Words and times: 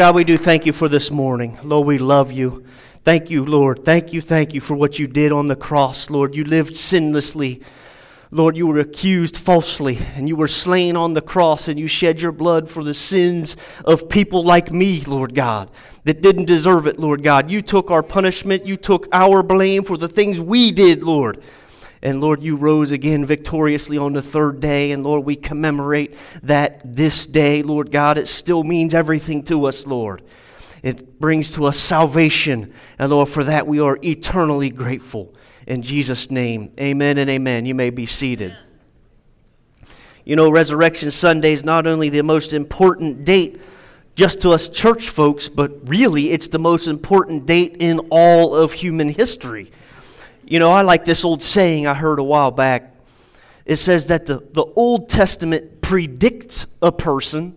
God, 0.00 0.14
we 0.14 0.24
do 0.24 0.38
thank 0.38 0.64
you 0.64 0.72
for 0.72 0.88
this 0.88 1.10
morning. 1.10 1.58
Lord, 1.62 1.86
we 1.86 1.98
love 1.98 2.32
you. 2.32 2.64
Thank 3.04 3.28
you, 3.28 3.44
Lord. 3.44 3.84
Thank 3.84 4.14
you, 4.14 4.22
thank 4.22 4.54
you 4.54 4.60
for 4.62 4.74
what 4.74 4.98
you 4.98 5.06
did 5.06 5.30
on 5.30 5.46
the 5.46 5.54
cross, 5.54 6.08
Lord. 6.08 6.34
You 6.34 6.42
lived 6.44 6.72
sinlessly. 6.72 7.62
Lord, 8.30 8.56
you 8.56 8.66
were 8.66 8.78
accused 8.78 9.36
falsely, 9.36 9.98
and 10.14 10.26
you 10.26 10.36
were 10.36 10.48
slain 10.48 10.96
on 10.96 11.12
the 11.12 11.20
cross, 11.20 11.68
and 11.68 11.78
you 11.78 11.86
shed 11.86 12.22
your 12.22 12.32
blood 12.32 12.66
for 12.70 12.82
the 12.82 12.94
sins 12.94 13.58
of 13.84 14.08
people 14.08 14.42
like 14.42 14.72
me, 14.72 15.02
Lord 15.02 15.34
God, 15.34 15.70
that 16.04 16.22
didn't 16.22 16.46
deserve 16.46 16.86
it, 16.86 16.98
Lord 16.98 17.22
God. 17.22 17.50
You 17.50 17.60
took 17.60 17.90
our 17.90 18.02
punishment, 18.02 18.64
you 18.64 18.78
took 18.78 19.06
our 19.12 19.42
blame 19.42 19.84
for 19.84 19.98
the 19.98 20.08
things 20.08 20.40
we 20.40 20.72
did, 20.72 21.04
Lord. 21.04 21.42
And 22.02 22.20
Lord, 22.20 22.42
you 22.42 22.56
rose 22.56 22.90
again 22.90 23.26
victoriously 23.26 23.98
on 23.98 24.14
the 24.14 24.22
third 24.22 24.60
day. 24.60 24.90
And 24.92 25.04
Lord, 25.04 25.24
we 25.24 25.36
commemorate 25.36 26.14
that 26.42 26.80
this 26.84 27.26
day, 27.26 27.62
Lord 27.62 27.90
God. 27.90 28.16
It 28.16 28.28
still 28.28 28.64
means 28.64 28.94
everything 28.94 29.42
to 29.44 29.66
us, 29.66 29.86
Lord. 29.86 30.22
It 30.82 31.20
brings 31.20 31.50
to 31.52 31.66
us 31.66 31.78
salvation. 31.78 32.72
And 32.98 33.10
Lord, 33.10 33.28
for 33.28 33.44
that 33.44 33.66
we 33.66 33.80
are 33.80 33.98
eternally 34.02 34.70
grateful. 34.70 35.34
In 35.66 35.82
Jesus' 35.82 36.30
name, 36.30 36.72
amen 36.80 37.18
and 37.18 37.28
amen. 37.28 37.66
You 37.66 37.74
may 37.74 37.90
be 37.90 38.06
seated. 38.06 38.56
You 40.24 40.36
know, 40.36 40.50
Resurrection 40.50 41.10
Sunday 41.10 41.52
is 41.52 41.64
not 41.64 41.86
only 41.86 42.08
the 42.08 42.22
most 42.22 42.52
important 42.52 43.24
date 43.24 43.60
just 44.14 44.40
to 44.42 44.50
us 44.50 44.68
church 44.68 45.08
folks, 45.08 45.48
but 45.48 45.88
really 45.88 46.30
it's 46.30 46.48
the 46.48 46.58
most 46.58 46.88
important 46.88 47.46
date 47.46 47.76
in 47.78 48.00
all 48.10 48.54
of 48.54 48.72
human 48.72 49.08
history. 49.08 49.70
You 50.44 50.58
know, 50.58 50.70
I 50.70 50.82
like 50.82 51.04
this 51.04 51.24
old 51.24 51.42
saying 51.42 51.86
I 51.86 51.94
heard 51.94 52.18
a 52.18 52.24
while 52.24 52.50
back. 52.50 52.94
It 53.64 53.76
says 53.76 54.06
that 54.06 54.26
the, 54.26 54.38
the 54.52 54.64
Old 54.74 55.08
Testament 55.08 55.80
predicts 55.82 56.66
a 56.82 56.90
person, 56.90 57.56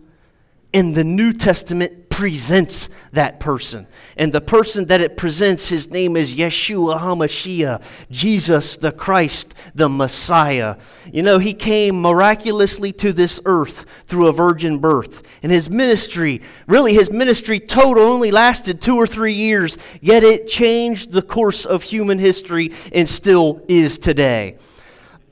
and 0.73 0.93
the 0.93 1.03
New 1.03 1.33
Testament 1.33 2.02
presents 2.13 2.89
that 3.11 3.39
person. 3.39 3.87
And 4.17 4.31
the 4.31 4.39
person 4.39 4.85
that 4.85 5.01
it 5.01 5.17
presents, 5.17 5.69
his 5.69 5.89
name 5.89 6.15
is 6.15 6.35
Yeshua 6.35 6.99
HaMashiach, 6.99 7.83
Jesus 8.11 8.77
the 8.77 8.91
Christ, 8.91 9.55
the 9.73 9.89
Messiah. 9.89 10.77
You 11.11 11.23
know, 11.23 11.39
he 11.39 11.55
came 11.55 11.99
miraculously 11.99 12.91
to 12.93 13.13
this 13.13 13.39
earth 13.45 13.85
through 14.05 14.27
a 14.27 14.31
virgin 14.31 14.77
birth. 14.77 15.23
And 15.41 15.51
his 15.51 15.71
ministry, 15.71 16.43
really, 16.67 16.93
his 16.93 17.11
ministry 17.11 17.59
total 17.59 18.03
only 18.03 18.29
lasted 18.29 18.79
two 18.79 18.95
or 18.95 19.07
three 19.07 19.33
years, 19.33 19.79
yet 19.99 20.23
it 20.23 20.45
changed 20.47 21.13
the 21.13 21.23
course 21.23 21.65
of 21.65 21.81
human 21.81 22.19
history 22.19 22.73
and 22.93 23.09
still 23.09 23.59
is 23.67 23.97
today. 23.97 24.57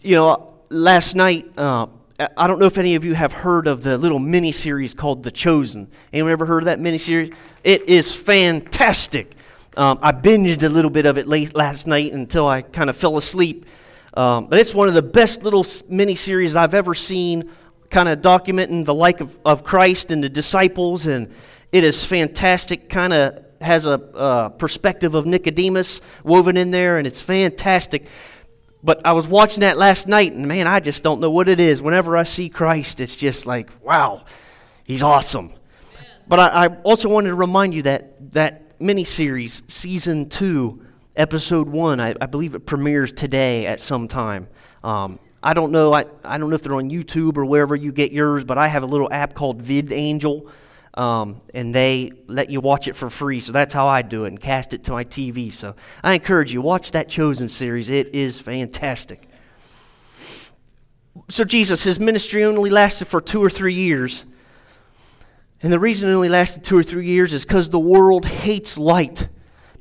You 0.02 0.16
know, 0.16 0.56
last 0.72 1.14
night, 1.14 1.45
uh, 1.58 1.86
I 2.38 2.45
don't 2.45 2.59
know 2.59 2.67
if 2.67 2.77
any 2.77 2.94
of 2.94 3.03
you 3.03 3.16
have 3.16 3.31
heard 3.31 3.66
of 3.66 3.81
the 3.81 3.97
little 3.97 4.19
mini 4.19 4.52
series 4.52 4.94
called 4.94 5.23
The 5.23 5.31
Chosen. 5.31 5.88
Anyone 6.14 6.31
ever 6.31 6.45
heard 6.45 6.59
of 6.59 6.66
that 6.66 6.80
mini 6.80 7.00
series? 7.00 7.33
It 7.64 7.89
is 7.89 8.14
fantastic. 8.14 9.33
Um, 9.75 9.97
I 10.03 10.11
binged 10.11 10.61
a 10.61 10.69
little 10.69 10.92
bit 10.92 11.08
of 11.08 11.17
it 11.17 11.27
late 11.27 11.55
last 11.55 11.88
night 11.88 12.14
until 12.14 12.47
I 12.47 12.61
kind 12.61 12.92
of 12.92 12.95
fell 12.95 13.17
asleep. 13.17 13.66
Um, 14.14 14.45
but 14.47 14.59
it's 14.59 14.72
one 14.72 14.88
of 14.88 14.94
the 14.94 15.02
best 15.02 15.42
little 15.42 15.66
mini 15.89 16.14
series 16.14 16.55
I've 16.55 16.75
ever 16.75 16.94
seen, 16.94 17.49
kind 17.89 18.08
of 18.08 18.19
documenting 18.19 18.86
the 18.86 18.94
like 18.94 19.22
of, 19.22 19.36
of 19.44 19.64
Christ 19.64 20.11
and 20.11 20.23
the 20.23 20.30
disciples. 20.30 21.08
And 21.08 21.33
it 21.72 21.83
is 21.83 22.03
fantastic, 22.03 22.88
kind 22.88 23.14
of 23.14 23.44
has 23.61 23.88
a 23.88 23.94
uh, 23.94 24.49
perspective 24.49 25.16
of 25.16 25.25
Nicodemus 25.25 26.02
woven 26.23 26.55
in 26.55 26.69
there, 26.69 26.99
and 26.99 27.08
it's 27.08 27.22
fantastic. 27.22 28.05
But 28.84 29.06
I 29.06 29.14
was 29.14 29.28
watching 29.28 29.62
that 29.62 29.78
last 29.78 30.08
night, 30.08 30.34
and 30.34 30.48
man, 30.48 30.68
I 30.68 30.80
just 30.80 31.04
don't 31.04 31.20
know 31.20 31.30
what 31.30 31.48
it 31.48 31.60
is. 31.60 31.82
Whenever 31.82 32.18
I 32.18 32.24
see 32.24 32.50
Christ, 32.50 33.00
it's 33.00 33.16
just 33.16 33.46
like, 33.46 33.70
wow, 33.84 34.26
he's 34.84 35.04
awesome. 35.04 35.54
But 36.28 36.40
I, 36.40 36.66
I 36.66 36.68
also 36.84 37.10
wanted 37.10 37.30
to 37.30 37.36
remind 37.36 37.73
you 37.73 37.84
that 37.84 38.32
that 38.34 38.80
miniseries, 38.80 39.70
season 39.70 40.30
two, 40.30 40.86
episode 41.16 41.70
one, 41.70 42.00
I, 42.00 42.16
I 42.20 42.26
believe 42.26 42.56
it 42.56 42.66
premieres 42.66 43.14
today 43.14 43.68
at 43.68 43.82
some 43.82 44.08
time. 44.08 44.48
Um, 44.84 45.20
I 45.44 45.54
don't 45.54 45.72
know. 45.72 45.94
I, 45.94 46.05
I 46.23 46.38
don't 46.38 46.50
know 46.50 46.55
if 46.55 46.64
they're 46.64 46.73
on 46.73 46.89
YouTube 46.89 47.38
or 47.38 47.45
wherever 47.45 47.76
you 47.76 47.92
get 47.92 48.11
yours, 48.11 48.44
but 48.44 48.58
I 48.58 48.67
have 48.67 48.84
a 48.84 48.88
little 48.88 49.11
app 49.11 49.34
called 49.34 49.64
VidAngel 49.64 50.50
um, 50.94 51.42
and 51.54 51.74
they 51.74 52.12
let 52.28 52.50
you 52.50 52.60
watch 52.60 52.88
it 52.88 52.96
for 52.96 53.10
free. 53.10 53.40
So 53.40 53.52
that's 53.52 53.74
how 53.74 53.88
I 53.88 54.02
do 54.02 54.26
it 54.26 54.30
and 54.30 54.40
cast 54.40 54.74
it 54.74 54.84
to 54.86 54.92
my 54.92 55.04
TV. 55.04 55.52
So 55.52 55.76
I 56.04 56.14
encourage 56.14 56.54
you, 56.54 56.62
watch 56.62 56.92
that 56.92 57.08
Chosen 57.08 57.48
series. 57.48 57.90
It 57.90 58.14
is 58.14 58.40
fantastic. 58.40 59.28
So, 61.30 61.44
Jesus, 61.44 61.84
his 61.84 62.00
ministry 62.00 62.44
only 62.44 62.70
lasted 62.70 63.06
for 63.06 63.22
two 63.22 63.44
or 63.44 63.50
three 63.50 63.74
years. 63.74 64.26
And 65.62 65.72
the 65.72 65.80
reason 65.80 66.10
it 66.10 66.14
only 66.14 66.30
lasted 66.30 66.64
two 66.64 66.78
or 66.78 66.84
three 66.84 67.06
years 67.06 67.34
is 67.34 67.46
because 67.46 67.70
the 67.70 67.80
world 67.80 68.26
hates 68.26 68.78
light, 68.78 69.28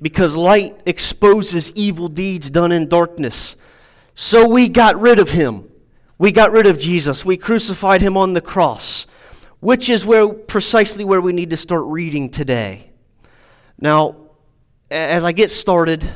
because 0.03 0.37
light 0.37 0.81
exposes 0.87 1.73
evil 1.73 2.09
deeds 2.09 2.51
done 2.51 2.73
in 2.73 2.89
darkness. 2.89 3.57
So 4.15 4.49
we 4.49 4.69
got 4.69 5.01
rid 5.01 5.19
of 5.19 5.31
him. 5.31 5.71
We 6.19 6.33
got 6.33 6.53
rid 6.53 6.67
of 6.67 6.79
Jesus. 6.79 7.25
We 7.25 7.37
crucified 7.37 8.03
him 8.03 8.17
on 8.17 8.35
the 8.35 8.41
cross 8.41 9.07
which 9.61 9.89
is 9.89 10.05
where 10.05 10.29
precisely 10.29 11.05
where 11.05 11.21
we 11.21 11.33
need 11.33 11.51
to 11.51 11.57
start 11.57 11.85
reading 11.85 12.31
today. 12.31 12.91
Now, 13.79 14.17
as 14.91 15.23
I 15.23 15.33
get 15.33 15.51
started, 15.51 16.09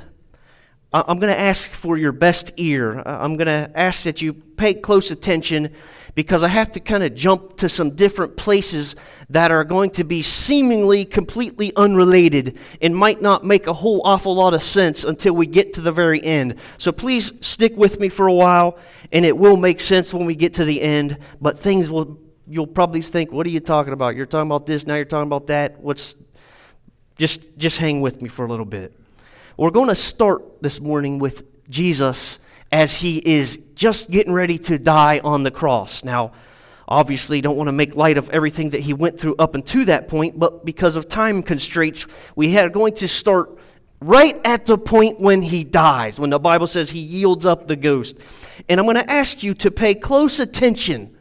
I'm 0.92 1.18
going 1.18 1.32
to 1.32 1.38
ask 1.38 1.70
for 1.72 1.96
your 1.96 2.12
best 2.12 2.52
ear. 2.56 3.02
I'm 3.04 3.36
going 3.36 3.46
to 3.46 3.70
ask 3.74 4.04
that 4.04 4.22
you 4.22 4.32
pay 4.32 4.74
close 4.74 5.10
attention 5.10 5.72
because 6.14 6.44
I 6.44 6.48
have 6.48 6.70
to 6.72 6.80
kind 6.80 7.02
of 7.02 7.14
jump 7.14 7.56
to 7.58 7.68
some 7.68 7.96
different 7.96 8.36
places 8.36 8.94
that 9.30 9.50
are 9.50 9.64
going 9.64 9.90
to 9.90 10.04
be 10.04 10.22
seemingly 10.22 11.04
completely 11.04 11.72
unrelated 11.74 12.58
and 12.80 12.94
might 12.94 13.20
not 13.20 13.44
make 13.44 13.66
a 13.66 13.72
whole 13.72 14.02
awful 14.04 14.36
lot 14.36 14.54
of 14.54 14.62
sense 14.62 15.02
until 15.02 15.34
we 15.34 15.46
get 15.46 15.72
to 15.72 15.80
the 15.80 15.90
very 15.90 16.22
end. 16.22 16.54
So 16.78 16.92
please 16.92 17.32
stick 17.40 17.76
with 17.76 17.98
me 17.98 18.08
for 18.08 18.28
a 18.28 18.32
while 18.32 18.78
and 19.12 19.24
it 19.24 19.36
will 19.36 19.56
make 19.56 19.80
sense 19.80 20.14
when 20.14 20.26
we 20.26 20.36
get 20.36 20.54
to 20.54 20.64
the 20.64 20.80
end, 20.80 21.18
but 21.40 21.58
things 21.58 21.90
will 21.90 22.20
you'll 22.46 22.66
probably 22.66 23.00
think, 23.00 23.32
what 23.32 23.46
are 23.46 23.50
you 23.50 23.60
talking 23.60 23.92
about? 23.92 24.16
You're 24.16 24.26
talking 24.26 24.48
about 24.48 24.66
this, 24.66 24.86
now 24.86 24.96
you're 24.96 25.04
talking 25.04 25.26
about 25.26 25.46
that. 25.48 25.80
What's 25.80 26.14
just 27.18 27.56
just 27.56 27.78
hang 27.78 28.00
with 28.00 28.20
me 28.22 28.28
for 28.28 28.44
a 28.44 28.48
little 28.48 28.64
bit. 28.64 28.92
We're 29.56 29.70
going 29.70 29.88
to 29.88 29.94
start 29.94 30.62
this 30.62 30.80
morning 30.80 31.18
with 31.18 31.46
Jesus 31.70 32.38
as 32.72 32.96
he 32.96 33.18
is 33.18 33.58
just 33.76 34.10
getting 34.10 34.32
ready 34.32 34.58
to 34.58 34.78
die 34.78 35.20
on 35.22 35.44
the 35.44 35.50
cross. 35.50 36.02
Now, 36.02 36.32
obviously 36.88 37.40
don't 37.40 37.56
want 37.56 37.68
to 37.68 37.72
make 37.72 37.94
light 37.94 38.18
of 38.18 38.28
everything 38.30 38.70
that 38.70 38.80
he 38.80 38.92
went 38.92 39.18
through 39.18 39.36
up 39.38 39.54
until 39.54 39.84
that 39.86 40.08
point, 40.08 40.38
but 40.38 40.64
because 40.64 40.96
of 40.96 41.08
time 41.08 41.42
constraints, 41.42 42.04
we 42.34 42.56
are 42.58 42.68
going 42.68 42.94
to 42.96 43.06
start 43.06 43.56
right 44.00 44.40
at 44.44 44.66
the 44.66 44.76
point 44.76 45.20
when 45.20 45.40
he 45.40 45.62
dies, 45.62 46.18
when 46.18 46.30
the 46.30 46.38
Bible 46.38 46.66
says 46.66 46.90
he 46.90 46.98
yields 46.98 47.46
up 47.46 47.68
the 47.68 47.76
ghost. 47.76 48.18
And 48.68 48.80
I'm 48.80 48.86
going 48.86 48.96
to 48.96 49.10
ask 49.10 49.42
you 49.42 49.54
to 49.54 49.70
pay 49.70 49.94
close 49.94 50.40
attention 50.40 51.13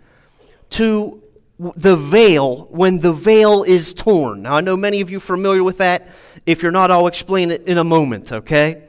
to 0.74 1.22
the 1.60 1.96
veil 1.96 2.66
when 2.72 3.00
the 3.00 3.14
veil 3.14 3.64
is 3.64 3.94
torn. 3.94 4.44
Now, 4.44 4.56
I 4.56 4.62
know 4.62 4.76
many 4.76 5.02
of 5.02 5.10
you 5.10 5.18
are 5.18 5.22
familiar 5.22 5.64
with 5.64 5.78
that. 5.78 6.08
If 6.46 6.62
you're 6.62 6.72
not, 6.72 6.92
I'll 6.92 7.08
explain 7.08 7.52
it 7.52 7.68
in 7.68 7.78
a 7.78 7.84
moment, 7.84 8.32
okay? 8.32 8.84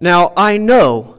Now, 0.00 0.32
I 0.36 0.56
know 0.56 1.18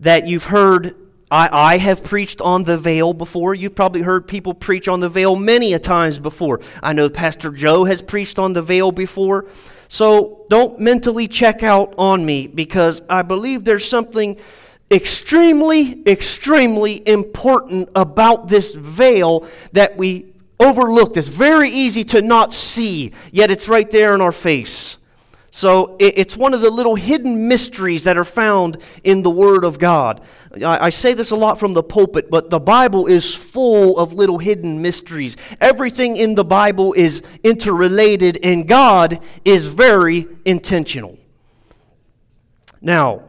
that 0.00 0.26
you've 0.26 0.44
heard, 0.44 0.94
I, 1.30 1.48
I 1.50 1.78
have 1.78 2.04
preached 2.04 2.40
on 2.40 2.64
the 2.64 2.78
veil 2.78 3.12
before. 3.12 3.54
You've 3.54 3.74
probably 3.74 4.02
heard 4.02 4.28
people 4.28 4.54
preach 4.54 4.86
on 4.86 5.00
the 5.00 5.08
veil 5.08 5.34
many 5.34 5.72
a 5.72 5.78
times 5.78 6.18
before. 6.18 6.60
I 6.82 6.92
know 6.92 7.08
Pastor 7.10 7.50
Joe 7.50 7.84
has 7.84 8.00
preached 8.00 8.38
on 8.38 8.52
the 8.52 8.62
veil 8.62 8.92
before. 8.92 9.46
So 9.88 10.46
don't 10.48 10.78
mentally 10.78 11.26
check 11.26 11.62
out 11.62 11.94
on 11.98 12.24
me 12.24 12.46
because 12.46 13.02
I 13.08 13.22
believe 13.22 13.64
there's 13.64 13.88
something 13.88 14.36
extremely, 14.90 16.02
extremely 16.06 17.06
important 17.06 17.88
about 17.94 18.48
this 18.48 18.74
veil 18.74 19.46
that 19.72 19.96
we 19.96 20.32
overlooked. 20.60 21.16
It's 21.16 21.28
very 21.28 21.70
easy 21.70 22.04
to 22.04 22.22
not 22.22 22.52
see, 22.52 23.12
yet 23.30 23.50
it's 23.50 23.68
right 23.68 23.90
there 23.90 24.14
in 24.14 24.20
our 24.20 24.32
face. 24.32 24.96
So 25.50 25.96
it's 25.98 26.36
one 26.36 26.54
of 26.54 26.60
the 26.60 26.70
little 26.70 26.94
hidden 26.94 27.48
mysteries 27.48 28.04
that 28.04 28.16
are 28.16 28.24
found 28.24 28.78
in 29.02 29.22
the 29.22 29.30
Word 29.30 29.64
of 29.64 29.78
God. 29.78 30.20
I 30.64 30.90
say 30.90 31.14
this 31.14 31.30
a 31.32 31.36
lot 31.36 31.58
from 31.58 31.74
the 31.74 31.82
pulpit, 31.82 32.30
but 32.30 32.48
the 32.48 32.60
Bible 32.60 33.06
is 33.06 33.34
full 33.34 33.98
of 33.98 34.12
little 34.12 34.38
hidden 34.38 34.80
mysteries. 34.80 35.36
Everything 35.60 36.16
in 36.16 36.34
the 36.36 36.44
Bible 36.44 36.92
is 36.92 37.22
interrelated, 37.42 38.38
and 38.44 38.68
God 38.68 39.20
is 39.44 39.66
very 39.66 40.28
intentional. 40.44 41.18
Now, 42.80 43.22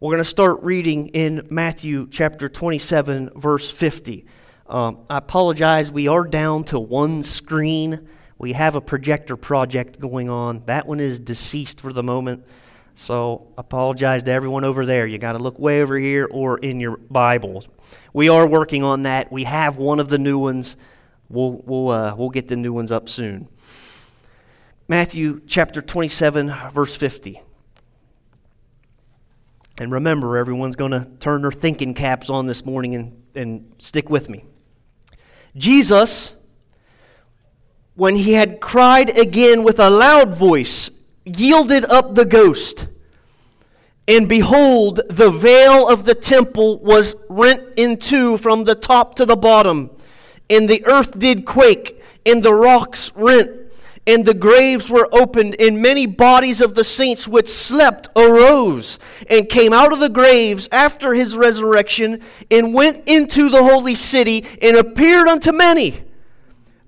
we're 0.00 0.12
going 0.12 0.24
to 0.24 0.30
start 0.30 0.62
reading 0.62 1.08
in 1.08 1.46
Matthew 1.50 2.08
chapter 2.10 2.48
27, 2.48 3.32
verse 3.36 3.70
50. 3.70 4.24
Um, 4.66 5.00
I 5.10 5.18
apologize, 5.18 5.92
we 5.92 6.08
are 6.08 6.24
down 6.24 6.64
to 6.64 6.80
one 6.80 7.22
screen. 7.22 8.08
We 8.38 8.54
have 8.54 8.76
a 8.76 8.80
projector 8.80 9.36
project 9.36 10.00
going 10.00 10.30
on. 10.30 10.62
That 10.64 10.86
one 10.86 11.00
is 11.00 11.20
deceased 11.20 11.82
for 11.82 11.92
the 11.92 12.02
moment. 12.02 12.46
So 12.94 13.52
apologize 13.58 14.22
to 14.22 14.30
everyone 14.30 14.64
over 14.64 14.86
there. 14.86 15.06
You 15.06 15.18
got 15.18 15.32
to 15.32 15.38
look 15.38 15.58
way 15.58 15.82
over 15.82 15.98
here 15.98 16.26
or 16.30 16.56
in 16.56 16.80
your 16.80 16.96
Bibles. 16.96 17.68
We 18.14 18.30
are 18.30 18.46
working 18.46 18.82
on 18.82 19.02
that. 19.02 19.30
We 19.30 19.44
have 19.44 19.76
one 19.76 20.00
of 20.00 20.08
the 20.08 20.18
new 20.18 20.38
ones. 20.38 20.76
We'll, 21.28 21.62
we'll, 21.66 21.90
uh, 21.90 22.14
we'll 22.16 22.30
get 22.30 22.48
the 22.48 22.56
new 22.56 22.72
ones 22.72 22.90
up 22.90 23.10
soon. 23.10 23.48
Matthew 24.88 25.42
chapter 25.46 25.82
27, 25.82 26.50
verse 26.72 26.96
50. 26.96 27.42
And 29.80 29.90
remember, 29.90 30.36
everyone's 30.36 30.76
going 30.76 30.90
to 30.90 31.08
turn 31.20 31.40
their 31.40 31.50
thinking 31.50 31.94
caps 31.94 32.28
on 32.28 32.46
this 32.46 32.66
morning 32.66 32.94
and, 32.94 33.22
and 33.34 33.72
stick 33.78 34.10
with 34.10 34.28
me. 34.28 34.44
Jesus, 35.56 36.36
when 37.94 38.14
he 38.14 38.34
had 38.34 38.60
cried 38.60 39.16
again 39.16 39.62
with 39.62 39.80
a 39.80 39.88
loud 39.88 40.34
voice, 40.34 40.90
yielded 41.24 41.86
up 41.86 42.14
the 42.14 42.26
ghost. 42.26 42.88
And 44.06 44.28
behold, 44.28 45.00
the 45.08 45.30
veil 45.30 45.88
of 45.88 46.04
the 46.04 46.14
temple 46.14 46.78
was 46.80 47.16
rent 47.30 47.62
in 47.78 47.96
two 47.96 48.36
from 48.36 48.64
the 48.64 48.74
top 48.74 49.14
to 49.14 49.24
the 49.24 49.34
bottom, 49.34 49.90
and 50.50 50.68
the 50.68 50.84
earth 50.84 51.18
did 51.18 51.46
quake, 51.46 52.02
and 52.26 52.42
the 52.42 52.52
rocks 52.52 53.12
rent 53.14 53.59
and 54.06 54.24
the 54.24 54.34
graves 54.34 54.88
were 54.88 55.08
opened, 55.12 55.56
and 55.60 55.80
many 55.80 56.06
bodies 56.06 56.60
of 56.60 56.74
the 56.74 56.84
saints 56.84 57.28
which 57.28 57.48
slept 57.48 58.08
arose 58.16 58.98
and 59.28 59.48
came 59.48 59.72
out 59.72 59.92
of 59.92 60.00
the 60.00 60.08
graves 60.08 60.68
after 60.72 61.14
his 61.14 61.36
resurrection 61.36 62.20
and 62.50 62.74
went 62.74 63.08
into 63.08 63.48
the 63.48 63.62
holy 63.62 63.94
city 63.94 64.46
and 64.62 64.76
appeared 64.76 65.28
unto 65.28 65.52
many. 65.52 66.02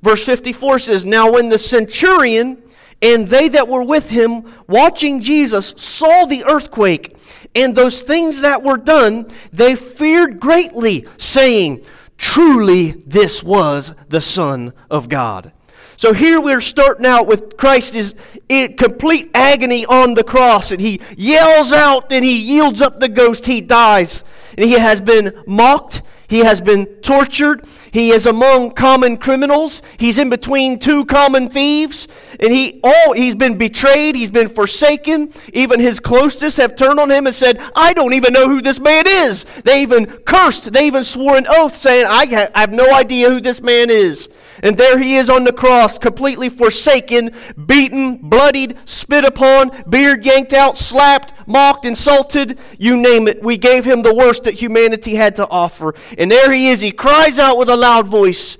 Verse 0.03 0.25
54 0.25 0.79
says, 0.81 1.05
Now 1.05 1.33
when 1.33 1.49
the 1.49 1.59
centurion 1.59 2.63
and 3.01 3.29
they 3.29 3.49
that 3.51 3.69
were 3.69 3.85
with 3.85 4.11
him 4.11 4.45
watching 4.67 5.21
Jesus 5.21 5.75
saw 5.77 6.25
the 6.25 6.45
earthquake 6.45 7.17
and 7.55 7.75
those 7.75 8.03
things 8.03 8.41
that 8.41 8.63
were 8.63 8.77
done, 8.79 9.29
they 9.53 9.77
feared 9.77 10.41
greatly, 10.41 11.07
saying, 11.19 11.85
Truly 12.17 12.93
this 13.07 13.43
was 13.43 13.95
the 14.09 14.21
Son 14.21 14.73
of 14.91 15.09
God. 15.09 15.53
So 16.03 16.13
here 16.13 16.41
we're 16.41 16.61
starting 16.61 17.07
out 17.07 17.29
with 17.29 17.57
Christ 17.57 17.95
is 17.95 18.17
in 18.49 18.77
complete 18.77 19.31
agony 19.35 19.87
on 19.87 20.15
the 20.15 20.25
cross, 20.25 20.73
and 20.73 20.81
he 20.81 21.01
yells 21.17 21.73
out 21.73 22.13
and 22.13 22.25
he 22.25 22.41
yields 22.41 22.83
up 22.83 22.99
the 22.99 23.09
ghost. 23.09 23.47
He 23.47 23.61
dies. 23.61 24.25
And 24.59 24.69
he 24.69 24.73
has 24.73 25.01
been 25.01 25.45
mocked. 25.47 26.03
He 26.27 26.41
has 26.41 26.61
been 26.61 26.87
tortured. 27.03 27.67
He 27.93 28.11
is 28.11 28.27
among 28.27 28.73
common 28.73 29.17
criminals. 29.17 29.81
He's 29.97 30.19
in 30.19 30.29
between 30.29 30.81
two 30.81 31.05
common 31.05 31.49
thieves. 31.49 32.09
And 32.41 32.53
he 32.53 32.81
all 32.83 33.13
he's 33.13 33.37
been 33.37 33.57
betrayed. 33.57 34.17
He's 34.17 34.33
been 34.33 34.49
forsaken. 34.49 35.33
Even 35.53 35.79
his 35.79 36.01
closest 36.01 36.57
have 36.57 36.75
turned 36.75 36.99
on 36.99 37.13
him 37.13 37.29
and 37.29 37.37
said, 37.37 37.63
I 37.77 37.93
don't 37.93 38.15
even 38.15 38.33
know 38.33 38.49
who 38.49 38.61
this 38.61 38.81
man 38.81 39.05
is. 39.07 39.45
They 39.65 39.83
even 39.83 40.07
cursed. 40.07 40.73
They 40.73 40.89
even 40.89 41.05
swore 41.05 41.37
an 41.37 41.47
oath 41.49 41.77
saying, 41.77 42.07
I 42.09 42.51
have 42.57 42.73
no 42.73 42.93
idea 42.93 43.31
who 43.31 43.41
this 43.41 43.63
man 43.63 43.89
is. 43.89 44.29
And 44.63 44.79
there 44.79 44.97
he 44.97 45.17
is 45.17 45.29
on 45.29 45.43
the 45.43 45.53
cross, 45.53 45.99
completely 45.99 46.49
forsaken, 46.49 47.33
beaten, 47.67 48.17
bloodied, 48.17 48.77
spit 48.85 49.25
upon, 49.25 49.73
beard 49.89 50.25
yanked 50.25 50.53
out, 50.53 50.79
slapped, 50.79 51.35
mocked, 51.49 51.85
insulted, 51.85 52.61
you 52.79 52.97
name 52.97 53.27
it. 53.27 53.43
We 53.43 53.59
gave 53.59 53.85
him 53.85 54.03
the 54.03 54.15
worst 54.15 54.45
that 54.45 54.55
humanity 54.55 55.17
had 55.17 55.35
to 55.37 55.49
offer. 55.49 55.95
And 56.17 56.31
there 56.31 56.53
he 56.53 56.69
is. 56.69 56.81
He 56.81 56.93
cries 56.93 57.41
out 57.41 57.59
with 57.59 57.69
a 57.69 57.77
loud 57.77 58.07
voice, 58.07 58.57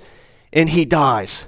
and 0.51 0.69
he 0.69 0.83
dies. 0.83 1.47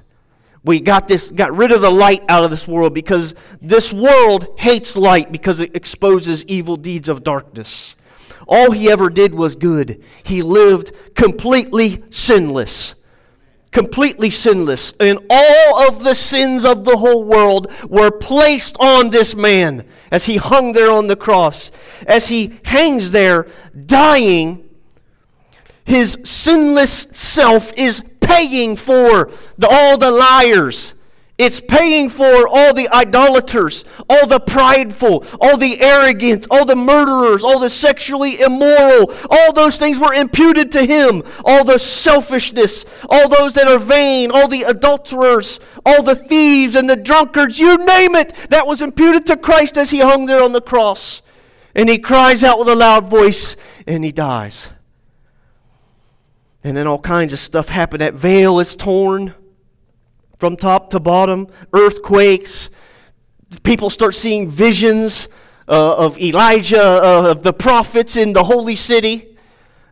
We 0.64 0.80
got 0.80 1.08
this 1.08 1.30
got 1.30 1.56
rid 1.56 1.72
of 1.72 1.82
the 1.82 1.92
light 1.92 2.24
out 2.28 2.44
of 2.44 2.50
this 2.50 2.68
world 2.68 2.96
because 2.96 3.36
this 3.62 3.94
world 3.94 4.48
hates 4.58 4.96
light 4.96 5.32
because 5.32 5.60
it 5.60 5.76
exposes 5.76 6.44
evil 6.46 6.76
deeds 6.76 7.08
of 7.08 7.24
darkness. 7.24 7.96
All 8.48 8.72
he 8.72 8.90
ever 8.90 9.12
did 9.12 9.36
was 9.36 9.56
good. 9.56 10.04
He 10.24 10.42
lived 10.42 10.92
completely 11.14 12.04
sinless 12.10 12.96
completely 13.76 14.30
sinless, 14.30 14.94
and 15.02 15.20
all 15.30 15.90
of 15.90 16.02
the 16.06 16.16
sins 16.16 16.64
of 16.64 16.86
the 16.86 16.96
whole 16.96 17.26
world 17.26 17.70
were 17.90 18.10
placed 18.10 18.78
on 18.80 19.10
this 19.10 19.36
man 19.36 19.86
as 20.12 20.24
he 20.24 20.38
hung 20.38 20.72
there 20.72 20.90
on 20.90 21.08
the 21.08 21.16
cross. 21.18 21.72
As 22.08 22.30
he 22.30 22.58
hangs 22.64 23.12
there, 23.12 23.48
dying, 23.86 24.64
his 25.84 26.18
sinless 26.24 27.06
self 27.12 27.74
is 27.74 28.02
paying 28.22 28.78
for 28.78 29.30
the, 29.58 29.68
all 29.70 29.98
the 29.98 30.10
liars 30.10 30.94
it's 31.38 31.60
paying 31.60 32.10
for 32.10 32.48
all 32.48 32.74
the 32.74 32.88
idolaters, 32.94 33.84
all 34.10 34.26
the 34.26 34.40
prideful, 34.40 35.26
all 35.42 35.58
the 35.58 35.82
arrogant, 35.82 36.48
all 36.50 36.66
the 36.66 36.78
murderers, 36.78 37.44
all 37.44 37.60
the 37.60 37.70
sexually 37.70 38.40
immoral. 38.40 39.12
All 39.30 39.52
those 39.52 39.78
things 39.78 40.00
were 40.00 40.14
imputed 40.14 40.72
to 40.74 40.86
him. 40.86 41.24
All 41.44 41.66
the 41.66 41.78
selfishness, 41.78 42.86
all 43.10 43.28
those 43.28 43.54
that 43.56 43.68
are 43.68 43.80
vain, 43.80 44.32
all 44.32 44.48
the 44.48 44.64
adulterers, 44.64 45.60
all 45.86 46.02
the 46.02 46.16
thieves 46.16 46.74
and 46.74 46.90
the 46.90 46.96
drunkards, 46.96 47.60
you 47.60 47.84
name 47.84 48.16
it, 48.16 48.34
that 48.50 48.66
was 48.66 48.82
imputed 48.82 49.26
to 49.26 49.36
Christ 49.36 49.78
as 49.78 49.92
he 49.92 50.00
hung 50.00 50.28
there 50.28 50.42
on 50.42 50.54
the 50.54 50.62
cross. 50.62 51.22
And 51.76 51.90
he 51.90 51.98
cries 51.98 52.46
out 52.46 52.60
with 52.60 52.70
a 52.70 52.76
loud 52.76 53.10
voice 53.10 53.58
and 53.86 54.06
he 54.06 54.14
dies. 54.14 54.72
And 56.64 56.78
then 56.78 56.88
all 56.88 57.00
kinds 57.00 57.34
of 57.34 57.40
stuff 57.40 57.68
happen. 57.68 58.00
That 58.00 58.14
veil 58.14 58.62
is 58.62 58.78
torn 58.78 59.36
from 60.38 60.56
top 60.56 60.90
to 60.92 61.00
bottom, 61.00 61.48
earthquakes. 61.74 62.70
People 63.64 63.90
start 63.90 64.16
seeing 64.16 64.50
visions 64.50 65.28
uh, 65.68 65.98
of 65.98 66.20
Elijah, 66.20 66.82
uh, 66.82 67.32
of 67.32 67.44
the 67.44 67.54
prophets 67.54 68.16
in 68.16 68.34
the 68.34 68.44
holy 68.44 68.76
city. 68.76 69.38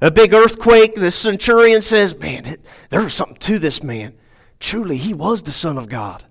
A 0.01 0.11
big 0.11 0.33
earthquake. 0.33 0.95
The 0.95 1.11
centurion 1.11 1.81
says, 1.81 2.17
Man, 2.17 2.45
it, 2.45 2.65
there 2.89 3.01
was 3.01 3.13
something 3.13 3.37
to 3.37 3.59
this 3.59 3.81
man. 3.81 4.13
Truly, 4.59 4.97
he 4.97 5.13
was 5.13 5.43
the 5.43 5.51
Son 5.51 5.77
of 5.77 5.87
God. 5.89 6.25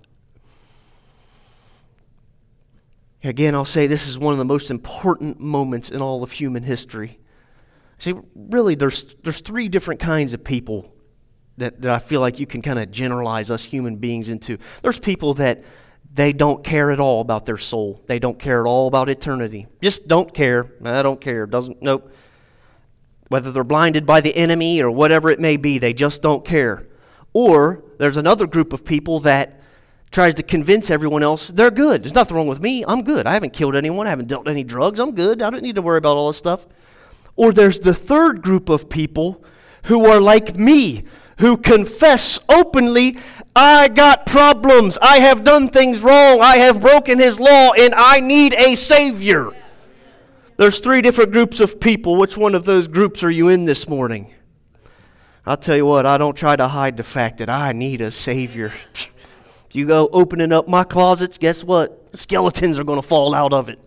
Again, 3.23 3.55
I'll 3.55 3.63
say 3.63 3.87
this 3.87 4.05
is 4.05 4.19
one 4.19 4.33
of 4.33 4.37
the 4.37 4.45
most 4.45 4.69
important 4.69 5.39
moments 5.39 5.89
in 5.89 6.01
all 6.01 6.23
of 6.23 6.31
human 6.33 6.63
history. 6.63 7.19
See, 7.97 8.13
really, 8.35 8.75
there's, 8.75 9.15
there's 9.23 9.39
three 9.39 9.69
different 9.69 10.01
kinds 10.01 10.33
of 10.33 10.43
people 10.43 10.93
that, 11.57 11.81
that 11.81 11.91
I 11.91 11.99
feel 11.99 12.21
like 12.21 12.39
you 12.39 12.47
can 12.47 12.61
kind 12.61 12.79
of 12.79 12.91
generalize 12.91 13.51
us 13.51 13.63
human 13.63 13.97
beings 13.97 14.29
into. 14.29 14.57
There's 14.81 14.99
people 14.99 15.33
that 15.35 15.63
they 16.13 16.33
don't 16.33 16.63
care 16.63 16.91
at 16.91 16.99
all 16.99 17.21
about 17.21 17.45
their 17.45 17.57
soul. 17.57 18.01
They 18.07 18.19
don't 18.19 18.37
care 18.37 18.61
at 18.61 18.67
all 18.67 18.87
about 18.87 19.09
eternity. 19.09 19.67
Just 19.81 20.07
don't 20.07 20.33
care. 20.33 20.71
I 20.83 21.01
don't 21.01 21.19
care. 21.19 21.45
Doesn't 21.45 21.81
nope. 21.81 22.11
Whether 23.29 23.51
they're 23.51 23.63
blinded 23.63 24.05
by 24.05 24.21
the 24.21 24.35
enemy 24.35 24.81
or 24.81 24.91
whatever 24.91 25.31
it 25.31 25.39
may 25.39 25.57
be, 25.57 25.79
they 25.79 25.93
just 25.93 26.21
don't 26.21 26.45
care. 26.45 26.87
Or 27.33 27.83
there's 27.97 28.17
another 28.17 28.45
group 28.45 28.73
of 28.73 28.85
people 28.85 29.21
that 29.21 29.59
tries 30.11 30.35
to 30.35 30.43
convince 30.43 30.91
everyone 30.91 31.23
else 31.23 31.47
they're 31.47 31.71
good. 31.71 32.03
There's 32.03 32.13
nothing 32.13 32.37
wrong 32.37 32.47
with 32.47 32.61
me. 32.61 32.85
I'm 32.87 33.03
good. 33.03 33.25
I 33.25 33.33
haven't 33.33 33.53
killed 33.53 33.75
anyone. 33.75 34.05
I 34.05 34.11
haven't 34.11 34.27
dealt 34.27 34.47
any 34.47 34.63
drugs. 34.63 34.99
I'm 34.99 35.15
good. 35.15 35.41
I 35.41 35.49
don't 35.49 35.63
need 35.63 35.75
to 35.75 35.81
worry 35.81 35.97
about 35.97 36.15
all 36.15 36.27
this 36.27 36.37
stuff. 36.37 36.67
Or 37.35 37.51
there's 37.51 37.79
the 37.79 37.95
third 37.95 38.43
group 38.43 38.69
of 38.69 38.89
people 38.89 39.43
who 39.85 40.05
are 40.05 40.21
like 40.21 40.55
me, 40.55 41.03
who 41.39 41.57
confess 41.57 42.39
openly, 42.49 43.17
I 43.55 43.87
got 43.87 44.25
problems. 44.25 44.97
I 45.01 45.19
have 45.19 45.43
done 45.43 45.69
things 45.69 46.01
wrong. 46.01 46.41
I 46.41 46.57
have 46.57 46.81
broken 46.81 47.19
his 47.19 47.39
law, 47.39 47.71
and 47.73 47.93
I 47.95 48.19
need 48.19 48.53
a 48.53 48.75
Savior. 48.75 49.51
There's 50.57 50.79
three 50.79 51.01
different 51.01 51.31
groups 51.31 51.59
of 51.59 51.79
people. 51.79 52.15
Which 52.15 52.37
one 52.37 52.55
of 52.55 52.65
those 52.65 52.87
groups 52.87 53.23
are 53.23 53.31
you 53.31 53.49
in 53.49 53.65
this 53.65 53.87
morning? 53.87 54.33
I'll 55.45 55.57
tell 55.57 55.75
you 55.75 55.85
what, 55.85 56.05
I 56.05 56.17
don't 56.17 56.37
try 56.37 56.55
to 56.55 56.67
hide 56.69 56.95
the 56.95 57.03
fact 57.03 57.39
that 57.39 57.49
I 57.49 57.73
need 57.73 57.99
a 57.99 58.11
Savior. 58.11 58.71
If 58.93 59.75
you 59.75 59.85
go 59.85 60.07
opening 60.13 60.53
up 60.53 60.67
my 60.67 60.83
closets, 60.83 61.37
guess 61.37 61.63
what? 61.63 62.09
Skeletons 62.13 62.79
are 62.79 62.83
going 62.83 63.01
to 63.01 63.07
fall 63.07 63.33
out 63.33 63.51
of 63.51 63.67
it. 63.67 63.79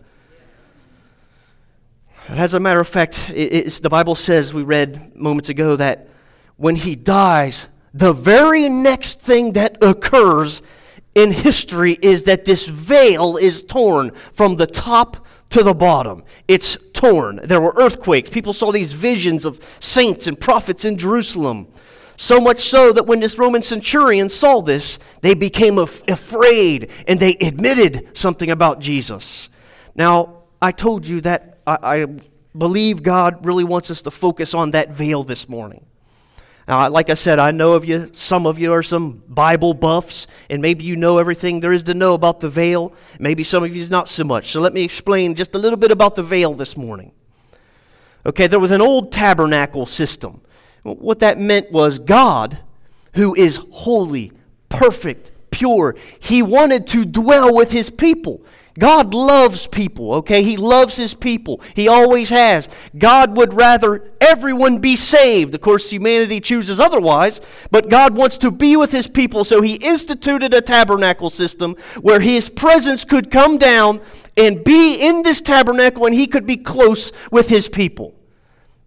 As 2.27 2.53
a 2.53 2.59
matter 2.59 2.79
of 2.79 2.87
fact, 2.87 3.27
the 3.29 3.87
Bible 3.89 4.13
says, 4.13 4.53
we 4.53 4.61
read 4.61 5.15
moments 5.15 5.49
ago, 5.49 5.77
that 5.77 6.09
when 6.57 6.75
he 6.75 6.95
dies, 6.95 7.69
the 7.93 8.13
very 8.13 8.67
next 8.67 9.21
thing 9.21 9.53
that 9.53 9.77
occurs 9.81 10.61
in 11.15 11.31
history 11.31 11.97
is 12.01 12.23
that 12.23 12.45
this 12.45 12.67
veil 12.67 13.37
is 13.37 13.63
torn 13.63 14.11
from 14.33 14.55
the 14.57 14.67
top 14.67 15.25
to 15.49 15.63
the 15.63 15.73
bottom. 15.73 16.23
It's 16.47 16.77
torn. 16.93 17.39
There 17.43 17.61
were 17.61 17.73
earthquakes. 17.77 18.29
People 18.29 18.53
saw 18.53 18.71
these 18.71 18.93
visions 18.93 19.45
of 19.45 19.63
saints 19.79 20.27
and 20.27 20.39
prophets 20.39 20.85
in 20.85 20.97
Jerusalem. 20.97 21.67
So 22.17 22.41
much 22.41 22.61
so 22.61 22.91
that 22.93 23.05
when 23.05 23.19
this 23.19 23.37
Roman 23.37 23.63
centurion 23.63 24.29
saw 24.29 24.61
this, 24.61 24.99
they 25.21 25.35
became 25.35 25.77
af- 25.77 26.03
afraid 26.07 26.89
and 27.07 27.19
they 27.19 27.35
admitted 27.35 28.15
something 28.17 28.49
about 28.49 28.79
Jesus. 28.79 29.49
Now, 29.95 30.43
I 30.61 30.71
told 30.71 31.07
you 31.07 31.21
that 31.21 31.59
I, 31.65 31.77
I 31.81 32.05
believe 32.57 33.03
God 33.03 33.45
really 33.45 33.63
wants 33.63 33.91
us 33.91 34.01
to 34.03 34.11
focus 34.11 34.53
on 34.55 34.71
that 34.71 34.89
veil 34.89 35.23
this 35.23 35.47
morning. 35.47 35.85
Now, 36.67 36.89
like 36.89 37.09
I 37.09 37.13
said, 37.13 37.39
I 37.39 37.51
know 37.51 37.73
of 37.73 37.85
you, 37.85 38.09
some 38.13 38.45
of 38.45 38.59
you 38.59 38.73
are 38.73 38.83
some 38.83 39.23
Bible 39.29 39.73
buffs, 39.73 40.27
and 40.49 40.61
maybe 40.61 40.83
you 40.83 40.97
know 40.97 41.17
everything 41.17 41.61
there 41.61 41.71
is 41.71 41.83
to 41.83 41.93
know 41.93 42.13
about 42.13 42.41
the 42.41 42.49
veil. 42.49 42.93
Maybe 43.19 43.45
some 43.45 43.63
of 43.63 43.73
you 43.73 43.81
is 43.81 43.89
not 43.89 44.09
so 44.09 44.25
much. 44.25 44.51
So 44.51 44.59
let 44.59 44.73
me 44.73 44.83
explain 44.83 45.33
just 45.33 45.55
a 45.55 45.57
little 45.57 45.77
bit 45.77 45.91
about 45.91 46.15
the 46.15 46.23
veil 46.23 46.53
this 46.53 46.75
morning. 46.75 47.13
Okay, 48.25 48.47
there 48.47 48.59
was 48.59 48.71
an 48.71 48.81
old 48.81 49.13
tabernacle 49.13 49.85
system. 49.85 50.41
What 50.83 51.19
that 51.19 51.39
meant 51.39 51.71
was 51.71 51.99
God, 51.99 52.59
who 53.13 53.33
is 53.33 53.61
holy, 53.71 54.33
perfect, 54.67 55.31
pure. 55.51 55.95
He 56.19 56.43
wanted 56.43 56.85
to 56.87 57.05
dwell 57.05 57.55
with 57.55 57.71
his 57.71 57.89
people. 57.89 58.41
God 58.77 59.13
loves 59.13 59.67
people, 59.67 60.15
okay? 60.15 60.43
He 60.43 60.57
loves 60.57 60.97
his 60.97 61.13
people. 61.13 61.61
He 61.73 61.87
always 61.87 62.29
has. 62.29 62.69
God 62.97 63.35
would 63.37 63.53
rather 63.53 64.11
everyone 64.21 64.79
be 64.79 64.95
saved. 64.95 65.55
Of 65.55 65.61
course, 65.61 65.89
humanity 65.89 66.39
chooses 66.39 66.79
otherwise, 66.79 67.41
but 67.71 67.89
God 67.89 68.15
wants 68.15 68.37
to 68.39 68.51
be 68.51 68.75
with 68.75 68.91
his 68.91 69.07
people, 69.07 69.43
so 69.43 69.61
he 69.61 69.75
instituted 69.75 70.53
a 70.53 70.61
tabernacle 70.61 71.29
system 71.29 71.75
where 72.01 72.19
his 72.19 72.49
presence 72.49 73.05
could 73.05 73.31
come 73.31 73.57
down 73.57 74.01
and 74.35 74.63
be 74.63 75.07
in 75.07 75.23
this 75.23 75.41
tabernacle 75.41 76.05
and 76.05 76.13
he 76.13 76.27
could 76.27 76.45
be 76.45 76.57
close 76.57 77.11
with 77.31 77.49
his 77.49 77.67
people. 77.67 78.13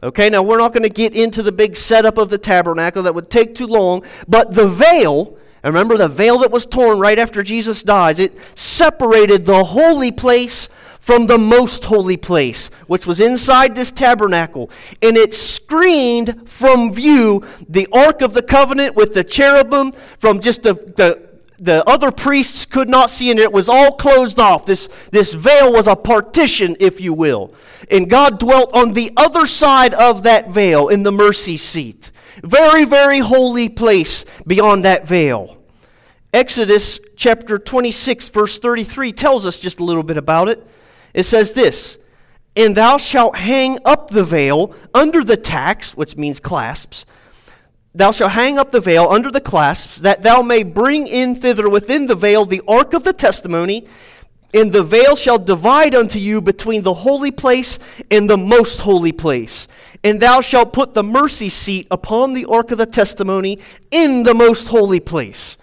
Okay, 0.03 0.31
now 0.31 0.43
we're 0.43 0.59
not 0.59 0.73
going 0.73 0.83
to 0.83 0.89
get 0.89 1.15
into 1.15 1.43
the 1.43 1.53
big 1.53 1.77
setup 1.77 2.17
of 2.17 2.31
the 2.31 2.39
tabernacle, 2.39 3.03
that 3.03 3.15
would 3.15 3.29
take 3.29 3.55
too 3.55 3.67
long, 3.67 4.03
but 4.27 4.55
the 4.55 4.67
veil 4.67 5.37
and 5.63 5.75
remember 5.75 5.97
the 5.97 6.09
veil 6.09 6.39
that 6.39 6.51
was 6.51 6.67
torn 6.67 6.99
right 6.99 7.19
after 7.19 7.43
Jesus 7.43 7.83
dies, 7.83 8.19
it 8.19 8.35
separated 8.57 9.45
the 9.45 9.65
holy 9.65 10.11
place 10.13 10.69
from 11.01 11.27
the 11.27 11.39
most 11.39 11.85
holy 11.85 12.17
place, 12.17 12.69
which 12.87 13.07
was 13.07 13.21
inside 13.21 13.75
this 13.75 13.91
tabernacle. 13.91 14.71
And 15.03 15.17
it 15.17 15.35
screened 15.35 16.49
from 16.49 16.93
view 16.93 17.45
the 17.69 17.89
Ark 17.93 18.21
of 18.21 18.35
the 18.35 18.43
Covenant 18.43 18.95
with 18.95 19.15
the 19.15 19.25
cherubim 19.25 19.93
from 20.19 20.41
just 20.41 20.63
the, 20.63 20.75
the 20.75 21.31
the 21.61 21.87
other 21.87 22.11
priests 22.11 22.65
could 22.65 22.89
not 22.89 23.11
see, 23.11 23.31
and 23.31 23.39
it 23.39 23.53
was 23.53 23.69
all 23.69 23.93
closed 23.93 24.39
off. 24.39 24.65
This, 24.65 24.89
this 25.11 25.35
veil 25.35 25.71
was 25.71 25.87
a 25.87 25.95
partition, 25.95 26.75
if 26.81 27.03
you 27.03 27.13
will. 27.13 27.53
And 27.91 28.09
God 28.09 28.39
dwelt 28.39 28.73
on 28.73 28.95
the 28.95 29.13
other 29.17 29.45
side 29.45 29.93
of 29.93 30.23
that 30.23 30.49
veil 30.49 30.89
in 30.89 31.03
the 31.03 31.13
mercy 31.13 31.59
seat. 31.59 32.11
Very, 32.43 32.85
very 32.85 33.19
holy 33.19 33.69
place 33.69 34.25
beyond 34.47 34.85
that 34.85 35.07
veil. 35.07 35.59
Exodus 36.33 37.01
chapter 37.17 37.59
26, 37.59 38.29
verse 38.29 38.59
33 38.59 39.13
tells 39.13 39.45
us 39.45 39.59
just 39.59 39.81
a 39.81 39.85
little 39.85 40.03
bit 40.03 40.17
about 40.17 40.49
it. 40.49 40.65
It 41.13 41.25
says 41.25 41.53
this 41.53 41.99
And 42.55 42.77
thou 42.77 42.99
shalt 42.99 43.37
hang 43.37 43.79
up 43.85 44.11
the 44.11 44.25
veil 44.25 44.75
under 44.95 45.25
the 45.25 45.37
tacks, 45.37 45.97
which 45.97 46.17
means 46.17 46.39
clasps. 46.39 47.05
Thou 47.93 48.13
shalt 48.13 48.33
hang 48.33 48.57
up 48.57 48.71
the 48.71 48.81
veil 48.81 49.09
under 49.11 49.33
the 49.33 49.41
clasps, 49.41 49.97
that 49.99 50.23
thou 50.23 50.43
may 50.43 50.63
bring 50.63 51.09
in 51.09 51.41
thither 51.41 51.69
within 51.69 52.07
the 52.07 52.15
veil 52.15 52.45
the 52.45 52.63
ark 52.69 52.93
of 52.93 53.03
the 53.03 53.13
testimony. 53.13 53.89
And 54.53 54.73
the 54.73 54.83
veil 54.83 55.15
shall 55.15 55.39
divide 55.39 55.95
unto 55.95 56.19
you 56.19 56.41
between 56.41 56.83
the 56.83 56.95
holy 56.95 57.31
place 57.31 57.79
and 58.11 58.29
the 58.29 58.37
most 58.37 58.81
holy 58.81 59.13
place. 59.13 59.69
And 60.03 60.21
thou 60.21 60.41
shalt 60.41 60.73
put 60.73 60.95
the 60.95 61.05
mercy 61.05 61.49
seat 61.49 61.87
upon 61.91 62.33
the 62.33 62.47
ark 62.47 62.71
of 62.71 62.79
the 62.79 62.87
testimony 62.87 63.59
in 63.91 64.23
the 64.25 64.35
most 64.35 64.69
holy 64.69 65.01
place. 65.01 65.57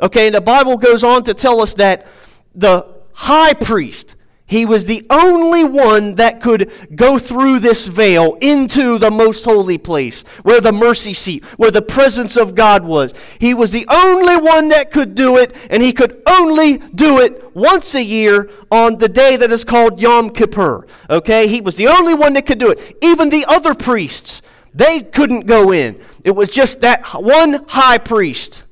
Okay, 0.00 0.26
and 0.26 0.34
the 0.34 0.40
Bible 0.40 0.78
goes 0.78 1.04
on 1.04 1.22
to 1.24 1.34
tell 1.34 1.60
us 1.60 1.74
that 1.74 2.06
the 2.54 2.86
high 3.12 3.52
priest, 3.52 4.16
he 4.50 4.66
was 4.66 4.84
the 4.84 5.06
only 5.10 5.62
one 5.62 6.16
that 6.16 6.40
could 6.40 6.72
go 6.96 7.20
through 7.20 7.60
this 7.60 7.86
veil 7.86 8.36
into 8.40 8.98
the 8.98 9.12
most 9.12 9.44
holy 9.44 9.78
place, 9.78 10.22
where 10.42 10.60
the 10.60 10.72
mercy 10.72 11.14
seat, 11.14 11.44
where 11.56 11.70
the 11.70 11.80
presence 11.80 12.36
of 12.36 12.56
God 12.56 12.82
was. 12.82 13.14
He 13.38 13.54
was 13.54 13.70
the 13.70 13.86
only 13.88 14.36
one 14.36 14.70
that 14.70 14.90
could 14.90 15.14
do 15.14 15.38
it, 15.38 15.54
and 15.70 15.80
he 15.80 15.92
could 15.92 16.20
only 16.26 16.78
do 16.78 17.20
it 17.20 17.54
once 17.54 17.94
a 17.94 18.02
year 18.02 18.50
on 18.72 18.98
the 18.98 19.08
day 19.08 19.36
that 19.36 19.52
is 19.52 19.62
called 19.62 20.00
Yom 20.00 20.30
Kippur. 20.30 20.84
Okay? 21.08 21.46
He 21.46 21.60
was 21.60 21.76
the 21.76 21.86
only 21.86 22.14
one 22.14 22.32
that 22.32 22.44
could 22.44 22.58
do 22.58 22.72
it. 22.72 22.96
Even 23.00 23.30
the 23.30 23.44
other 23.46 23.72
priests, 23.72 24.42
they 24.74 24.98
couldn't 25.00 25.46
go 25.46 25.72
in. 25.72 26.02
It 26.24 26.32
was 26.32 26.50
just 26.50 26.80
that 26.80 27.04
one 27.22 27.66
high 27.68 27.98
priest. 27.98 28.64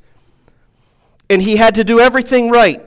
And 1.31 1.41
he 1.41 1.55
had 1.55 1.77
to 1.77 1.85
do 1.85 2.01
everything 2.01 2.51
right. 2.51 2.85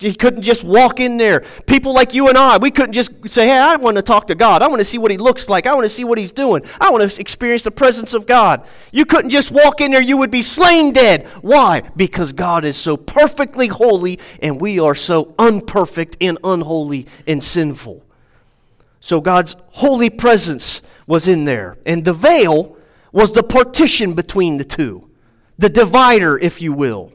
He 0.00 0.14
couldn't 0.14 0.42
just 0.42 0.64
walk 0.64 0.98
in 0.98 1.18
there. 1.18 1.44
People 1.66 1.92
like 1.92 2.14
you 2.14 2.28
and 2.28 2.38
I, 2.38 2.56
we 2.56 2.70
couldn't 2.70 2.94
just 2.94 3.12
say, 3.28 3.46
hey, 3.46 3.58
I 3.58 3.76
want 3.76 3.98
to 3.98 4.02
talk 4.02 4.26
to 4.28 4.34
God. 4.34 4.62
I 4.62 4.68
want 4.68 4.80
to 4.80 4.84
see 4.84 4.96
what 4.96 5.10
he 5.10 5.18
looks 5.18 5.50
like. 5.50 5.66
I 5.66 5.74
want 5.74 5.84
to 5.84 5.90
see 5.90 6.04
what 6.04 6.16
he's 6.16 6.32
doing. 6.32 6.62
I 6.80 6.90
want 6.90 7.08
to 7.08 7.20
experience 7.20 7.60
the 7.62 7.70
presence 7.70 8.14
of 8.14 8.26
God. 8.26 8.66
You 8.92 9.04
couldn't 9.04 9.28
just 9.28 9.50
walk 9.50 9.82
in 9.82 9.90
there, 9.90 10.00
you 10.00 10.16
would 10.16 10.30
be 10.30 10.40
slain 10.40 10.94
dead. 10.94 11.26
Why? 11.42 11.82
Because 11.96 12.32
God 12.32 12.64
is 12.64 12.78
so 12.78 12.96
perfectly 12.96 13.66
holy 13.66 14.18
and 14.40 14.58
we 14.58 14.80
are 14.80 14.94
so 14.94 15.34
unperfect 15.38 16.16
and 16.22 16.38
unholy 16.42 17.06
and 17.26 17.44
sinful. 17.44 18.02
So 19.00 19.20
God's 19.20 19.54
holy 19.68 20.08
presence 20.08 20.80
was 21.06 21.28
in 21.28 21.44
there. 21.44 21.76
And 21.84 22.06
the 22.06 22.14
veil 22.14 22.74
was 23.12 23.32
the 23.32 23.42
partition 23.42 24.14
between 24.14 24.56
the 24.56 24.64
two, 24.64 25.10
the 25.58 25.68
divider, 25.68 26.38
if 26.38 26.62
you 26.62 26.72
will. 26.72 27.12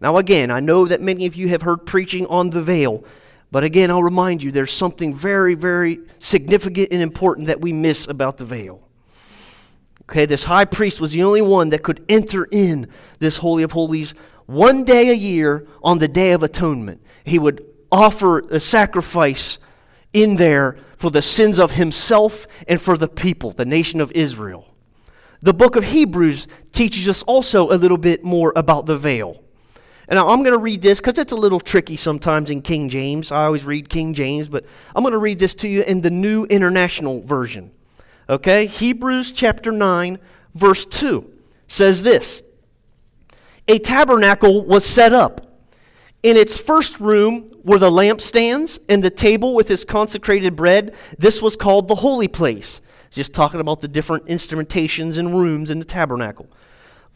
Now, 0.00 0.18
again, 0.18 0.50
I 0.50 0.60
know 0.60 0.86
that 0.86 1.00
many 1.00 1.26
of 1.26 1.36
you 1.36 1.48
have 1.48 1.62
heard 1.62 1.86
preaching 1.86 2.26
on 2.26 2.50
the 2.50 2.62
veil, 2.62 3.04
but 3.50 3.64
again, 3.64 3.90
I'll 3.90 4.02
remind 4.02 4.42
you 4.42 4.52
there's 4.52 4.72
something 4.72 5.14
very, 5.14 5.54
very 5.54 6.00
significant 6.18 6.88
and 6.92 7.00
important 7.00 7.46
that 7.46 7.60
we 7.60 7.72
miss 7.72 8.06
about 8.06 8.36
the 8.36 8.44
veil. 8.44 8.82
Okay, 10.02 10.26
this 10.26 10.44
high 10.44 10.64
priest 10.64 11.00
was 11.00 11.12
the 11.12 11.22
only 11.22 11.42
one 11.42 11.70
that 11.70 11.82
could 11.82 12.04
enter 12.08 12.46
in 12.50 12.88
this 13.18 13.38
Holy 13.38 13.62
of 13.62 13.72
Holies 13.72 14.14
one 14.46 14.84
day 14.84 15.08
a 15.10 15.14
year 15.14 15.66
on 15.82 15.98
the 15.98 16.08
Day 16.08 16.32
of 16.32 16.42
Atonement. 16.42 17.02
He 17.24 17.38
would 17.38 17.64
offer 17.90 18.40
a 18.50 18.60
sacrifice 18.60 19.58
in 20.12 20.36
there 20.36 20.76
for 20.96 21.10
the 21.10 21.22
sins 21.22 21.58
of 21.58 21.72
himself 21.72 22.46
and 22.68 22.80
for 22.80 22.96
the 22.96 23.08
people, 23.08 23.50
the 23.50 23.64
nation 23.64 24.00
of 24.00 24.12
Israel. 24.12 24.74
The 25.40 25.54
book 25.54 25.76
of 25.76 25.84
Hebrews 25.84 26.46
teaches 26.72 27.08
us 27.08 27.22
also 27.24 27.70
a 27.70 27.76
little 27.76 27.98
bit 27.98 28.24
more 28.24 28.52
about 28.56 28.86
the 28.86 28.96
veil. 28.96 29.42
And 30.08 30.16
now 30.18 30.28
I'm 30.28 30.42
going 30.42 30.52
to 30.52 30.58
read 30.58 30.82
this 30.82 31.00
because 31.00 31.18
it's 31.18 31.32
a 31.32 31.36
little 31.36 31.58
tricky 31.58 31.96
sometimes 31.96 32.50
in 32.50 32.62
King 32.62 32.88
James. 32.88 33.32
I 33.32 33.44
always 33.44 33.64
read 33.64 33.88
King 33.88 34.14
James, 34.14 34.48
but 34.48 34.64
I'm 34.94 35.02
going 35.02 35.12
to 35.12 35.18
read 35.18 35.38
this 35.38 35.54
to 35.56 35.68
you 35.68 35.82
in 35.82 36.00
the 36.00 36.10
New 36.10 36.44
International 36.44 37.22
Version. 37.22 37.72
Okay? 38.28 38.66
Hebrews 38.66 39.32
chapter 39.32 39.72
9, 39.72 40.18
verse 40.54 40.84
2 40.84 41.32
says 41.68 42.02
this 42.02 42.42
A 43.66 43.78
tabernacle 43.78 44.64
was 44.64 44.84
set 44.84 45.12
up. 45.12 45.42
In 46.22 46.36
its 46.36 46.58
first 46.58 46.98
room 46.98 47.52
were 47.62 47.78
the 47.78 47.90
lampstands 47.90 48.78
and 48.88 49.02
the 49.02 49.10
table 49.10 49.54
with 49.54 49.70
its 49.70 49.84
consecrated 49.84 50.56
bread. 50.56 50.94
This 51.18 51.42
was 51.42 51.56
called 51.56 51.88
the 51.88 51.96
holy 51.96 52.28
place. 52.28 52.80
Just 53.10 53.32
talking 53.32 53.60
about 53.60 53.80
the 53.80 53.88
different 53.88 54.26
instrumentations 54.26 55.18
and 55.18 55.38
rooms 55.38 55.70
in 55.70 55.78
the 55.78 55.84
tabernacle. 55.84 56.48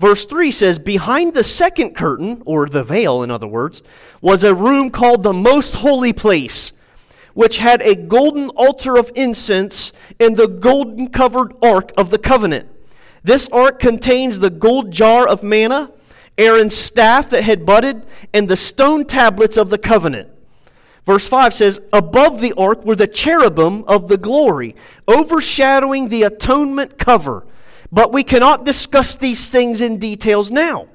Verse 0.00 0.24
3 0.24 0.50
says, 0.50 0.78
Behind 0.78 1.34
the 1.34 1.44
second 1.44 1.94
curtain, 1.94 2.42
or 2.46 2.66
the 2.66 2.82
veil, 2.82 3.22
in 3.22 3.30
other 3.30 3.46
words, 3.46 3.82
was 4.22 4.42
a 4.42 4.54
room 4.54 4.90
called 4.90 5.22
the 5.22 5.34
most 5.34 5.74
holy 5.74 6.14
place, 6.14 6.72
which 7.34 7.58
had 7.58 7.82
a 7.82 7.94
golden 7.94 8.48
altar 8.50 8.96
of 8.96 9.12
incense 9.14 9.92
and 10.18 10.38
the 10.38 10.48
golden 10.48 11.08
covered 11.08 11.52
ark 11.62 11.92
of 11.98 12.08
the 12.08 12.18
covenant. 12.18 12.66
This 13.22 13.46
ark 13.50 13.78
contains 13.78 14.38
the 14.38 14.48
gold 14.48 14.90
jar 14.90 15.28
of 15.28 15.42
manna, 15.42 15.92
Aaron's 16.38 16.74
staff 16.74 17.28
that 17.28 17.44
had 17.44 17.66
budded, 17.66 18.06
and 18.32 18.48
the 18.48 18.56
stone 18.56 19.04
tablets 19.04 19.58
of 19.58 19.68
the 19.68 19.76
covenant. 19.76 20.30
Verse 21.04 21.28
5 21.28 21.52
says, 21.52 21.78
Above 21.92 22.40
the 22.40 22.54
ark 22.54 22.86
were 22.86 22.96
the 22.96 23.06
cherubim 23.06 23.84
of 23.84 24.08
the 24.08 24.16
glory, 24.16 24.74
overshadowing 25.06 26.08
the 26.08 26.22
atonement 26.22 26.96
cover. 26.96 27.44
But 27.92 28.12
we 28.12 28.22
cannot 28.22 28.64
discuss 28.64 29.16
these 29.16 29.48
things 29.48 29.80
in 29.80 29.98
details 29.98 30.50
now. 30.50 30.88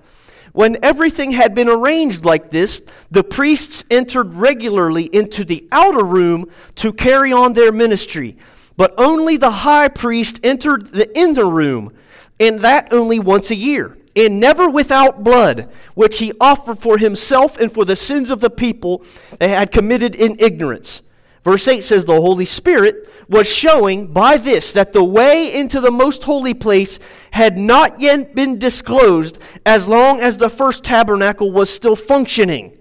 When 0.53 0.77
everything 0.81 1.31
had 1.31 1.53
been 1.53 1.67
arranged 1.67 2.23
like 2.23 2.49
this, 2.49 2.81
the 3.11 3.25
priests 3.25 3.83
entered 3.91 4.33
regularly 4.33 5.03
into 5.03 5.43
the 5.43 5.67
outer 5.69 6.05
room 6.05 6.49
to 6.75 6.93
carry 6.93 7.33
on 7.33 7.51
their 7.53 7.73
ministry. 7.73 8.37
But 8.77 8.93
only 8.97 9.35
the 9.35 9.51
high 9.51 9.89
priest 9.89 10.39
entered 10.43 10.87
the 10.87 11.17
inner 11.17 11.49
room, 11.49 11.93
and 12.39 12.61
that 12.61 12.93
only 12.93 13.19
once 13.19 13.51
a 13.51 13.55
year, 13.55 13.97
and 14.15 14.39
never 14.39 14.69
without 14.69 15.25
blood, 15.25 15.69
which 15.93 16.19
he 16.19 16.31
offered 16.39 16.79
for 16.79 16.97
himself 16.97 17.59
and 17.59 17.69
for 17.69 17.83
the 17.83 17.97
sins 17.97 18.29
of 18.29 18.39
the 18.39 18.49
people 18.49 19.03
they 19.39 19.49
had 19.49 19.73
committed 19.73 20.15
in 20.15 20.37
ignorance. 20.39 21.01
Verse 21.45 21.67
8 21.67 21.83
says, 21.83 22.03
The 22.03 22.19
Holy 22.19 22.43
Spirit 22.43 23.07
was 23.29 23.47
showing 23.47 24.07
by 24.07 24.37
this 24.37 24.71
that 24.73 24.93
the 24.93 25.03
way 25.03 25.53
into 25.53 25.79
the 25.79 25.91
most 25.91 26.23
holy 26.23 26.55
place 26.55 26.99
had 27.31 27.57
not 27.57 28.01
yet 28.01 28.33
been 28.35 28.57
disclosed 28.57 29.37
as 29.65 29.87
long 29.87 30.19
as 30.19 30.37
the 30.37 30.49
first 30.49 30.83
tabernacle 30.83 31.51
was 31.51 31.69
still 31.69 31.95
functioning. 31.95 32.75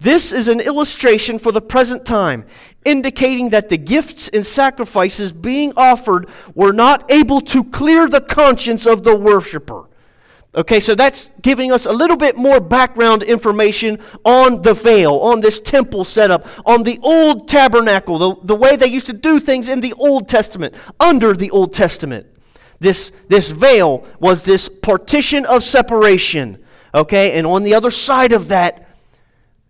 This 0.00 0.32
is 0.32 0.48
an 0.48 0.60
illustration 0.60 1.38
for 1.38 1.50
the 1.50 1.62
present 1.62 2.04
time, 2.04 2.44
indicating 2.84 3.50
that 3.50 3.70
the 3.70 3.78
gifts 3.78 4.28
and 4.28 4.46
sacrifices 4.46 5.32
being 5.32 5.72
offered 5.74 6.28
were 6.54 6.72
not 6.72 7.10
able 7.10 7.40
to 7.40 7.64
clear 7.64 8.06
the 8.06 8.20
conscience 8.20 8.86
of 8.86 9.02
the 9.02 9.16
worshiper. 9.16 9.87
Okay, 10.54 10.80
so 10.80 10.94
that's 10.94 11.28
giving 11.42 11.70
us 11.70 11.84
a 11.84 11.92
little 11.92 12.16
bit 12.16 12.36
more 12.36 12.58
background 12.58 13.22
information 13.22 13.98
on 14.24 14.62
the 14.62 14.72
veil, 14.72 15.14
on 15.16 15.40
this 15.40 15.60
temple 15.60 16.04
setup, 16.04 16.46
on 16.66 16.82
the 16.82 16.98
old 17.02 17.48
tabernacle, 17.48 18.18
the, 18.18 18.34
the 18.44 18.56
way 18.56 18.76
they 18.76 18.86
used 18.86 19.06
to 19.06 19.12
do 19.12 19.40
things 19.40 19.68
in 19.68 19.80
the 19.80 19.92
Old 19.94 20.28
Testament, 20.28 20.74
under 20.98 21.34
the 21.34 21.50
Old 21.50 21.74
Testament. 21.74 22.26
This, 22.80 23.12
this 23.28 23.50
veil 23.50 24.06
was 24.20 24.42
this 24.42 24.68
partition 24.68 25.44
of 25.44 25.62
separation. 25.62 26.64
Okay, 26.94 27.32
and 27.32 27.46
on 27.46 27.62
the 27.62 27.74
other 27.74 27.90
side 27.90 28.32
of 28.32 28.48
that, 28.48 28.88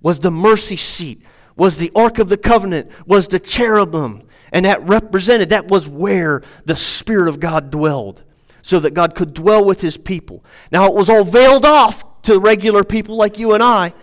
was 0.00 0.20
the 0.20 0.30
mercy 0.30 0.76
seat, 0.76 1.22
was 1.56 1.78
the 1.78 1.90
Ark 1.94 2.18
of 2.18 2.28
the 2.28 2.36
Covenant, 2.36 2.90
was 3.06 3.26
the 3.26 3.40
cherubim. 3.40 4.22
And 4.52 4.64
that 4.64 4.86
represented, 4.86 5.50
that 5.50 5.68
was 5.68 5.88
where 5.88 6.42
the 6.64 6.76
Spirit 6.76 7.28
of 7.28 7.40
God 7.40 7.70
dwelled, 7.70 8.22
so 8.68 8.78
that 8.78 8.92
God 8.92 9.14
could 9.14 9.32
dwell 9.32 9.64
with 9.64 9.80
his 9.80 9.96
people. 9.96 10.44
Now, 10.70 10.84
it 10.88 10.92
was 10.92 11.08
all 11.08 11.24
veiled 11.24 11.64
off 11.64 12.20
to 12.24 12.38
regular 12.38 12.84
people 12.84 13.16
like 13.16 13.38
you 13.38 13.54
and 13.54 13.62
I, 13.62 13.94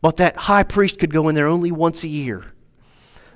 but 0.00 0.18
that 0.18 0.36
high 0.36 0.62
priest 0.62 1.00
could 1.00 1.12
go 1.12 1.28
in 1.28 1.34
there 1.34 1.48
only 1.48 1.72
once 1.72 2.04
a 2.04 2.08
year. 2.08 2.44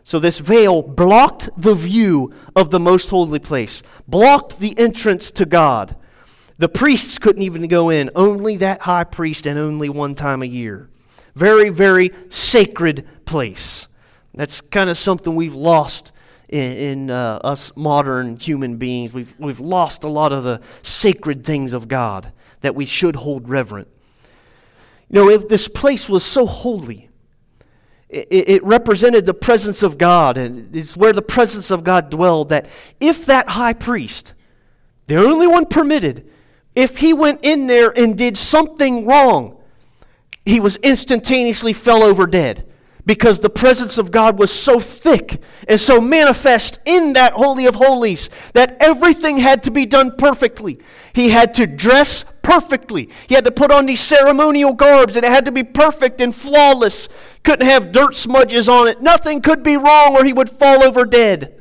So 0.04 0.20
this 0.20 0.38
veil 0.38 0.82
blocked 0.82 1.50
the 1.56 1.74
view 1.74 2.32
of 2.54 2.70
the 2.70 2.78
most 2.78 3.10
holy 3.10 3.40
place, 3.40 3.82
blocked 4.06 4.60
the 4.60 4.78
entrance 4.78 5.32
to 5.32 5.44
God. 5.44 5.96
The 6.58 6.68
priests 6.68 7.18
couldn't 7.18 7.42
even 7.42 7.66
go 7.66 7.90
in, 7.90 8.08
only 8.14 8.56
that 8.58 8.82
high 8.82 9.02
priest 9.02 9.44
and 9.48 9.58
only 9.58 9.88
one 9.88 10.14
time 10.14 10.40
a 10.40 10.46
year. 10.46 10.88
Very, 11.34 11.68
very 11.68 12.12
sacred 12.28 13.08
place. 13.24 13.88
That's 14.34 14.60
kind 14.60 14.88
of 14.88 14.96
something 14.96 15.34
we've 15.34 15.56
lost 15.56 16.12
in, 16.48 16.72
in 16.72 17.10
uh, 17.10 17.40
us 17.42 17.72
modern 17.76 18.36
human 18.36 18.76
beings. 18.76 19.12
We've, 19.12 19.34
we've 19.38 19.60
lost 19.60 20.04
a 20.04 20.08
lot 20.08 20.32
of 20.32 20.44
the 20.44 20.60
sacred 20.82 21.44
things 21.44 21.72
of 21.72 21.88
God 21.88 22.32
that 22.60 22.74
we 22.74 22.84
should 22.86 23.16
hold 23.16 23.48
reverent. 23.48 23.88
You 25.10 25.20
know, 25.20 25.28
if 25.28 25.48
this 25.48 25.68
place 25.68 26.08
was 26.08 26.24
so 26.24 26.46
holy, 26.46 27.08
it, 28.08 28.28
it 28.30 28.64
represented 28.64 29.26
the 29.26 29.34
presence 29.34 29.82
of 29.82 29.98
God, 29.98 30.36
and 30.36 30.74
it's 30.74 30.96
where 30.96 31.12
the 31.12 31.22
presence 31.22 31.70
of 31.70 31.84
God 31.84 32.10
dwelled. 32.10 32.48
That 32.48 32.66
if 33.00 33.26
that 33.26 33.50
high 33.50 33.72
priest, 33.72 34.34
the 35.06 35.16
only 35.16 35.46
one 35.46 35.66
permitted, 35.66 36.28
if 36.74 36.98
he 36.98 37.12
went 37.12 37.40
in 37.42 37.66
there 37.66 37.96
and 37.96 38.16
did 38.16 38.36
something 38.36 39.06
wrong, 39.06 39.56
he 40.44 40.60
was 40.60 40.76
instantaneously 40.76 41.72
fell 41.72 42.02
over 42.02 42.26
dead 42.26 42.66
because 43.06 43.38
the 43.38 43.48
presence 43.48 43.96
of 43.98 44.10
God 44.10 44.38
was 44.38 44.52
so 44.52 44.80
thick 44.80 45.40
and 45.68 45.80
so 45.80 46.00
manifest 46.00 46.80
in 46.84 47.12
that 47.14 47.32
Holy 47.32 47.66
of 47.66 47.76
Holies 47.76 48.28
that 48.52 48.76
everything 48.80 49.38
had 49.38 49.62
to 49.62 49.70
be 49.70 49.86
done 49.86 50.16
perfectly. 50.18 50.78
He 51.14 51.30
had 51.30 51.54
to 51.54 51.66
dress 51.68 52.24
perfectly. 52.42 53.08
He 53.28 53.34
had 53.34 53.44
to 53.44 53.52
put 53.52 53.70
on 53.70 53.86
these 53.86 54.00
ceremonial 54.00 54.74
garbs 54.74 55.16
and 55.16 55.24
it 55.24 55.30
had 55.30 55.44
to 55.44 55.52
be 55.52 55.62
perfect 55.62 56.20
and 56.20 56.34
flawless. 56.34 57.08
Couldn't 57.44 57.68
have 57.68 57.92
dirt 57.92 58.16
smudges 58.16 58.68
on 58.68 58.88
it. 58.88 59.00
Nothing 59.00 59.40
could 59.40 59.62
be 59.62 59.76
wrong 59.76 60.16
or 60.16 60.24
he 60.24 60.32
would 60.32 60.50
fall 60.50 60.82
over 60.82 61.04
dead. 61.04 61.60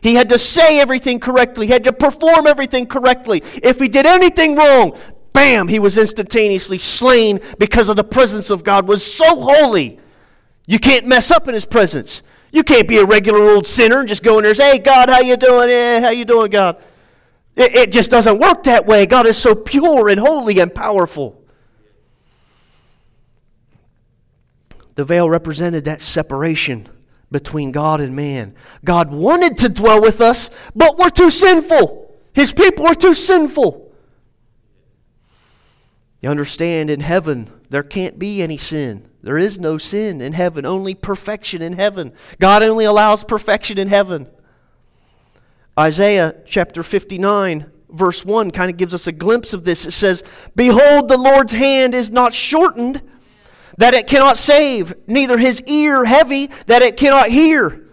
He 0.00 0.14
had 0.14 0.30
to 0.30 0.38
say 0.38 0.80
everything 0.80 1.20
correctly. 1.20 1.66
He 1.66 1.72
had 1.72 1.84
to 1.84 1.92
perform 1.92 2.46
everything 2.46 2.86
correctly. 2.86 3.42
If 3.62 3.78
he 3.78 3.88
did 3.88 4.06
anything 4.06 4.54
wrong, 4.54 4.96
bam, 5.32 5.68
he 5.68 5.78
was 5.78 5.98
instantaneously 5.98 6.78
slain 6.78 7.40
because 7.58 7.90
of 7.90 7.96
the 7.96 8.04
presence 8.04 8.48
of 8.48 8.64
God 8.64 8.88
was 8.88 9.04
so 9.04 9.42
holy. 9.42 10.00
You 10.66 10.78
can't 10.78 11.06
mess 11.06 11.30
up 11.30 11.48
in 11.48 11.54
his 11.54 11.64
presence. 11.64 12.22
You 12.52 12.62
can't 12.62 12.88
be 12.88 12.98
a 12.98 13.04
regular 13.04 13.40
old 13.40 13.66
sinner 13.66 14.00
and 14.00 14.08
just 14.08 14.22
go 14.22 14.38
in 14.38 14.42
there 14.42 14.50
and 14.50 14.56
say, 14.56 14.72
"Hey 14.72 14.78
God, 14.78 15.08
how 15.08 15.20
you 15.20 15.36
doing? 15.36 15.70
Eh, 15.70 16.00
how 16.00 16.10
you 16.10 16.24
doing, 16.24 16.50
God?" 16.50 16.76
It, 17.54 17.74
it 17.74 17.92
just 17.92 18.10
doesn't 18.10 18.38
work 18.38 18.64
that 18.64 18.86
way. 18.86 19.06
God 19.06 19.26
is 19.26 19.36
so 19.36 19.54
pure 19.54 20.08
and 20.08 20.20
holy 20.20 20.58
and 20.58 20.74
powerful. 20.74 21.42
The 24.94 25.04
veil 25.04 25.28
represented 25.28 25.84
that 25.84 26.00
separation 26.00 26.88
between 27.30 27.72
God 27.72 28.00
and 28.00 28.16
man. 28.16 28.54
God 28.84 29.10
wanted 29.10 29.58
to 29.58 29.68
dwell 29.68 30.00
with 30.00 30.20
us, 30.20 30.50
but 30.74 30.98
we're 30.98 31.10
too 31.10 31.30
sinful. 31.30 32.14
His 32.32 32.52
people 32.52 32.86
are 32.86 32.94
too 32.94 33.14
sinful. 33.14 33.85
You 36.20 36.30
understand, 36.30 36.90
in 36.90 37.00
heaven, 37.00 37.50
there 37.68 37.82
can't 37.82 38.18
be 38.18 38.42
any 38.42 38.56
sin. 38.56 39.08
There 39.22 39.38
is 39.38 39.58
no 39.58 39.76
sin 39.76 40.20
in 40.20 40.32
heaven, 40.32 40.64
only 40.64 40.94
perfection 40.94 41.60
in 41.60 41.74
heaven. 41.74 42.12
God 42.40 42.62
only 42.62 42.84
allows 42.84 43.24
perfection 43.24 43.78
in 43.78 43.88
heaven. 43.88 44.28
Isaiah 45.78 46.34
chapter 46.46 46.82
59, 46.82 47.70
verse 47.90 48.24
1, 48.24 48.50
kind 48.50 48.70
of 48.70 48.76
gives 48.76 48.94
us 48.94 49.06
a 49.06 49.12
glimpse 49.12 49.52
of 49.52 49.64
this. 49.64 49.84
It 49.84 49.92
says, 49.92 50.22
Behold, 50.54 51.08
the 51.08 51.18
Lord's 51.18 51.52
hand 51.52 51.94
is 51.94 52.10
not 52.10 52.32
shortened 52.32 53.02
that 53.76 53.94
it 53.94 54.06
cannot 54.06 54.38
save, 54.38 54.94
neither 55.06 55.36
his 55.36 55.62
ear 55.64 56.04
heavy 56.04 56.50
that 56.66 56.82
it 56.82 56.96
cannot 56.96 57.28
hear. 57.28 57.85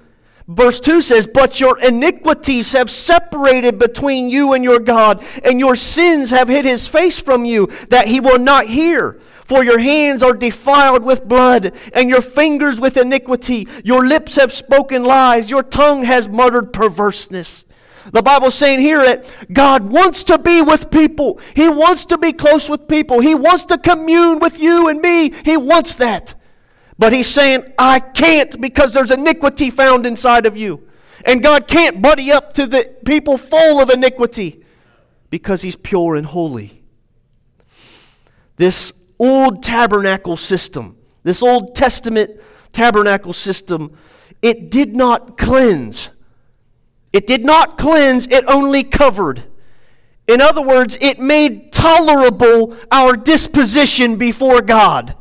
Verse 0.47 0.79
2 0.79 1.01
says, 1.01 1.27
But 1.27 1.59
your 1.59 1.79
iniquities 1.79 2.73
have 2.73 2.89
separated 2.89 3.79
between 3.79 4.29
you 4.29 4.53
and 4.53 4.63
your 4.63 4.79
God, 4.79 5.23
and 5.43 5.59
your 5.59 5.75
sins 5.75 6.31
have 6.31 6.49
hid 6.49 6.65
his 6.65 6.87
face 6.87 7.19
from 7.19 7.45
you, 7.45 7.67
that 7.89 8.07
he 8.07 8.19
will 8.19 8.39
not 8.39 8.65
hear. 8.65 9.19
For 9.45 9.63
your 9.63 9.79
hands 9.79 10.23
are 10.23 10.33
defiled 10.33 11.03
with 11.03 11.27
blood, 11.27 11.73
and 11.93 12.09
your 12.09 12.21
fingers 12.21 12.79
with 12.79 12.97
iniquity. 12.97 13.67
Your 13.83 14.05
lips 14.05 14.35
have 14.35 14.51
spoken 14.51 15.03
lies, 15.03 15.49
your 15.49 15.63
tongue 15.63 16.03
has 16.03 16.27
muttered 16.27 16.73
perverseness. 16.73 17.65
The 18.11 18.21
Bible's 18.21 18.55
saying 18.55 18.81
here 18.81 19.01
that 19.03 19.25
God 19.51 19.83
wants 19.83 20.25
to 20.25 20.37
be 20.37 20.61
with 20.61 20.91
people. 20.91 21.39
He 21.55 21.69
wants 21.69 22.05
to 22.07 22.17
be 22.17 22.33
close 22.33 22.69
with 22.69 22.87
people. 22.89 23.21
He 23.21 23.33
wants 23.33 23.65
to 23.65 23.77
commune 23.77 24.39
with 24.39 24.59
you 24.59 24.89
and 24.89 24.99
me. 24.99 25.33
He 25.45 25.55
wants 25.55 25.95
that. 25.95 26.35
But 27.03 27.11
He's 27.11 27.27
saying, 27.27 27.73
I 27.77 27.99
can't 27.99 28.61
because 28.61 28.93
there's 28.93 29.11
iniquity 29.11 29.69
found 29.71 30.05
inside 30.05 30.45
of 30.45 30.55
you. 30.55 30.87
And 31.25 31.43
God 31.43 31.67
can't 31.67 32.01
buddy 32.01 32.31
up 32.31 32.53
to 32.53 32.65
the 32.65 32.95
people 33.03 33.37
full 33.37 33.81
of 33.81 33.89
iniquity 33.89 34.63
because 35.29 35.61
He's 35.61 35.75
pure 35.75 36.15
and 36.15 36.25
holy. 36.25 36.81
This 38.55 38.93
old 39.19 39.63
tabernacle 39.63 40.37
system, 40.37 40.95
this 41.23 41.43
Old 41.43 41.75
Testament 41.75 42.39
tabernacle 42.71 43.33
system, 43.33 43.97
it 44.41 44.71
did 44.71 44.95
not 44.95 45.37
cleanse 45.37 46.09
it 47.11 47.27
did 47.27 47.43
not 47.43 47.77
cleanse, 47.77 48.27
it 48.27 48.45
only 48.47 48.85
covered. 48.85 49.43
In 50.25 50.39
other 50.39 50.61
words, 50.61 50.97
it 51.01 51.19
made 51.19 51.73
tolerable 51.73 52.77
our 52.89 53.17
disposition 53.17 54.15
before 54.15 54.61
God. 54.61 55.17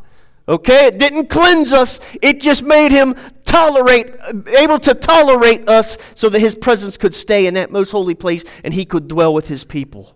Okay? 0.53 0.89
It 0.89 0.99
didn't 0.99 1.29
cleanse 1.29 1.73
us, 1.73 1.99
it 2.21 2.39
just 2.39 2.63
made 2.63 2.93
him 2.93 3.17
tolerate, 3.45 4.15
able 4.59 4.79
to 4.81 4.95
tolerate 4.95 5.67
us 5.67 5.97
so 6.15 6.29
that 6.29 6.41
his 6.41 6.55
presence 6.55 6.99
could 6.99 7.15
stay 7.15 7.47
in 7.47 7.55
that 7.55 7.71
most 7.71 7.91
holy 7.91 8.15
place 8.15 8.45
and 8.63 8.75
he 8.75 8.85
could 8.85 9.09
dwell 9.09 9.33
with 9.33 9.49
his 9.49 9.65
people. 9.65 10.15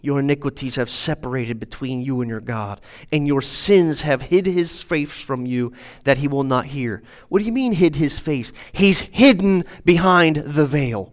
Your 0.00 0.20
iniquities 0.20 0.76
have 0.76 0.88
separated 0.88 1.58
between 1.58 2.02
you 2.02 2.20
and 2.20 2.30
your 2.30 2.40
God, 2.40 2.80
and 3.10 3.26
your 3.26 3.42
sins 3.42 4.02
have 4.02 4.22
hid 4.22 4.46
his 4.46 4.80
face 4.80 5.20
from 5.20 5.44
you 5.44 5.72
that 6.04 6.18
he 6.18 6.28
will 6.28 6.44
not 6.44 6.66
hear. 6.66 7.02
What 7.28 7.40
do 7.40 7.44
you 7.44 7.52
mean, 7.52 7.72
hid 7.72 7.96
his 7.96 8.20
face? 8.20 8.52
He's 8.70 9.00
hidden 9.00 9.64
behind 9.84 10.36
the 10.36 10.66
veil. 10.66 11.12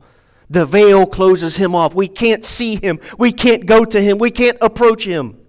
The 0.51 0.67
veil 0.67 1.07
closes 1.07 1.57
him 1.57 1.73
off. 1.73 1.95
We 1.95 2.07
can't 2.07 2.45
see 2.45 2.75
him. 2.75 2.99
We 3.17 3.31
can't 3.31 3.65
go 3.65 3.85
to 3.85 3.99
him. 3.99 4.19
We 4.19 4.29
can't 4.29 4.59
approach 4.61 5.03
him. 5.03 5.39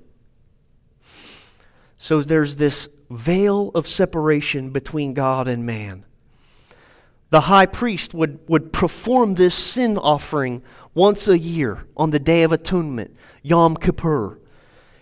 So 1.97 2.23
there's 2.23 2.57
this 2.57 2.89
veil 3.11 3.71
of 3.75 3.87
separation 3.87 4.71
between 4.71 5.15
God 5.15 5.49
and 5.49 5.65
man. 5.65 6.05
The 7.31 7.43
high 7.43 7.67
priest 7.67 8.15
would, 8.15 8.39
would 8.49 8.73
perform 8.73 9.35
this 9.35 9.55
sin 9.55 9.99
offering 9.99 10.63
once 10.95 11.27
a 11.29 11.39
year 11.39 11.87
on 11.97 12.11
the 12.11 12.19
Day 12.19 12.43
of 12.43 12.53
Atonement, 12.53 13.15
Yom 13.43 13.77
Kippur, 13.77 14.39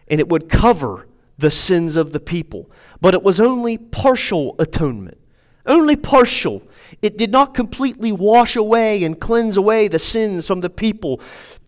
and 0.08 0.20
it 0.20 0.28
would 0.28 0.48
cover 0.48 1.06
the 1.38 1.50
sins 1.50 1.96
of 1.96 2.12
the 2.12 2.20
people. 2.20 2.70
But 3.00 3.14
it 3.14 3.22
was 3.22 3.40
only 3.40 3.76
partial 3.76 4.54
atonement, 4.58 5.18
only 5.66 5.96
partial. 5.96 6.62
It 7.02 7.18
did 7.18 7.30
not 7.30 7.54
completely 7.54 8.12
wash 8.12 8.56
away 8.56 9.04
and 9.04 9.20
cleanse 9.20 9.56
away 9.56 9.88
the 9.88 9.98
sins 9.98 10.46
from 10.46 10.60
the 10.60 10.70
people. 10.70 11.20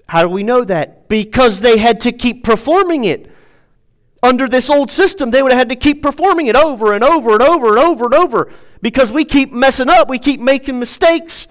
How 0.09 0.23
do 0.23 0.29
we 0.29 0.43
know 0.43 0.65
that? 0.65 1.09
Because 1.09 1.61
they 1.61 1.79
had 1.79 2.01
to 2.03 2.13
keep 2.13 2.45
performing 2.45 3.05
it. 3.05 3.31
Under 4.23 4.49
this 4.49 4.71
old 4.71 4.91
system, 4.91 5.31
they 5.31 5.43
would 5.43 5.53
have 5.53 5.59
had 5.59 5.69
to 5.69 5.77
keep 5.77 6.03
performing 6.03 6.47
it 6.47 6.57
over 6.57 6.95
and 6.95 7.05
over 7.05 7.35
and 7.35 7.43
over 7.43 7.77
and 7.77 7.79
over 7.79 8.05
and 8.07 8.15
over 8.15 8.53
because 8.81 9.13
we 9.13 9.25
keep 9.25 9.53
messing 9.53 9.89
up, 9.89 10.09
we 10.09 10.19
keep 10.19 10.41
making 10.41 10.79
mistakes. 10.79 11.47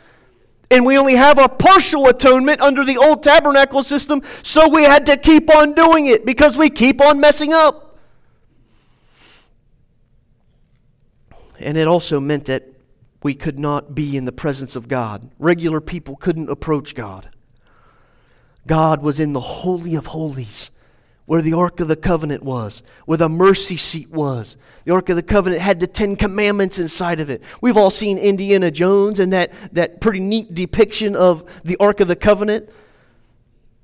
And 0.71 0.83
we 0.83 0.97
only 0.97 1.15
have 1.15 1.37
a 1.37 1.47
partial 1.47 2.07
atonement 2.07 2.59
under 2.59 2.83
the 2.83 2.97
old 2.97 3.21
tabernacle 3.21 3.83
system, 3.83 4.23
so 4.41 4.67
we 4.67 4.83
had 4.83 5.05
to 5.05 5.15
keep 5.15 5.53
on 5.55 5.73
doing 5.73 6.07
it 6.07 6.25
because 6.25 6.57
we 6.57 6.71
keep 6.71 7.01
on 7.01 7.19
messing 7.19 7.53
up. 7.53 7.99
And 11.59 11.77
it 11.77 11.87
also 11.87 12.19
meant 12.19 12.45
that 12.45 12.63
we 13.21 13.35
could 13.35 13.59
not 13.59 13.93
be 13.93 14.17
in 14.17 14.25
the 14.25 14.31
presence 14.31 14.75
of 14.75 14.87
God. 14.87 15.29
Regular 15.39 15.81
people 15.81 16.15
couldn't 16.15 16.49
approach 16.49 16.95
God. 16.95 17.29
God 18.67 19.01
was 19.01 19.19
in 19.19 19.33
the 19.33 19.39
Holy 19.39 19.95
of 19.95 20.07
Holies 20.07 20.71
where 21.25 21.41
the 21.41 21.53
Ark 21.53 21.79
of 21.79 21.87
the 21.87 21.95
Covenant 21.95 22.43
was, 22.43 22.83
where 23.05 23.17
the 23.17 23.29
mercy 23.29 23.77
seat 23.77 24.09
was. 24.11 24.57
The 24.83 24.93
Ark 24.93 25.09
of 25.09 25.15
the 25.15 25.23
Covenant 25.23 25.61
had 25.61 25.79
the 25.79 25.87
Ten 25.87 26.15
Commandments 26.15 26.77
inside 26.77 27.19
of 27.19 27.29
it. 27.29 27.41
We've 27.61 27.77
all 27.77 27.89
seen 27.89 28.17
Indiana 28.17 28.69
Jones 28.69 29.19
and 29.19 29.33
that, 29.33 29.51
that 29.73 30.01
pretty 30.01 30.19
neat 30.19 30.53
depiction 30.53 31.15
of 31.15 31.43
the 31.63 31.77
Ark 31.77 31.99
of 31.99 32.07
the 32.07 32.15
Covenant. 32.15 32.69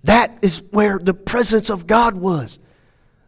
That 0.03 0.37
is 0.41 0.61
where 0.71 0.99
the 0.99 1.13
presence 1.13 1.69
of 1.69 1.87
God 1.87 2.15
was. 2.15 2.59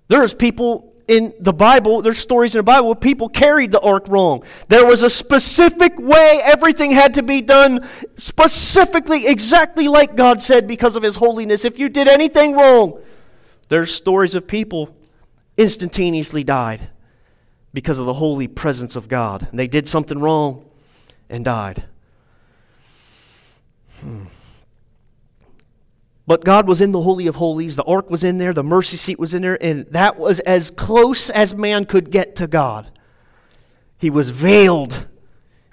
There's 0.08 0.34
people 0.34 0.94
in 1.08 1.34
the 1.40 1.54
Bible, 1.54 2.02
there's 2.02 2.18
stories 2.18 2.56
in 2.56 2.60
the 2.60 2.64
Bible 2.64 2.88
where 2.88 2.96
people 2.96 3.28
carried 3.28 3.72
the 3.72 3.80
ark 3.82 4.06
wrong. 4.08 4.44
There 4.70 4.86
was 4.86 5.04
a 5.04 5.10
specific 5.10 6.00
way 6.00 6.40
everything 6.44 6.92
had 6.92 7.16
to 7.16 7.24
be 7.24 7.42
done, 7.42 7.88
specifically, 8.18 9.28
exactly 9.28 9.88
like 9.88 10.16
God 10.16 10.42
said 10.42 10.68
because 10.68 10.96
of 10.96 11.04
His 11.04 11.18
holiness. 11.18 11.66
If 11.66 11.78
you 11.78 11.90
did 11.90 12.08
anything 12.08 12.54
wrong, 12.54 13.02
there's 13.70 13.94
stories 13.94 14.36
of 14.36 14.48
people 14.48 14.96
instantaneously 15.58 16.44
died 16.44 16.90
because 17.74 17.98
of 17.98 18.06
the 18.06 18.14
holy 18.14 18.48
presence 18.48 18.96
of 18.96 19.08
God. 19.08 19.48
And 19.50 19.60
they 19.60 19.68
did 19.68 19.88
something 19.88 20.20
wrong 20.20 20.66
and 21.30 21.44
died. 21.44 21.84
Hmm. 24.00 24.26
But 26.26 26.46
God 26.46 26.68
was 26.68 26.80
in 26.80 26.92
the 26.92 27.02
Holy 27.02 27.28
of 27.28 27.36
Holies. 27.36 27.76
The 27.76 27.84
ark 27.84 28.10
was 28.10 28.24
in 28.24 28.38
there. 28.38 28.54
The 28.54 28.64
mercy 28.64 28.96
seat 28.98 29.20
was 29.20 29.34
in 29.34 29.42
there. 29.42 29.62
And 29.62 29.86
that 29.88 30.18
was 30.18 30.40
as 30.42 30.72
close 30.72 31.30
as 31.30 31.54
man 31.54 31.86
could 31.86 32.12
get 32.12 32.36
to 32.38 32.48
God. 32.48 32.90
He 33.98 34.10
was 34.10 34.30
veiled, 34.30 35.08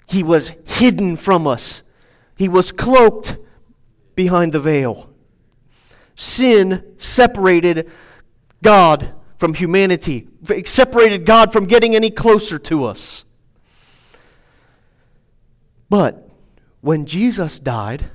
He 0.07 0.23
was 0.23 0.53
hidden 0.65 1.17
from 1.17 1.47
us, 1.47 1.83
He 2.37 2.47
was 2.47 2.71
cloaked 2.71 3.37
behind 4.15 4.53
the 4.53 4.59
veil. 4.59 5.10
Sin 6.15 6.93
separated 6.97 7.89
God 8.61 9.13
from 9.37 9.53
humanity, 9.53 10.27
separated 10.65 11.25
God 11.25 11.51
from 11.51 11.65
getting 11.65 11.95
any 11.95 12.11
closer 12.11 12.59
to 12.59 12.85
us. 12.85 13.25
But 15.89 16.29
when 16.81 17.05
Jesus 17.05 17.59
died, 17.59 18.09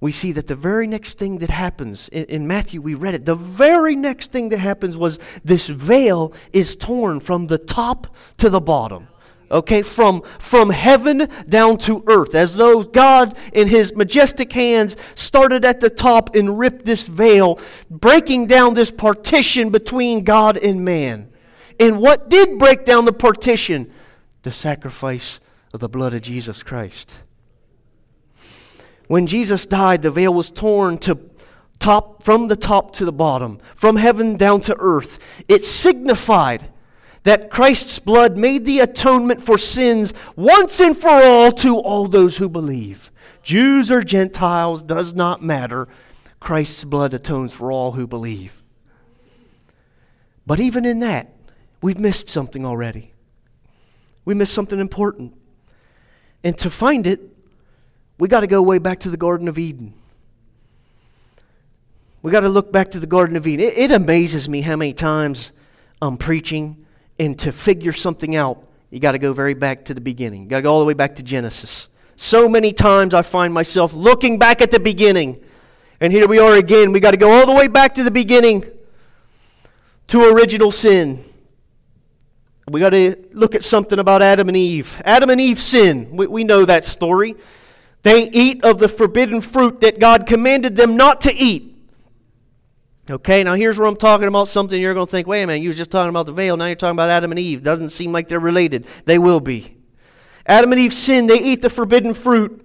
we 0.00 0.12
see 0.12 0.32
that 0.32 0.46
the 0.46 0.54
very 0.54 0.86
next 0.86 1.18
thing 1.18 1.38
that 1.38 1.50
happens, 1.50 2.08
in, 2.08 2.24
in, 2.24 2.46
Matthew 2.46 2.80
we 2.80 2.94
read 2.94 3.14
it, 3.14 3.26
the 3.26 3.34
very 3.34 3.94
next 3.94 4.32
thing 4.32 4.48
that 4.48 4.58
happens 4.58 4.96
was 4.96 5.18
this 5.44 5.68
veil 5.68 6.32
is 6.52 6.74
torn 6.74 7.20
from 7.20 7.48
the 7.48 7.58
top 7.58 8.14
to 8.38 8.48
the 8.48 8.60
bottom. 8.60 9.08
Okay, 9.50 9.82
from, 9.82 10.22
from 10.38 10.70
heaven 10.70 11.28
down 11.48 11.76
to 11.78 12.04
earth, 12.06 12.36
as 12.36 12.54
though 12.54 12.84
God, 12.84 13.36
in 13.52 13.66
his 13.66 13.92
majestic 13.96 14.52
hands, 14.52 14.96
started 15.16 15.64
at 15.64 15.80
the 15.80 15.90
top 15.90 16.36
and 16.36 16.56
ripped 16.56 16.84
this 16.84 17.02
veil, 17.02 17.58
breaking 17.90 18.46
down 18.46 18.74
this 18.74 18.92
partition 18.92 19.70
between 19.70 20.22
God 20.22 20.56
and 20.56 20.84
man. 20.84 21.32
And 21.80 21.98
what 21.98 22.30
did 22.30 22.60
break 22.60 22.84
down 22.84 23.06
the 23.06 23.12
partition? 23.12 23.90
The 24.42 24.52
sacrifice 24.52 25.40
of 25.74 25.80
the 25.80 25.88
blood 25.88 26.14
of 26.14 26.22
Jesus 26.22 26.62
Christ. 26.62 27.14
When 29.08 29.26
Jesus 29.26 29.66
died, 29.66 30.02
the 30.02 30.12
veil 30.12 30.32
was 30.32 30.50
torn 30.50 30.98
to 30.98 31.18
top 31.80 32.22
from 32.22 32.46
the 32.46 32.54
top 32.54 32.92
to 32.92 33.04
the 33.04 33.12
bottom, 33.12 33.58
from 33.74 33.96
heaven 33.96 34.36
down 34.36 34.60
to 34.60 34.76
earth. 34.78 35.18
It 35.48 35.64
signified 35.64 36.70
that 37.24 37.50
Christ's 37.50 37.98
blood 37.98 38.36
made 38.36 38.64
the 38.64 38.80
atonement 38.80 39.42
for 39.42 39.58
sins 39.58 40.14
once 40.36 40.80
and 40.80 40.96
for 40.96 41.10
all 41.10 41.52
to 41.52 41.76
all 41.76 42.08
those 42.08 42.38
who 42.38 42.48
believe. 42.48 43.10
Jews 43.42 43.90
or 43.90 44.02
Gentiles 44.02 44.82
does 44.82 45.14
not 45.14 45.42
matter. 45.42 45.88
Christ's 46.40 46.84
blood 46.84 47.12
atones 47.12 47.52
for 47.52 47.70
all 47.70 47.92
who 47.92 48.06
believe. 48.06 48.62
But 50.46 50.60
even 50.60 50.84
in 50.84 51.00
that, 51.00 51.34
we've 51.82 51.98
missed 51.98 52.30
something 52.30 52.64
already. 52.64 53.12
We 54.24 54.34
missed 54.34 54.54
something 54.54 54.80
important. 54.80 55.34
And 56.42 56.56
to 56.58 56.70
find 56.70 57.06
it, 57.06 57.20
we 58.18 58.28
got 58.28 58.40
to 58.40 58.46
go 58.46 58.62
way 58.62 58.78
back 58.78 59.00
to 59.00 59.10
the 59.10 59.16
Garden 59.16 59.48
of 59.48 59.58
Eden. 59.58 59.94
We 62.22 62.30
got 62.30 62.40
to 62.40 62.48
look 62.48 62.70
back 62.70 62.90
to 62.90 63.00
the 63.00 63.06
Garden 63.06 63.36
of 63.36 63.46
Eden. 63.46 63.64
It, 63.64 63.78
it, 63.78 63.90
amazes 63.90 64.48
me 64.48 64.60
how 64.60 64.76
many 64.76 64.92
times 64.92 65.52
I'm 66.02 66.18
preaching, 66.18 66.84
and 67.20 67.38
to 67.38 67.52
figure 67.52 67.92
something 67.92 68.34
out, 68.34 68.64
you 68.88 68.98
got 68.98 69.12
to 69.12 69.18
go 69.18 69.34
very 69.34 69.52
back 69.52 69.84
to 69.84 69.94
the 69.94 70.00
beginning. 70.00 70.44
You 70.44 70.48
got 70.48 70.56
to 70.56 70.62
go 70.62 70.72
all 70.72 70.80
the 70.80 70.86
way 70.86 70.94
back 70.94 71.16
to 71.16 71.22
Genesis. 71.22 71.88
So 72.16 72.48
many 72.48 72.72
times 72.72 73.12
I 73.12 73.20
find 73.20 73.52
myself 73.52 73.92
looking 73.92 74.38
back 74.38 74.62
at 74.62 74.70
the 74.70 74.80
beginning, 74.80 75.38
and 76.00 76.14
here 76.14 76.26
we 76.26 76.38
are 76.38 76.54
again. 76.54 76.92
We 76.92 76.98
got 76.98 77.10
to 77.10 77.18
go 77.18 77.30
all 77.30 77.46
the 77.46 77.52
way 77.54 77.68
back 77.68 77.94
to 77.96 78.02
the 78.02 78.10
beginning 78.10 78.64
to 80.06 80.32
original 80.32 80.72
sin. 80.72 81.22
We 82.68 82.80
got 82.80 82.90
to 82.90 83.16
look 83.32 83.54
at 83.54 83.64
something 83.64 83.98
about 83.98 84.22
Adam 84.22 84.48
and 84.48 84.56
Eve. 84.56 85.00
Adam 85.04 85.28
and 85.28 85.40
Eve 85.40 85.58
sin. 85.58 86.16
We, 86.16 86.26
we 86.26 86.44
know 86.44 86.64
that 86.64 86.86
story. 86.86 87.36
They 88.02 88.30
eat 88.30 88.64
of 88.64 88.78
the 88.78 88.88
forbidden 88.88 89.42
fruit 89.42 89.82
that 89.82 90.00
God 90.00 90.26
commanded 90.26 90.74
them 90.74 90.96
not 90.96 91.20
to 91.22 91.34
eat. 91.34 91.69
Okay, 93.10 93.42
now 93.42 93.54
here's 93.54 93.76
where 93.76 93.88
I'm 93.88 93.96
talking 93.96 94.28
about 94.28 94.46
something 94.46 94.80
you're 94.80 94.94
going 94.94 95.06
to 95.06 95.10
think, 95.10 95.26
wait 95.26 95.42
a 95.42 95.46
minute, 95.46 95.62
you 95.62 95.70
were 95.70 95.74
just 95.74 95.90
talking 95.90 96.10
about 96.10 96.26
the 96.26 96.32
veil, 96.32 96.56
now 96.56 96.66
you're 96.66 96.76
talking 96.76 96.94
about 96.94 97.10
Adam 97.10 97.32
and 97.32 97.40
Eve. 97.40 97.64
Doesn't 97.64 97.90
seem 97.90 98.12
like 98.12 98.28
they're 98.28 98.38
related. 98.38 98.86
They 99.04 99.18
will 99.18 99.40
be. 99.40 99.76
Adam 100.46 100.70
and 100.70 100.80
Eve 100.80 100.94
sin, 100.94 101.26
they 101.26 101.40
eat 101.40 101.60
the 101.60 101.70
forbidden 101.70 102.14
fruit, 102.14 102.64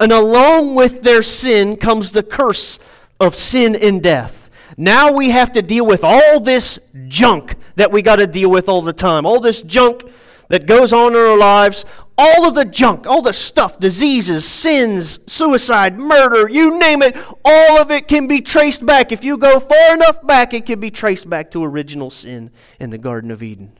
and 0.00 0.10
along 0.10 0.74
with 0.74 1.02
their 1.02 1.22
sin 1.22 1.76
comes 1.76 2.12
the 2.12 2.22
curse 2.22 2.78
of 3.20 3.34
sin 3.34 3.76
and 3.76 4.02
death. 4.02 4.48
Now 4.78 5.12
we 5.12 5.28
have 5.30 5.52
to 5.52 5.60
deal 5.60 5.86
with 5.86 6.02
all 6.02 6.40
this 6.40 6.78
junk 7.06 7.54
that 7.76 7.92
we 7.92 8.00
got 8.00 8.16
to 8.16 8.26
deal 8.26 8.50
with 8.50 8.70
all 8.70 8.80
the 8.80 8.92
time. 8.94 9.26
All 9.26 9.38
this 9.38 9.60
junk 9.60 10.02
that 10.48 10.66
goes 10.66 10.94
on 10.94 11.12
in 11.12 11.18
our 11.18 11.36
lives, 11.36 11.84
all 12.16 12.46
of 12.46 12.54
the 12.54 12.64
junk, 12.64 13.06
all 13.06 13.22
the 13.22 13.32
stuff, 13.32 13.80
diseases, 13.80 14.44
sins, 14.44 15.18
suicide, 15.26 15.98
murder, 15.98 16.48
you 16.48 16.78
name 16.78 17.02
it, 17.02 17.16
all 17.44 17.78
of 17.78 17.90
it 17.90 18.06
can 18.08 18.26
be 18.26 18.40
traced 18.40 18.84
back. 18.86 19.10
If 19.10 19.24
you 19.24 19.36
go 19.36 19.58
far 19.58 19.94
enough 19.94 20.24
back, 20.26 20.54
it 20.54 20.66
can 20.66 20.80
be 20.80 20.90
traced 20.90 21.28
back 21.28 21.50
to 21.52 21.64
original 21.64 22.10
sin 22.10 22.50
in 22.78 22.90
the 22.90 22.98
Garden 22.98 23.30
of 23.30 23.42
Eden. 23.42 23.78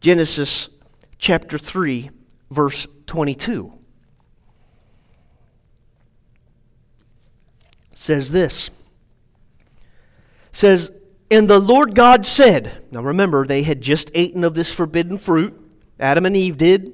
Genesis 0.00 0.68
chapter 1.18 1.58
3, 1.58 2.10
verse 2.50 2.86
22 3.06 3.72
says 7.96 8.30
this. 8.30 8.70
Says, 10.52 10.92
And 11.30 11.48
the 11.48 11.58
Lord 11.58 11.94
God 11.94 12.24
said, 12.24 12.84
now 12.90 13.02
remember, 13.02 13.46
they 13.46 13.62
had 13.62 13.80
just 13.80 14.10
eaten 14.14 14.44
of 14.44 14.54
this 14.54 14.72
forbidden 14.72 15.18
fruit. 15.18 15.60
Adam 15.98 16.26
and 16.26 16.36
Eve 16.36 16.58
did. 16.58 16.92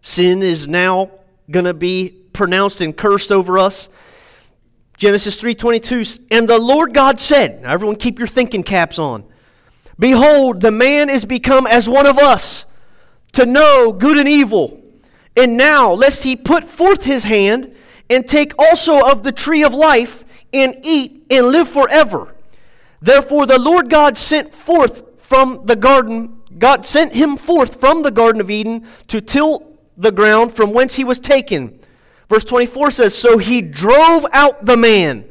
Sin 0.00 0.42
is 0.42 0.68
now 0.68 1.10
going 1.50 1.64
to 1.64 1.74
be 1.74 2.14
pronounced 2.32 2.80
and 2.80 2.96
cursed 2.96 3.32
over 3.32 3.58
us. 3.58 3.88
Genesis 4.96 5.40
3:22 5.40 6.20
and 6.30 6.48
the 6.48 6.58
Lord 6.58 6.92
God 6.92 7.20
said, 7.20 7.62
now 7.62 7.72
everyone 7.72 7.96
keep 7.96 8.18
your 8.18 8.28
thinking 8.28 8.62
caps 8.62 8.98
on. 8.98 9.24
Behold, 9.98 10.60
the 10.60 10.70
man 10.70 11.08
is 11.08 11.24
become 11.24 11.66
as 11.66 11.88
one 11.88 12.06
of 12.06 12.18
us 12.18 12.66
to 13.32 13.46
know 13.46 13.92
good 13.92 14.18
and 14.18 14.28
evil. 14.28 14.82
And 15.36 15.56
now 15.56 15.92
lest 15.92 16.24
he 16.24 16.34
put 16.34 16.64
forth 16.64 17.04
his 17.04 17.24
hand 17.24 17.74
and 18.10 18.26
take 18.26 18.52
also 18.58 19.06
of 19.08 19.22
the 19.22 19.32
tree 19.32 19.62
of 19.62 19.74
life 19.74 20.24
and 20.52 20.76
eat 20.82 21.26
and 21.30 21.46
live 21.46 21.68
forever. 21.68 22.34
Therefore 23.00 23.46
the 23.46 23.58
Lord 23.58 23.90
God 23.90 24.18
sent 24.18 24.52
forth 24.52 25.02
from 25.20 25.62
the 25.66 25.76
garden 25.76 26.37
God 26.56 26.86
sent 26.86 27.12
him 27.12 27.36
forth 27.36 27.80
from 27.80 28.02
the 28.02 28.10
Garden 28.10 28.40
of 28.40 28.50
Eden 28.50 28.86
to 29.08 29.20
till 29.20 29.78
the 29.96 30.12
ground 30.12 30.54
from 30.54 30.72
whence 30.72 30.94
he 30.94 31.04
was 31.04 31.18
taken. 31.18 31.78
Verse 32.28 32.44
24 32.44 32.90
says, 32.90 33.16
So 33.16 33.38
he 33.38 33.60
drove 33.60 34.24
out 34.32 34.64
the 34.64 34.76
man, 34.76 35.24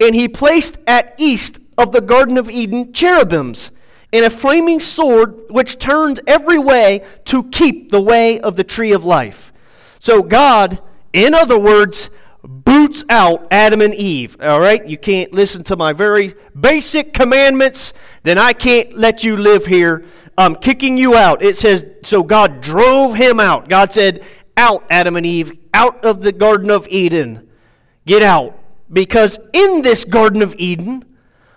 and 0.00 0.14
he 0.14 0.28
placed 0.28 0.78
at 0.86 1.14
east 1.18 1.60
of 1.76 1.92
the 1.92 2.00
Garden 2.00 2.38
of 2.38 2.50
Eden 2.50 2.92
cherubims, 2.92 3.70
and 4.12 4.24
a 4.24 4.30
flaming 4.30 4.80
sword 4.80 5.42
which 5.50 5.78
turns 5.78 6.20
every 6.26 6.58
way 6.58 7.04
to 7.26 7.44
keep 7.44 7.90
the 7.90 8.00
way 8.00 8.40
of 8.40 8.56
the 8.56 8.64
tree 8.64 8.92
of 8.92 9.04
life. 9.04 9.52
So 9.98 10.22
God, 10.22 10.80
in 11.12 11.34
other 11.34 11.58
words, 11.58 12.10
boots 12.44 13.04
out 13.08 13.46
Adam 13.50 13.80
and 13.80 13.94
Eve. 13.94 14.36
All 14.40 14.60
right? 14.60 14.86
You 14.86 14.98
can't 14.98 15.32
listen 15.32 15.64
to 15.64 15.76
my 15.76 15.92
very 15.92 16.34
basic 16.58 17.12
commandments, 17.12 17.92
then 18.22 18.38
I 18.38 18.52
can't 18.52 18.96
let 18.96 19.24
you 19.24 19.36
live 19.36 19.66
here 19.66 20.04
I'm 20.36 20.56
kicking 20.56 20.96
you 20.96 21.16
out. 21.16 21.42
It 21.42 21.56
says, 21.56 21.84
so 22.02 22.22
God 22.22 22.60
drove 22.60 23.14
him 23.14 23.38
out. 23.38 23.68
God 23.68 23.92
said, 23.92 24.24
out, 24.56 24.84
Adam 24.90 25.16
and 25.16 25.26
Eve, 25.26 25.52
out 25.74 26.04
of 26.04 26.22
the 26.22 26.32
Garden 26.32 26.70
of 26.70 26.88
Eden. 26.88 27.48
Get 28.06 28.22
out. 28.22 28.58
Because 28.92 29.38
in 29.52 29.82
this 29.82 30.04
Garden 30.04 30.42
of 30.42 30.54
Eden 30.58 31.04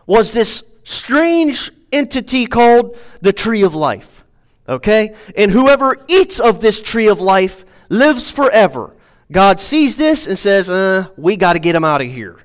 was 0.06 0.32
this 0.32 0.64
strange 0.84 1.72
entity 1.92 2.46
called 2.46 2.98
the 3.22 3.34
tree 3.34 3.64
of 3.64 3.76
life. 3.76 4.24
Okay? 4.68 5.16
And 5.38 5.52
whoever 5.52 5.98
eats 6.08 6.40
of 6.40 6.62
this 6.62 6.82
tree 6.82 7.08
of 7.08 7.22
life 7.22 7.66
lives 7.90 8.32
forever. 8.32 8.95
God 9.32 9.60
sees 9.60 9.96
this 9.96 10.28
and 10.28 10.38
says, 10.38 10.70
uh, 10.70 11.08
we 11.18 11.36
got 11.36 11.54
to 11.54 11.60
get 11.60 11.76
him 11.76 11.84
out 11.84 12.02
of 12.02 12.08
here. 12.08 12.38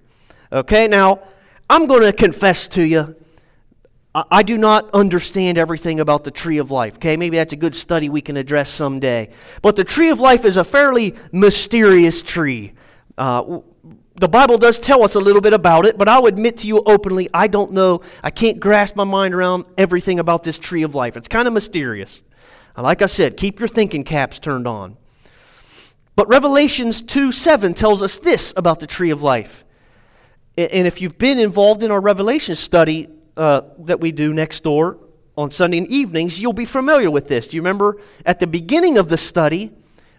Okay? 0.53 0.89
Now, 0.89 1.23
I'm 1.69 1.87
going 1.87 2.03
to 2.03 2.13
confess 2.13 2.69
to 2.69 2.83
you 2.83 3.17
I 4.13 4.43
do 4.43 4.59
not 4.59 4.91
understand 4.93 5.57
everything 5.57 6.01
about 6.01 6.25
the 6.25 6.33
tree 6.33 6.59
of 6.59 6.73
life. 6.73 6.97
Okay, 6.97 7.17
maybe 7.17 7.37
that's 7.37 7.53
a 7.53 7.57
good 7.57 7.77
study 7.77 8.09
we 8.09 8.21
can 8.21 8.37
address 8.37 8.69
someday. 8.69 9.31
But 9.63 9.77
the 9.77 9.85
tree 9.85 10.11
of 10.11 10.19
life 10.19 10.45
is 10.45 10.57
a 10.57 10.65
fairly 10.65 11.15
mysterious 11.31 12.21
tree. 12.21 12.73
Uh, 13.17 13.61
the 14.17 14.29
Bible 14.29 14.59
does 14.59 14.81
tell 14.81 15.05
us 15.05 15.15
a 15.15 15.21
little 15.21 15.41
bit 15.41 15.53
about 15.53 15.87
it, 15.87 15.97
but 15.97 16.09
I'll 16.09 16.27
admit 16.27 16.57
to 16.59 16.67
you 16.67 16.83
openly, 16.87 17.29
I 17.33 17.47
don't 17.47 17.71
know. 17.73 18.01
I 18.21 18.31
can't 18.31 18.59
grasp 18.59 18.97
my 18.97 19.05
mind 19.05 19.33
around 19.33 19.65
everything 19.79 20.19
about 20.19 20.43
this 20.43 20.59
tree 20.59 20.83
of 20.83 20.97
life. 20.97 21.17
It's 21.17 21.29
kind 21.29 21.47
of 21.47 21.55
mysterious. 21.55 22.23
Like 22.77 23.03
I 23.03 23.07
said, 23.07 23.37
keep 23.37 23.61
your 23.61 23.69
thinking 23.69 24.03
caps 24.03 24.41
turned 24.41 24.67
on. 24.67 24.97
But 26.17 26.29
Revelations 26.29 27.03
2 27.03 27.33
7 27.33 27.75
tells 27.75 28.03
us 28.03 28.17
this 28.19 28.53
about 28.57 28.81
the 28.81 28.87
tree 28.87 29.11
of 29.11 29.23
life. 29.23 29.65
And 30.57 30.87
if 30.87 31.01
you've 31.01 31.19
been 31.19 31.39
involved 31.39 31.83
in 31.83 31.91
our 31.91 32.01
Revelation 32.01 32.57
study 32.57 33.09
uh, 33.37 33.63
that 33.79 34.01
we 34.01 34.13
do 34.13 34.33
next 34.35 34.63
door 34.65 34.99
on 35.37 35.51
Sunday 35.51 35.79
evenings, 35.79 36.41
you'll 36.41 36.53
be 36.53 36.65
familiar 36.65 37.11
with 37.11 37.29
this. 37.29 37.47
Do 37.47 37.57
you 37.57 37.63
remember 37.63 37.99
at 38.27 38.41
the 38.41 38.47
beginning 38.47 38.99
of 38.99 39.09
the 39.09 39.17
study, 39.17 39.71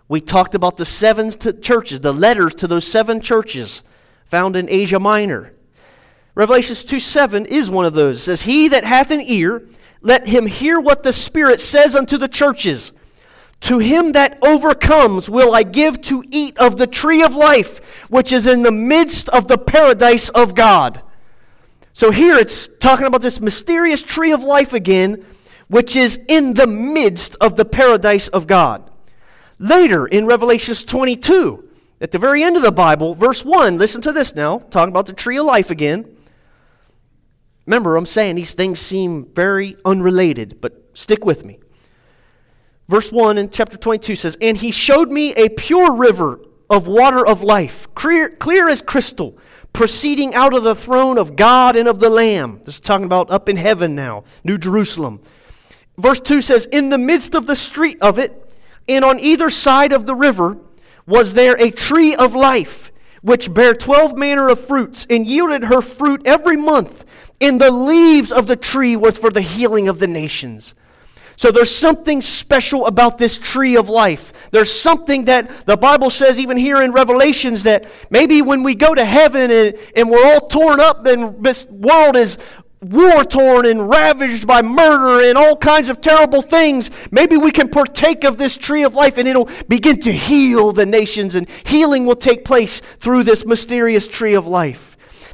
we 0.07 0.21
talked 0.21 0.55
about 0.55 0.77
the 0.77 0.85
seven 0.85 1.31
churches, 1.61 1.99
the 1.99 2.13
letters 2.13 2.55
to 2.55 2.67
those 2.67 2.87
seven 2.87 3.21
churches 3.21 3.83
found 4.25 4.55
in 4.55 4.69
Asia 4.69 4.99
Minor. 4.99 5.53
Revelations 6.33 6.83
2 6.85 6.99
7 6.99 7.45
is 7.45 7.69
one 7.69 7.85
of 7.85 7.93
those. 7.93 8.17
It 8.17 8.23
says, 8.23 8.41
He 8.43 8.69
that 8.69 8.85
hath 8.85 9.11
an 9.11 9.21
ear, 9.21 9.67
let 10.01 10.27
him 10.27 10.45
hear 10.47 10.79
what 10.79 11.03
the 11.03 11.13
Spirit 11.13 11.59
says 11.59 11.95
unto 11.95 12.17
the 12.17 12.29
churches. 12.29 12.93
To 13.61 13.79
him 13.79 14.13
that 14.13 14.39
overcomes 14.41 15.29
will 15.29 15.53
I 15.53 15.63
give 15.63 16.01
to 16.03 16.23
eat 16.31 16.57
of 16.57 16.77
the 16.77 16.87
tree 16.87 17.21
of 17.21 17.35
life, 17.35 18.05
which 18.09 18.31
is 18.31 18.47
in 18.47 18.63
the 18.63 18.71
midst 18.71 19.29
of 19.29 19.47
the 19.47 19.57
paradise 19.57 20.29
of 20.29 20.55
God. 20.55 21.01
So 21.93 22.11
here 22.11 22.37
it's 22.37 22.67
talking 22.79 23.05
about 23.05 23.21
this 23.21 23.39
mysterious 23.39 24.01
tree 24.01 24.31
of 24.31 24.43
life 24.43 24.73
again, 24.73 25.25
which 25.67 25.95
is 25.95 26.19
in 26.27 26.53
the 26.53 26.67
midst 26.67 27.35
of 27.39 27.55
the 27.55 27.65
paradise 27.65 28.27
of 28.29 28.47
God. 28.47 28.89
Later 29.59 30.07
in 30.07 30.25
Revelations 30.25 30.83
22, 30.83 31.69
at 32.01 32.11
the 32.11 32.17
very 32.17 32.43
end 32.43 32.57
of 32.57 32.63
the 32.63 32.71
Bible, 32.71 33.13
verse 33.13 33.45
1, 33.45 33.77
listen 33.77 34.01
to 34.01 34.11
this 34.11 34.33
now, 34.33 34.57
talking 34.57 34.91
about 34.91 35.05
the 35.05 35.13
tree 35.13 35.37
of 35.37 35.45
life 35.45 35.69
again. 35.69 36.17
Remember, 37.67 37.95
I'm 37.95 38.07
saying 38.07 38.37
these 38.37 38.55
things 38.55 38.79
seem 38.79 39.25
very 39.35 39.77
unrelated, 39.85 40.59
but 40.61 40.83
stick 40.95 41.23
with 41.23 41.45
me. 41.45 41.59
Verse 42.91 43.09
1 43.09 43.37
in 43.37 43.49
chapter 43.49 43.77
22 43.77 44.17
says, 44.17 44.37
And 44.41 44.57
he 44.57 44.69
showed 44.69 45.09
me 45.09 45.33
a 45.35 45.47
pure 45.47 45.95
river 45.95 46.41
of 46.69 46.87
water 46.87 47.25
of 47.25 47.41
life, 47.41 47.87
clear, 47.95 48.29
clear 48.29 48.67
as 48.67 48.81
crystal, 48.81 49.37
proceeding 49.71 50.35
out 50.35 50.53
of 50.53 50.65
the 50.65 50.75
throne 50.75 51.17
of 51.17 51.37
God 51.37 51.77
and 51.77 51.87
of 51.87 52.01
the 52.01 52.09
Lamb. 52.09 52.59
This 52.65 52.75
is 52.75 52.79
talking 52.81 53.05
about 53.05 53.31
up 53.31 53.47
in 53.47 53.55
heaven 53.55 53.95
now, 53.95 54.25
New 54.43 54.57
Jerusalem. 54.57 55.21
Verse 55.97 56.19
2 56.19 56.41
says, 56.41 56.65
In 56.65 56.89
the 56.89 56.97
midst 56.97 57.33
of 57.33 57.47
the 57.47 57.55
street 57.55 57.97
of 58.01 58.19
it, 58.19 58.53
and 58.89 59.05
on 59.05 59.21
either 59.21 59.49
side 59.49 59.93
of 59.93 60.05
the 60.05 60.15
river, 60.15 60.57
was 61.07 61.33
there 61.33 61.55
a 61.61 61.71
tree 61.71 62.13
of 62.13 62.35
life, 62.35 62.91
which 63.21 63.53
bare 63.53 63.73
twelve 63.73 64.17
manner 64.17 64.49
of 64.49 64.59
fruits, 64.59 65.07
and 65.09 65.25
yielded 65.25 65.63
her 65.63 65.81
fruit 65.81 66.23
every 66.25 66.57
month. 66.57 67.05
And 67.39 67.61
the 67.61 67.71
leaves 67.71 68.33
of 68.33 68.47
the 68.47 68.57
tree 68.57 68.97
was 68.97 69.17
for 69.17 69.29
the 69.29 69.39
healing 69.39 69.87
of 69.87 69.99
the 69.99 70.07
nations. 70.07 70.75
So 71.41 71.49
there's 71.49 71.75
something 71.75 72.21
special 72.21 72.85
about 72.85 73.17
this 73.17 73.39
tree 73.39 73.75
of 73.75 73.89
life. 73.89 74.51
There's 74.51 74.71
something 74.71 75.25
that 75.25 75.65
the 75.65 75.75
Bible 75.75 76.11
says, 76.11 76.39
even 76.39 76.55
here 76.55 76.83
in 76.83 76.91
Revelations, 76.91 77.63
that 77.63 77.87
maybe 78.11 78.43
when 78.43 78.61
we 78.61 78.75
go 78.75 78.93
to 78.93 79.03
heaven 79.03 79.49
and, 79.49 79.75
and 79.95 80.07
we're 80.07 80.23
all 80.23 80.41
torn 80.41 80.79
up 80.79 81.07
and 81.07 81.43
this 81.43 81.65
world 81.65 82.15
is 82.15 82.37
war 82.83 83.23
torn 83.23 83.65
and 83.65 83.89
ravaged 83.89 84.45
by 84.45 84.61
murder 84.61 85.27
and 85.27 85.35
all 85.35 85.55
kinds 85.55 85.89
of 85.89 85.99
terrible 85.99 86.43
things, 86.43 86.91
maybe 87.09 87.37
we 87.37 87.49
can 87.49 87.69
partake 87.69 88.23
of 88.23 88.37
this 88.37 88.55
tree 88.55 88.83
of 88.83 88.93
life 88.93 89.17
and 89.17 89.27
it'll 89.27 89.49
begin 89.67 89.99
to 90.01 90.11
heal 90.11 90.71
the 90.71 90.85
nations, 90.85 91.33
and 91.33 91.49
healing 91.65 92.05
will 92.05 92.15
take 92.15 92.45
place 92.45 92.83
through 92.99 93.23
this 93.23 93.47
mysterious 93.47 94.07
tree 94.07 94.35
of 94.35 94.45
life. 94.45 94.90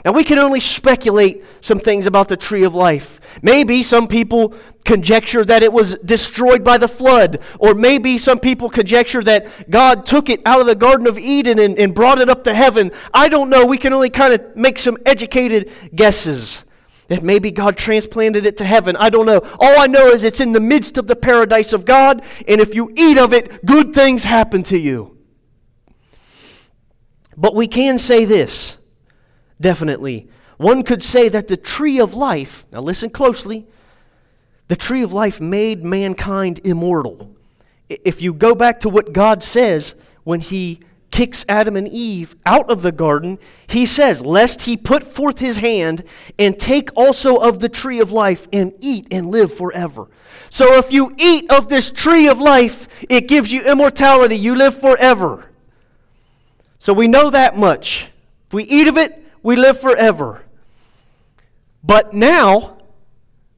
Now, 0.07 0.13
we 0.13 0.23
can 0.23 0.39
only 0.39 0.61
speculate 0.61 1.43
some 1.59 1.81
things 1.81 2.07
about 2.07 2.29
the 2.29 2.37
tree 2.37 2.63
of 2.63 2.73
life. 2.73 3.19
Maybe 3.41 3.83
some 3.83 4.07
people 4.07 4.53
conjecture 4.85 5.43
that 5.43 5.63
it 5.63 5.73
was 5.73 5.97
destroyed 5.97 6.63
by 6.63 6.77
the 6.77 6.87
flood, 6.87 7.41
or 7.59 7.73
maybe 7.73 8.17
some 8.17 8.39
people 8.39 8.69
conjecture 8.69 9.21
that 9.23 9.69
God 9.69 10.05
took 10.05 10.29
it 10.29 10.41
out 10.45 10.61
of 10.61 10.65
the 10.65 10.75
Garden 10.75 11.07
of 11.07 11.19
Eden 11.19 11.59
and, 11.59 11.77
and 11.77 11.93
brought 11.93 12.19
it 12.19 12.29
up 12.29 12.45
to 12.45 12.53
heaven. 12.53 12.93
I 13.13 13.27
don't 13.27 13.49
know. 13.49 13.65
We 13.65 13.77
can 13.77 13.91
only 13.91 14.09
kind 14.09 14.33
of 14.33 14.55
make 14.55 14.79
some 14.79 14.97
educated 15.05 15.73
guesses. 15.93 16.63
That 17.09 17.21
maybe 17.21 17.51
God 17.51 17.75
transplanted 17.75 18.45
it 18.45 18.55
to 18.59 18.63
heaven. 18.63 18.95
I 18.95 19.09
don't 19.09 19.25
know. 19.25 19.41
All 19.59 19.77
I 19.77 19.87
know 19.87 20.07
is 20.07 20.23
it's 20.23 20.39
in 20.39 20.53
the 20.53 20.61
midst 20.61 20.97
of 20.97 21.07
the 21.07 21.17
paradise 21.17 21.73
of 21.73 21.83
God, 21.83 22.23
and 22.47 22.61
if 22.61 22.73
you 22.73 22.93
eat 22.95 23.17
of 23.17 23.33
it, 23.33 23.65
good 23.65 23.93
things 23.93 24.23
happen 24.23 24.63
to 24.63 24.79
you. 24.79 25.17
But 27.35 27.55
we 27.55 27.67
can 27.67 27.99
say 27.99 28.23
this 28.23 28.77
definitely. 29.59 30.27
One 30.57 30.83
could 30.83 31.03
say 31.03 31.29
that 31.29 31.47
the 31.47 31.57
tree 31.57 31.99
of 31.99 32.13
life, 32.13 32.65
now 32.71 32.81
listen 32.81 33.09
closely, 33.09 33.67
the 34.67 34.75
tree 34.75 35.01
of 35.01 35.13
life 35.13 35.39
made 35.39 35.83
mankind 35.83 36.59
immortal. 36.65 37.31
If 37.89 38.21
you 38.21 38.33
go 38.33 38.53
back 38.53 38.81
to 38.81 38.89
what 38.89 39.13
God 39.13 39.43
says 39.43 39.95
when 40.23 40.41
He 40.41 40.81
kicks 41.09 41.45
Adam 41.47 41.77
and 41.77 41.87
Eve 41.87 42.35
out 42.45 42.69
of 42.69 42.81
the 42.81 42.91
garden, 42.91 43.39
He 43.67 43.85
says, 43.85 44.25
Lest 44.25 44.63
He 44.63 44.75
put 44.75 45.03
forth 45.03 45.39
His 45.39 45.57
hand 45.57 46.03
and 46.37 46.59
take 46.59 46.89
also 46.95 47.37
of 47.37 47.59
the 47.59 47.69
tree 47.69 47.99
of 47.99 48.11
life 48.11 48.47
and 48.51 48.73
eat 48.81 49.07
and 49.09 49.27
live 49.27 49.53
forever. 49.53 50.07
So 50.49 50.77
if 50.77 50.91
you 50.91 51.15
eat 51.17 51.49
of 51.51 51.69
this 51.69 51.91
tree 51.91 52.27
of 52.27 52.39
life, 52.39 52.87
it 53.09 53.27
gives 53.27 53.51
you 53.51 53.61
immortality. 53.61 54.35
You 54.35 54.55
live 54.55 54.79
forever. 54.79 55.45
So 56.79 56.93
we 56.93 57.07
know 57.07 57.29
that 57.29 57.55
much. 57.55 58.11
If 58.47 58.53
we 58.53 58.63
eat 58.63 58.87
of 58.87 58.97
it, 58.97 59.26
we 59.43 59.55
live 59.55 59.79
forever. 59.79 60.43
But 61.83 62.13
now, 62.13 62.77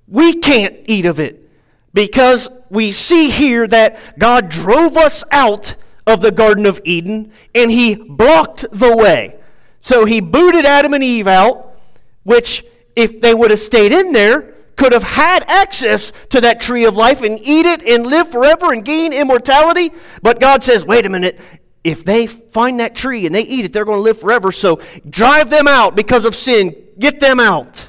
we 0.08 0.36
can't 0.36 0.76
eat 0.86 1.06
of 1.06 1.20
it 1.20 1.50
because 1.94 2.50
we 2.70 2.92
see 2.92 3.30
here 3.30 3.68
that 3.68 4.20
God 4.20 4.50
drove 4.50 4.98
us 4.98 5.24
out 5.32 5.76
of 6.06 6.22
the 6.22 6.32
Garden 6.32 6.66
of 6.66 6.80
Eden 6.84 7.32
and 7.54 7.72
he 7.72 7.96
blocked 7.96 8.66
the 8.72 8.96
way. 8.96 9.36
So 9.80 10.06
he 10.06 10.20
booted 10.20 10.66
Adam 10.66 10.94
and 10.94 11.04
Eve 11.04 11.28
out, 11.28 11.76
which, 12.24 12.66
if 12.96 13.22
they 13.22 13.34
would 13.34 13.52
have 13.52 13.60
stayed 13.60 13.92
in 13.92 14.12
there, 14.12 14.54
could 14.76 14.94
have 14.94 15.04
had 15.04 15.44
access 15.48 16.14
to 16.30 16.40
that 16.42 16.62
tree 16.62 16.86
of 16.86 16.96
life 16.96 17.22
and 17.22 17.38
eat 17.42 17.66
it 17.66 17.82
and 17.84 18.08
live 18.08 18.30
forever 18.30 18.72
and 18.72 18.86
gain 18.86 19.12
immortality. 19.12 19.92
But 20.22 20.40
God 20.40 20.64
says, 20.64 20.86
wait 20.86 21.06
a 21.06 21.10
minute, 21.10 21.40
if 21.84 22.04
they 22.04 22.28
find 22.28 22.80
that 22.80 22.96
tree 22.96 23.26
and 23.26 23.34
they 23.34 23.44
eat 23.44 23.66
it, 23.66 23.74
they're 23.74 23.86
going 23.86 23.98
to 23.98 24.02
live 24.02 24.20
forever. 24.20 24.52
So 24.52 24.82
drive 25.10 25.50
them 25.50 25.68
out 25.68 25.96
because 25.96 26.26
of 26.26 26.36
sin. 26.36 26.76
Get 26.98 27.20
them 27.20 27.40
out. 27.40 27.88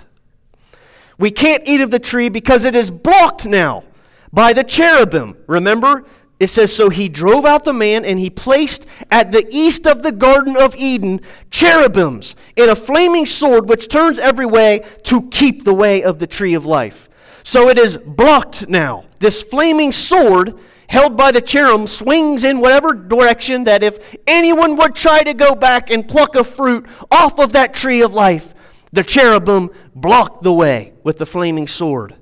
We 1.19 1.31
can't 1.31 1.63
eat 1.67 1.81
of 1.81 1.91
the 1.91 1.99
tree 1.99 2.29
because 2.29 2.65
it 2.65 2.75
is 2.75 2.91
blocked 2.91 3.47
now 3.47 3.85
by 4.33 4.53
the 4.53 4.65
cherubim. 4.65 5.37
Remember? 5.47 6.05
It 6.39 6.49
says, 6.49 6.75
So 6.75 6.89
he 6.89 7.11
drove 7.11 7.45
out 7.45 7.65
the 7.65 7.75
man, 7.75 8.07
and 8.07 8.19
he 8.19 8.31
placed 8.31 8.87
at 9.11 9.31
the 9.31 9.47
east 9.51 9.87
of 9.87 10.03
the 10.03 10.13
Garden 10.13 10.57
of 10.57 10.75
Eden 10.77 11.21
cherubims 11.51 12.35
in 12.57 12.71
a 12.71 12.75
flaming 12.75 13.27
sword 13.27 13.69
which 13.69 13.89
turns 13.89 14.19
every 14.19 14.47
way 14.47 14.87
to 15.05 15.29
keep 15.29 15.65
the 15.65 15.75
way 15.75 16.03
of 16.03 16.19
the 16.19 16.27
tree 16.27 16.55
of 16.55 16.65
life. 16.65 17.11
So 17.43 17.69
it 17.69 17.79
is 17.79 17.99
blocked 17.99 18.69
now. 18.69 19.05
This 19.19 19.43
flaming 19.43 19.93
sword 19.93 20.59
held 20.91 21.17
by 21.17 21.31
the 21.31 21.41
cherub 21.41 21.89
swings 21.89 22.43
in 22.43 22.59
whatever 22.59 22.93
direction 22.93 23.63
that 23.63 23.85
if 23.85 24.17
anyone 24.27 24.75
would 24.75 24.93
try 24.93 25.23
to 25.23 25.33
go 25.33 25.55
back 25.55 25.89
and 25.89 26.09
pluck 26.09 26.35
a 26.35 26.43
fruit 26.43 26.85
off 27.13 27.39
of 27.39 27.53
that 27.53 27.73
tree 27.73 28.03
of 28.03 28.13
life, 28.13 28.53
the 28.93 29.05
cherubim 29.05 29.71
blocked 29.95 30.43
the 30.43 30.53
way 30.53 30.93
with 31.05 31.17
the 31.19 31.25
flaming 31.25 31.69
sword 31.69 32.17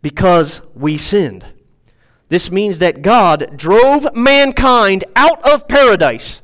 because 0.00 0.60
we 0.76 0.96
sinned. 0.96 1.44
This 2.28 2.52
means 2.52 2.78
that 2.78 3.02
God 3.02 3.56
drove 3.56 4.14
mankind 4.14 5.02
out 5.16 5.44
of 5.44 5.66
paradise. 5.66 6.42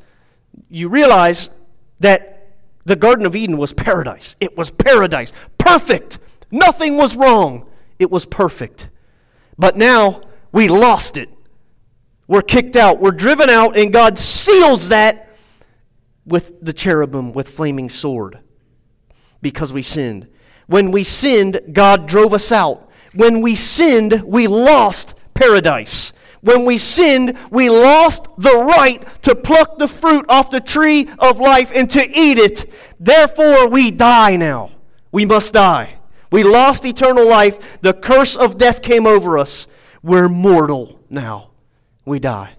You 0.69 0.89
realize 0.89 1.51
that 2.01 2.57
the 2.85 2.97
Garden 2.97 3.27
of 3.27 3.37
Eden 3.37 3.59
was 3.59 3.73
paradise. 3.73 4.35
It 4.41 4.57
was 4.57 4.73
paradise. 4.73 5.33
Perfect. 5.57 6.19
Nothing 6.51 6.97
was 6.97 7.15
wrong. 7.15 7.65
It 8.01 8.11
was 8.11 8.27
perfect. 8.27 8.91
But 9.57 9.77
now 9.77 10.23
we 10.53 10.69
lost 10.69 11.17
it. 11.17 11.29
We're 12.29 12.43
kicked 12.43 12.77
out. 12.77 13.01
We're 13.01 13.13
driven 13.13 13.51
out, 13.51 13.77
and 13.77 13.93
God 13.93 14.19
seals 14.19 14.89
that 14.89 15.37
with 16.25 16.61
the 16.65 16.73
cherubim 16.73 17.33
with 17.33 17.49
flaming 17.49 17.89
sword 17.89 18.41
because 19.41 19.73
we 19.73 19.83
sinned. 19.83 20.29
When 20.67 20.91
we 20.91 21.05
sinned, 21.05 21.61
God 21.73 22.07
drove 22.07 22.35
us 22.35 22.51
out. 22.51 22.91
When 23.15 23.41
we 23.41 23.55
sinned, 23.55 24.23
we 24.25 24.49
lost 24.49 25.15
paradise. 25.35 26.13
When 26.41 26.65
we 26.65 26.79
sinned, 26.79 27.37
we 27.51 27.71
lost 27.71 28.27
the 28.39 28.57
right 28.57 29.05
to 29.23 29.35
pluck 29.35 29.79
the 29.79 29.89
fruit 29.89 30.27
off 30.29 30.51
the 30.51 30.61
tree 30.61 31.09
of 31.19 31.41
life 31.41 31.73
and 31.75 31.91
to 31.93 32.05
eat 32.05 32.39
it. 32.39 32.71
Therefore, 32.99 33.69
we 33.69 33.91
die 33.91 34.37
now. 34.37 34.73
We 35.13 35.25
must 35.25 35.53
die. 35.53 35.99
We 36.31 36.43
lost 36.43 36.85
eternal 36.85 37.27
life. 37.27 37.81
The 37.81 37.95
curse 37.95 38.37
of 38.37 38.59
death 38.59 38.83
came 38.83 39.07
over 39.07 39.39
us. 39.39 39.67
We're 40.03 40.29
mortal 40.29 41.01
now. 41.11 41.51
We 42.05 42.19
die. 42.19 42.55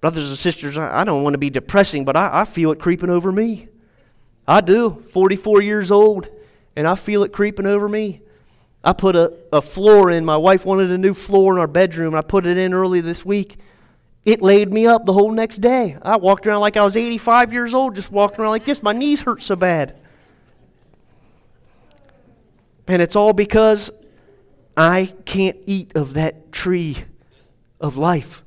Brothers 0.00 0.28
and 0.28 0.38
sisters, 0.38 0.76
I, 0.78 1.04
don't 1.04 1.22
want 1.22 1.34
to 1.34 1.38
be 1.38 1.50
depressing, 1.50 2.04
but 2.04 2.16
I, 2.16 2.42
I 2.42 2.44
feel 2.44 2.70
it 2.70 2.78
creeping 2.78 3.10
over 3.10 3.32
me. 3.32 3.68
I 4.46 4.60
do. 4.60 5.02
44 5.12 5.62
years 5.62 5.90
old, 5.90 6.28
and 6.76 6.86
I 6.86 6.94
feel 6.94 7.22
it 7.22 7.32
creeping 7.32 7.66
over 7.66 7.88
me. 7.88 8.22
I 8.84 8.92
put 8.92 9.16
a, 9.16 9.32
a 9.52 9.60
floor 9.60 10.10
in. 10.10 10.24
My 10.24 10.36
wife 10.36 10.64
wanted 10.64 10.90
a 10.90 10.98
new 10.98 11.14
floor 11.14 11.54
in 11.54 11.58
our 11.58 11.66
bedroom, 11.66 12.14
I 12.14 12.22
put 12.22 12.46
it 12.46 12.56
in 12.56 12.72
early 12.72 13.00
this 13.00 13.24
week. 13.24 13.56
It 14.24 14.42
laid 14.42 14.72
me 14.72 14.86
up 14.86 15.06
the 15.06 15.12
whole 15.12 15.30
next 15.30 15.58
day. 15.58 15.96
I 16.02 16.16
walked 16.16 16.48
around 16.48 16.60
like 16.60 16.76
I 16.76 16.84
was 16.84 16.96
85 16.96 17.52
years 17.52 17.74
old, 17.74 17.94
just 17.94 18.10
walking 18.10 18.40
around 18.40 18.50
like 18.50 18.64
this. 18.64 18.82
My 18.82 18.92
knees 18.92 19.22
hurt 19.22 19.40
so 19.40 19.54
bad. 19.54 19.96
And 22.88 23.00
it's 23.00 23.14
all 23.14 23.32
because 23.32 23.92
I 24.76 25.14
can't 25.24 25.56
eat 25.64 25.96
of 25.96 26.14
that 26.14 26.52
tree 26.52 26.98
of 27.80 27.96
life. 27.96 28.44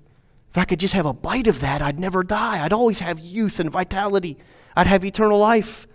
If 0.50 0.58
I 0.58 0.66
could 0.66 0.80
just 0.80 0.94
have 0.94 1.06
a 1.06 1.14
bite 1.14 1.48
of 1.48 1.60
that, 1.62 1.82
I'd 1.82 2.00
never 2.00 2.24
die. 2.24 2.64
I'd 2.64 2.74
always 2.74 3.00
have 3.00 3.20
youth 3.20 3.60
and 3.60 3.72
vitality. 3.72 4.38
I'd 4.76 4.88
have 4.88 5.06
eternal 5.06 5.40
life. 5.40 5.88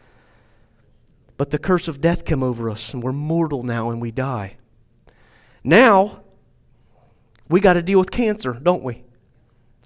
But 1.37 1.51
the 1.51 1.59
curse 1.59 1.88
of 1.88 2.01
death 2.01 2.25
came 2.25 2.42
over 2.42 2.70
us, 2.70 2.94
and 2.94 3.03
we're 3.03 3.12
mortal 3.12 3.62
now 3.62 3.90
and 3.90 4.01
we 4.01 4.11
die. 4.11 4.57
Now, 5.64 6.23
we 7.49 7.61
got 7.61 7.75
to 7.75 7.83
deal 7.83 7.99
with 7.99 8.11
cancer, 8.11 8.53
don't 8.53 8.83
we? 8.83 9.05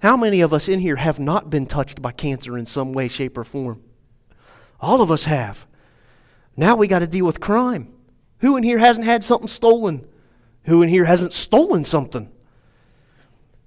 How 0.01 0.15
many 0.15 0.41
of 0.41 0.53
us 0.53 0.67
in 0.69 0.79
here 0.79 0.95
have 0.95 1.19
not 1.19 1.49
been 1.49 1.65
touched 1.65 2.01
by 2.01 2.11
cancer 2.11 2.57
in 2.57 2.65
some 2.65 2.93
way, 2.93 3.07
shape, 3.07 3.37
or 3.37 3.43
form? 3.43 3.83
All 4.79 5.01
of 5.01 5.11
us 5.11 5.25
have. 5.25 5.67
Now 6.55 6.75
we 6.75 6.87
got 6.87 6.99
to 6.99 7.07
deal 7.07 7.25
with 7.25 7.39
crime. 7.39 7.93
Who 8.39 8.55
in 8.55 8.63
here 8.63 8.79
hasn't 8.79 9.05
had 9.05 9.23
something 9.23 9.47
stolen? 9.47 10.07
Who 10.69 10.83
in 10.83 10.89
here 10.89 11.05
hasn't 11.05 11.33
stolen 11.33 11.83
something? 11.83 12.29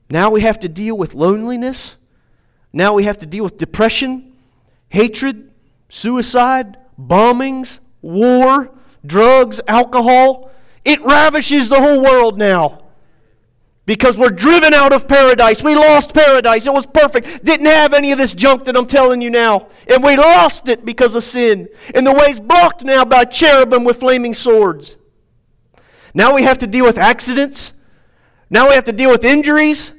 Now 0.09 0.31
we 0.31 0.43
have 0.43 0.61
to 0.61 0.69
deal 0.69 0.97
with 0.97 1.15
loneliness. 1.15 1.97
Now 2.73 2.95
we 2.95 3.05
have 3.05 3.19
to 3.19 3.27
deal 3.27 3.43
with 3.43 3.59
depression, 3.59 4.35
hatred, 4.88 5.51
suicide, 5.88 6.77
bombings, 6.97 7.81
war, 8.03 8.71
drugs, 9.05 9.61
alcohol. 9.67 10.53
It 10.85 11.03
ravishes 11.03 11.69
the 11.69 11.81
whole 11.81 12.01
world 12.01 12.38
now. 12.38 12.79
Because 13.85 14.17
we're 14.17 14.29
driven 14.29 14.73
out 14.73 14.93
of 14.93 15.09
paradise. 15.09 15.61
We 15.61 15.75
lost 15.75 16.15
paradise. 16.15 16.69
It 16.69 16.73
was 16.73 16.87
perfect. 16.87 17.45
Didn't 17.45 17.67
have 17.67 17.95
any 17.95 18.12
of 18.12 18.19
this 18.19 18.33
junk 18.33 18.65
that 18.67 18.77
I'm 18.77 18.87
telling 18.87 19.21
you 19.21 19.29
now. 19.29 19.67
And 19.93 20.05
we 20.05 20.17
lost 20.17 20.69
it 20.69 20.85
because 20.85 21.17
of 21.17 21.25
sin. 21.25 21.69
And 21.97 22.07
the 22.07 22.12
way's 22.12 22.38
blocked 22.38 22.85
now 22.85 23.05
by 23.05 23.25
cherubim 23.25 23.83
with 23.83 23.99
flaming 23.99 24.35
swords. 24.35 24.99
Now 26.14 26.35
we 26.35 26.42
have 26.42 26.59
to 26.59 26.66
deal 26.66 26.85
with 26.85 26.98
accidents. 26.98 27.72
Now 28.51 28.68
we 28.68 28.75
have 28.75 28.85
to 28.85 28.92
deal 28.92 29.11
with 29.11 29.25
injuries. 29.25 29.92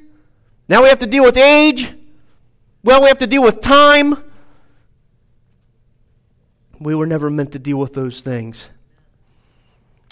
Now 0.68 0.82
we 0.82 0.88
have 0.88 1.00
to 1.00 1.06
deal 1.06 1.24
with 1.24 1.36
age. 1.36 1.92
Well, 2.82 3.02
we 3.02 3.08
have 3.08 3.18
to 3.18 3.26
deal 3.26 3.42
with 3.42 3.60
time. 3.60 4.22
We 6.78 6.94
were 6.94 7.06
never 7.06 7.30
meant 7.30 7.52
to 7.52 7.58
deal 7.58 7.78
with 7.78 7.94
those 7.94 8.20
things. 8.20 8.70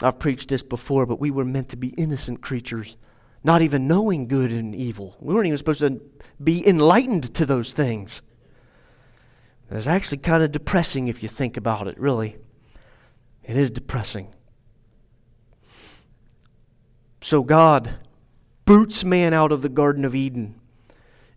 I've 0.03 0.19
preached 0.19 0.49
this 0.49 0.63
before, 0.63 1.07
but 1.07 1.21
we 1.21 1.31
were 1.31 1.45
meant 1.45 1.69
to 1.71 1.77
be 1.77 1.89
innocent 1.89 2.41
creatures, 2.41 2.97
not 3.45 3.63
even 3.63 3.87
knowing 3.87 4.27
good 4.27 4.51
and 4.51 4.75
evil. 4.75 5.17
We 5.21 5.35
weren't 5.35 5.47
even 5.47 5.59
supposed 5.59 5.81
to 5.81 6.01
be 6.43 6.67
enlightened 6.67 7.35
to 7.35 7.47
those 7.47 7.73
things. 7.73 8.23
It's 9.71 9.87
actually 9.87 10.19
kind 10.19 10.43
of 10.43 10.53
depressing 10.53 11.09
if 11.09 11.23
you 11.23 11.29
think 11.29 11.57
about 11.57 11.87
it, 11.87 11.99
really. 11.99 12.37
It 13.45 13.57
is 13.57 13.71
depressing. 13.71 14.35
So 17.23 17.45
God 17.45 17.95
boots 18.65 19.05
man 19.05 19.33
out 19.33 19.53
of 19.53 19.63
the 19.63 19.69
Garden 19.69 20.05
of 20.05 20.15
Eden 20.15 20.57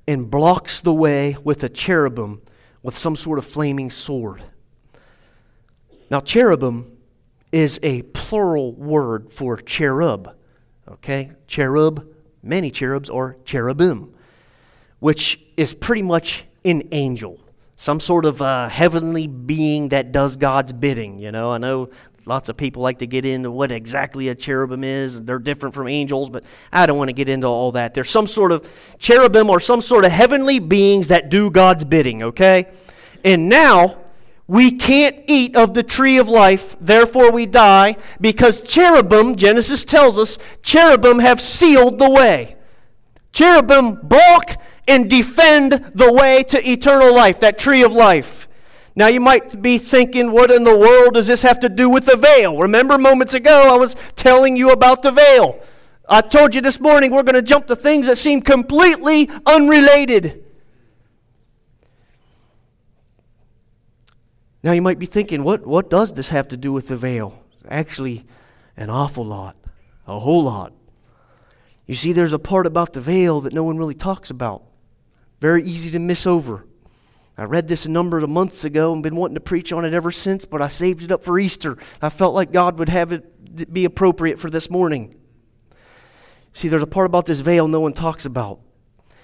and 0.07 0.29
blocks 0.29 0.81
the 0.81 0.93
way 0.93 1.37
with 1.43 1.63
a 1.63 1.69
cherubim 1.69 2.41
with 2.81 2.97
some 2.97 3.15
sort 3.15 3.37
of 3.37 3.45
flaming 3.45 3.91
sword. 3.91 4.43
Now, 6.09 6.21
cherubim 6.21 6.97
is 7.51 7.79
a 7.83 8.01
plural 8.01 8.73
word 8.73 9.31
for 9.31 9.57
cherub. 9.57 10.35
Okay? 10.87 11.31
Cherub, 11.47 12.07
many 12.41 12.71
cherubs, 12.71 13.09
or 13.09 13.37
cherubim, 13.45 14.13
which 14.99 15.39
is 15.55 15.75
pretty 15.75 16.01
much 16.01 16.45
an 16.63 16.87
angel, 16.91 17.39
some 17.75 17.99
sort 17.99 18.25
of 18.25 18.39
heavenly 18.71 19.27
being 19.27 19.89
that 19.89 20.11
does 20.11 20.35
God's 20.35 20.73
bidding. 20.73 21.19
You 21.19 21.31
know, 21.31 21.51
I 21.51 21.59
know 21.59 21.89
lots 22.27 22.49
of 22.49 22.57
people 22.57 22.81
like 22.81 22.99
to 22.99 23.07
get 23.07 23.25
into 23.25 23.51
what 23.51 23.71
exactly 23.71 24.29
a 24.29 24.35
cherubim 24.35 24.83
is. 24.83 25.21
They're 25.21 25.39
different 25.39 25.75
from 25.75 25.87
angels, 25.87 26.29
but 26.29 26.43
I 26.71 26.85
don't 26.85 26.97
want 26.97 27.09
to 27.09 27.13
get 27.13 27.29
into 27.29 27.47
all 27.47 27.71
that. 27.73 27.93
There's 27.93 28.09
some 28.09 28.27
sort 28.27 28.51
of 28.51 28.67
cherubim 28.97 29.49
or 29.49 29.59
some 29.59 29.81
sort 29.81 30.05
of 30.05 30.11
heavenly 30.11 30.59
beings 30.59 31.09
that 31.09 31.29
do 31.29 31.51
God's 31.51 31.83
bidding, 31.83 32.23
okay? 32.23 32.71
And 33.23 33.49
now, 33.49 33.97
we 34.47 34.71
can't 34.71 35.23
eat 35.27 35.55
of 35.55 35.73
the 35.73 35.83
tree 35.83 36.17
of 36.17 36.29
life, 36.29 36.75
therefore 36.79 37.31
we 37.31 37.45
die, 37.45 37.95
because 38.21 38.61
cherubim, 38.61 39.35
Genesis 39.35 39.83
tells 39.83 40.19
us, 40.19 40.37
cherubim 40.61 41.19
have 41.19 41.41
sealed 41.41 41.97
the 41.97 42.09
way. 42.09 42.55
Cherubim 43.31 43.95
block 43.95 44.61
and 44.87 45.09
defend 45.09 45.91
the 45.95 46.13
way 46.13 46.43
to 46.43 46.69
eternal 46.69 47.13
life, 47.13 47.39
that 47.39 47.57
tree 47.57 47.83
of 47.83 47.91
life. 47.91 48.44
Now 48.95 49.07
you 49.07 49.19
might 49.19 49.61
be 49.61 49.77
thinking, 49.77 50.31
what 50.31 50.51
in 50.51 50.63
the 50.63 50.77
world 50.77 51.15
does 51.15 51.27
this 51.27 51.41
have 51.41 51.59
to 51.59 51.69
do 51.69 51.89
with 51.89 52.05
the 52.05 52.15
veil? 52.15 52.57
Remember 52.57 52.97
moments 52.97 53.33
ago 53.33 53.73
I 53.73 53.77
was 53.77 53.95
telling 54.15 54.55
you 54.55 54.71
about 54.71 55.03
the 55.03 55.11
veil. 55.11 55.59
I 56.07 56.21
told 56.21 56.55
you 56.55 56.61
this 56.61 56.79
morning 56.79 57.11
we're 57.11 57.23
going 57.23 57.35
to 57.35 57.41
jump 57.41 57.67
to 57.67 57.75
things 57.75 58.05
that 58.05 58.17
seem 58.17 58.41
completely 58.41 59.29
unrelated. 59.45 60.43
Now 64.63 64.71
you 64.71 64.81
might 64.81 64.97
be 64.97 65.05
thinking, 65.05 65.43
what, 65.43 65.65
what 65.65 65.89
does 65.89 66.13
this 66.13 66.29
have 66.29 66.47
to 66.47 66.57
do 66.57 66.71
with 66.71 66.87
the 66.87 66.95
veil? 66.95 67.43
Actually, 67.67 68.25
an 68.77 68.89
awful 68.89 69.25
lot, 69.25 69.57
a 70.07 70.19
whole 70.19 70.43
lot. 70.43 70.73
You 71.85 71.95
see, 71.95 72.13
there's 72.13 72.33
a 72.33 72.39
part 72.39 72.65
about 72.65 72.93
the 72.93 73.01
veil 73.01 73.41
that 73.41 73.53
no 73.53 73.63
one 73.63 73.77
really 73.77 73.93
talks 73.93 74.29
about. 74.29 74.63
Very 75.39 75.63
easy 75.63 75.91
to 75.91 75.99
miss 75.99 76.25
over. 76.25 76.65
I 77.37 77.43
read 77.43 77.67
this 77.67 77.85
a 77.85 77.89
number 77.89 78.17
of 78.17 78.29
months 78.29 78.63
ago 78.63 78.93
and 78.93 79.03
been 79.03 79.15
wanting 79.15 79.35
to 79.35 79.41
preach 79.41 79.73
on 79.73 79.83
it 79.83 79.93
ever 79.93 80.11
since, 80.11 80.45
but 80.45 80.61
I 80.61 80.69
saved 80.69 81.03
it 81.03 81.11
up 81.11 81.23
for 81.23 81.37
Easter. 81.37 81.77
I 82.01 82.09
felt 82.09 82.33
like 82.33 82.51
God 82.51 82.79
would 82.79 82.89
have 82.89 83.11
it 83.11 83.73
be 83.73 83.85
appropriate 83.85 84.39
for 84.39 84.49
this 84.49 84.69
morning. 84.69 85.15
See, 86.53 86.69
there's 86.69 86.81
a 86.81 86.87
part 86.87 87.05
about 87.05 87.25
this 87.25 87.41
veil 87.41 87.67
no 87.67 87.81
one 87.81 87.91
talks 87.91 88.25
about. 88.25 88.61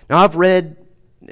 Now, 0.09 0.17
I've 0.17 0.35
read 0.35 0.75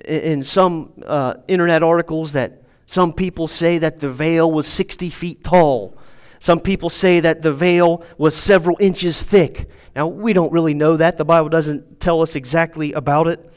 in 0.06 0.44
some 0.44 0.94
uh, 1.06 1.36
internet 1.50 1.84
articles 1.84 2.32
that 2.34 2.64
some 2.86 3.12
people 3.12 3.50
say 3.50 3.78
that 3.80 4.00
the 4.00 4.10
veil 4.10 4.50
was 4.50 4.66
60 4.66 5.10
feet 5.10 5.44
tall. 5.44 5.98
Some 6.40 6.62
people 6.62 6.90
say 6.90 7.20
that 7.20 7.42
the 7.42 7.52
veil 7.52 8.06
was 8.18 8.36
several 8.36 8.78
inches 8.80 9.22
thick. 9.22 9.70
Now, 9.96 10.08
we 10.08 10.32
don't 10.32 10.54
really 10.54 10.74
know 10.74 10.96
that. 10.96 11.18
The 11.18 11.26
Bible 11.26 11.50
doesn't 11.50 12.00
tell 12.00 12.22
us 12.22 12.36
exactly 12.36 12.94
about 12.94 13.28
it. 13.28 13.52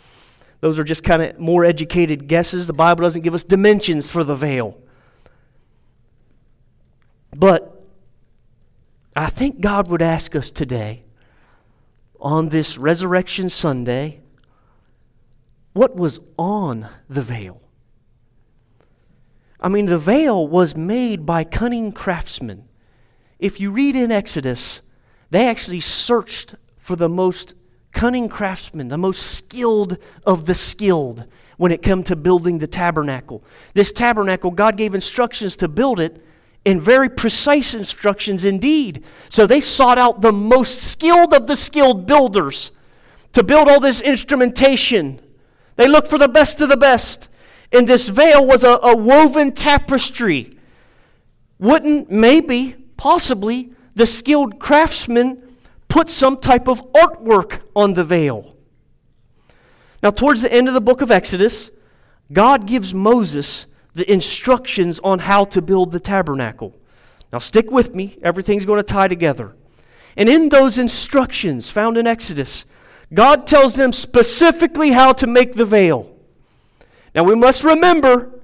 Those 0.63 0.79
are 0.79 0.85
just 0.85 1.03
kind 1.03 1.23
of 1.23 1.41
more 1.41 1.65
educated 1.65 2.29
guesses. 2.29 2.69
The 2.69 2.73
Bible 2.73 3.03
doesn't 3.03 3.23
give 3.23 3.35
us 3.35 3.43
dimensions 3.43 4.09
for 4.09 4.23
the 4.23 4.37
veil. 4.37 4.79
But 7.35 7.85
I 9.17 9.29
think 9.29 9.61
God 9.61 9.89
would 9.89 10.01
ask 10.01 10.37
us 10.37 10.53
today, 10.53 11.03
on 12.21 12.51
this 12.51 12.79
Resurrection 12.79 13.49
Sunday, 13.49 14.21
what 15.73 15.97
was 15.97 16.21
on 16.39 16.89
the 17.09 17.23
veil? 17.23 17.61
I 19.59 19.69
mean, 19.69 19.87
the 19.87 19.99
veil 19.99 20.47
was 20.47 20.77
made 20.77 21.27
by 21.27 21.43
cunning 21.43 21.91
craftsmen. 21.91 22.69
If 23.41 23.59
you 23.59 23.73
read 23.73 23.97
in 23.97 24.13
Exodus, 24.13 24.81
they 25.31 25.49
actually 25.49 25.81
searched 25.81 26.55
for 26.79 26.95
the 26.95 27.09
most 27.09 27.55
cunning 27.93 28.29
craftsmen, 28.29 28.89
the 28.89 28.99
most 28.99 29.37
skilled 29.37 29.99
of 30.25 30.47
the 30.47 30.55
skilled 30.55 31.25
when 31.57 31.71
it 31.71 31.83
came 31.83 32.03
to 32.03 32.17
building 32.17 32.59
the 32.59 32.67
tabernacle. 32.67 33.45
This 33.75 33.93
tabernacle, 33.93 34.51
God 34.51 34.77
gave 34.77 34.95
instructions 34.95 35.57
to 35.57 35.69
build 35.69 36.01
it, 36.01 36.25
and 36.65 36.81
very 36.81 37.09
precise 37.09 37.75
instructions 37.75 38.45
indeed. 38.45 39.05
So 39.29 39.47
they 39.47 39.61
sought 39.61 39.99
out 39.99 40.23
the 40.23 40.33
most 40.33 40.81
skilled 40.81 41.35
of 41.35 41.47
the 41.47 41.57
skilled 41.57 42.07
builders 42.07 42.71
to 43.33 43.43
build 43.43 43.69
all 43.69 43.81
this 43.81 44.01
instrumentation. 44.01 45.21
They 45.77 45.89
looked 45.89 46.09
for 46.09 46.19
the 46.19 46.29
best 46.29 46.61
of 46.61 46.69
the 46.69 46.77
best 46.77 47.29
and 47.73 47.89
this 47.89 48.09
veil 48.09 48.47
was 48.47 48.65
a, 48.65 48.79
a 48.83 48.97
woven 48.97 49.53
tapestry. 49.53 50.57
Wouldn't 51.59 52.11
maybe, 52.11 52.77
possibly, 52.97 53.73
the 53.95 54.07
skilled 54.07 54.59
craftsman 54.59 55.52
put 55.93 56.09
some 56.09 56.39
type 56.39 56.69
of 56.69 56.91
artwork 56.93 57.61
on 57.77 57.93
the 57.93 58.03
veil? 58.03 58.57
Now, 60.03 60.11
towards 60.11 60.41
the 60.41 60.51
end 60.51 60.67
of 60.67 60.73
the 60.73 60.81
book 60.81 61.03
of 61.03 61.11
Exodus, 61.11 61.71
God 62.33 62.67
gives 62.67 62.95
Moses 62.95 63.67
the 63.93 64.11
instructions 64.11 64.99
on 65.01 65.19
how 65.19 65.45
to 65.45 65.61
build 65.61 65.93
the 65.93 66.01
tabernacle. 66.01 66.75
Now, 67.31 67.41
stick 67.41 67.71
with 67.71 67.95
me, 67.95 68.19
everything's 68.23 68.65
going 68.65 68.79
to 68.79 68.83
tie 68.83 69.07
together. 69.07 69.55
And 70.17 70.31
in 70.31 70.49
those 70.49 70.79
instructions 70.79 71.69
found 71.69 71.99
in 71.99 72.07
Exodus, 72.07 72.65
God 73.13 73.47
tells 73.47 73.75
them 73.75 73.93
specifically 73.93 74.93
how 74.93 75.13
to 75.13 75.27
make 75.27 75.53
the 75.53 75.67
veil. 75.67 76.11
Now 77.15 77.25
we 77.25 77.35
must 77.35 77.65
remember 77.65 78.41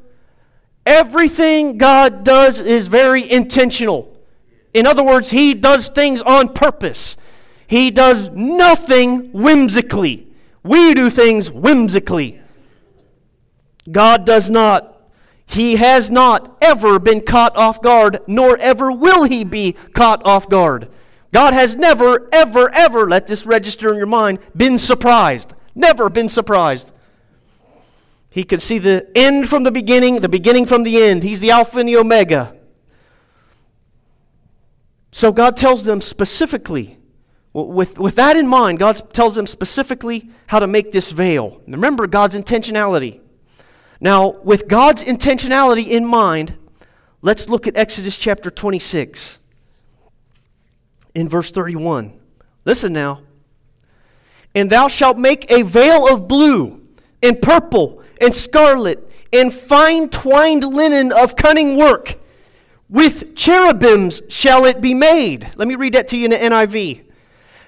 everything 0.84 1.78
God 1.78 2.24
does 2.24 2.60
is 2.60 2.88
very 2.88 3.30
intentional. 3.30 4.14
In 4.74 4.86
other 4.86 5.02
words, 5.02 5.30
He 5.30 5.54
does 5.54 5.88
things 5.88 6.20
on 6.20 6.52
purpose. 6.52 7.16
He 7.68 7.90
does 7.90 8.30
nothing 8.30 9.30
whimsically. 9.32 10.26
We 10.64 10.94
do 10.94 11.10
things 11.10 11.50
whimsically. 11.50 12.40
God 13.90 14.24
does 14.24 14.48
not. 14.48 15.10
He 15.44 15.76
has 15.76 16.10
not 16.10 16.56
ever 16.62 16.98
been 16.98 17.20
caught 17.20 17.54
off 17.56 17.82
guard, 17.82 18.20
nor 18.26 18.56
ever 18.56 18.90
will 18.90 19.24
he 19.24 19.44
be 19.44 19.74
caught 19.92 20.24
off 20.24 20.48
guard. 20.48 20.88
God 21.30 21.52
has 21.52 21.76
never, 21.76 22.26
ever, 22.32 22.74
ever, 22.74 23.06
let 23.06 23.26
this 23.26 23.44
register 23.44 23.90
in 23.90 23.96
your 23.96 24.06
mind, 24.06 24.38
been 24.56 24.78
surprised. 24.78 25.52
Never 25.74 26.08
been 26.08 26.30
surprised. 26.30 26.92
He 28.30 28.44
could 28.44 28.62
see 28.62 28.78
the 28.78 29.10
end 29.14 29.48
from 29.48 29.62
the 29.62 29.70
beginning, 29.70 30.20
the 30.20 30.28
beginning 30.28 30.64
from 30.64 30.84
the 30.84 31.02
end. 31.02 31.22
He's 31.22 31.40
the 31.40 31.50
Alpha 31.50 31.80
and 31.80 31.88
the 31.88 31.98
Omega. 31.98 32.56
So 35.12 35.32
God 35.32 35.56
tells 35.56 35.84
them 35.84 36.00
specifically, 36.00 36.97
with, 37.64 37.98
with 37.98 38.16
that 38.16 38.36
in 38.36 38.46
mind, 38.46 38.78
God 38.78 39.12
tells 39.12 39.34
them 39.34 39.46
specifically 39.46 40.30
how 40.46 40.58
to 40.58 40.66
make 40.66 40.92
this 40.92 41.10
veil. 41.10 41.60
Remember 41.66 42.06
God's 42.06 42.36
intentionality. 42.36 43.20
Now, 44.00 44.28
with 44.28 44.68
God's 44.68 45.02
intentionality 45.02 45.88
in 45.88 46.04
mind, 46.04 46.54
let's 47.22 47.48
look 47.48 47.66
at 47.66 47.76
Exodus 47.76 48.16
chapter 48.16 48.50
26 48.50 49.38
in 51.14 51.28
verse 51.28 51.50
31. 51.50 52.18
Listen 52.64 52.92
now. 52.92 53.22
And 54.54 54.70
thou 54.70 54.88
shalt 54.88 55.18
make 55.18 55.50
a 55.50 55.62
veil 55.62 56.12
of 56.12 56.28
blue 56.28 56.86
and 57.22 57.40
purple 57.40 58.02
and 58.20 58.34
scarlet 58.34 59.10
and 59.32 59.52
fine 59.52 60.08
twined 60.08 60.64
linen 60.64 61.12
of 61.12 61.36
cunning 61.36 61.76
work. 61.76 62.18
With 62.88 63.34
cherubims 63.36 64.22
shall 64.28 64.64
it 64.64 64.80
be 64.80 64.94
made. 64.94 65.50
Let 65.56 65.68
me 65.68 65.74
read 65.74 65.94
that 65.94 66.08
to 66.08 66.16
you 66.16 66.24
in 66.26 66.30
the 66.30 66.36
NIV. 66.38 67.07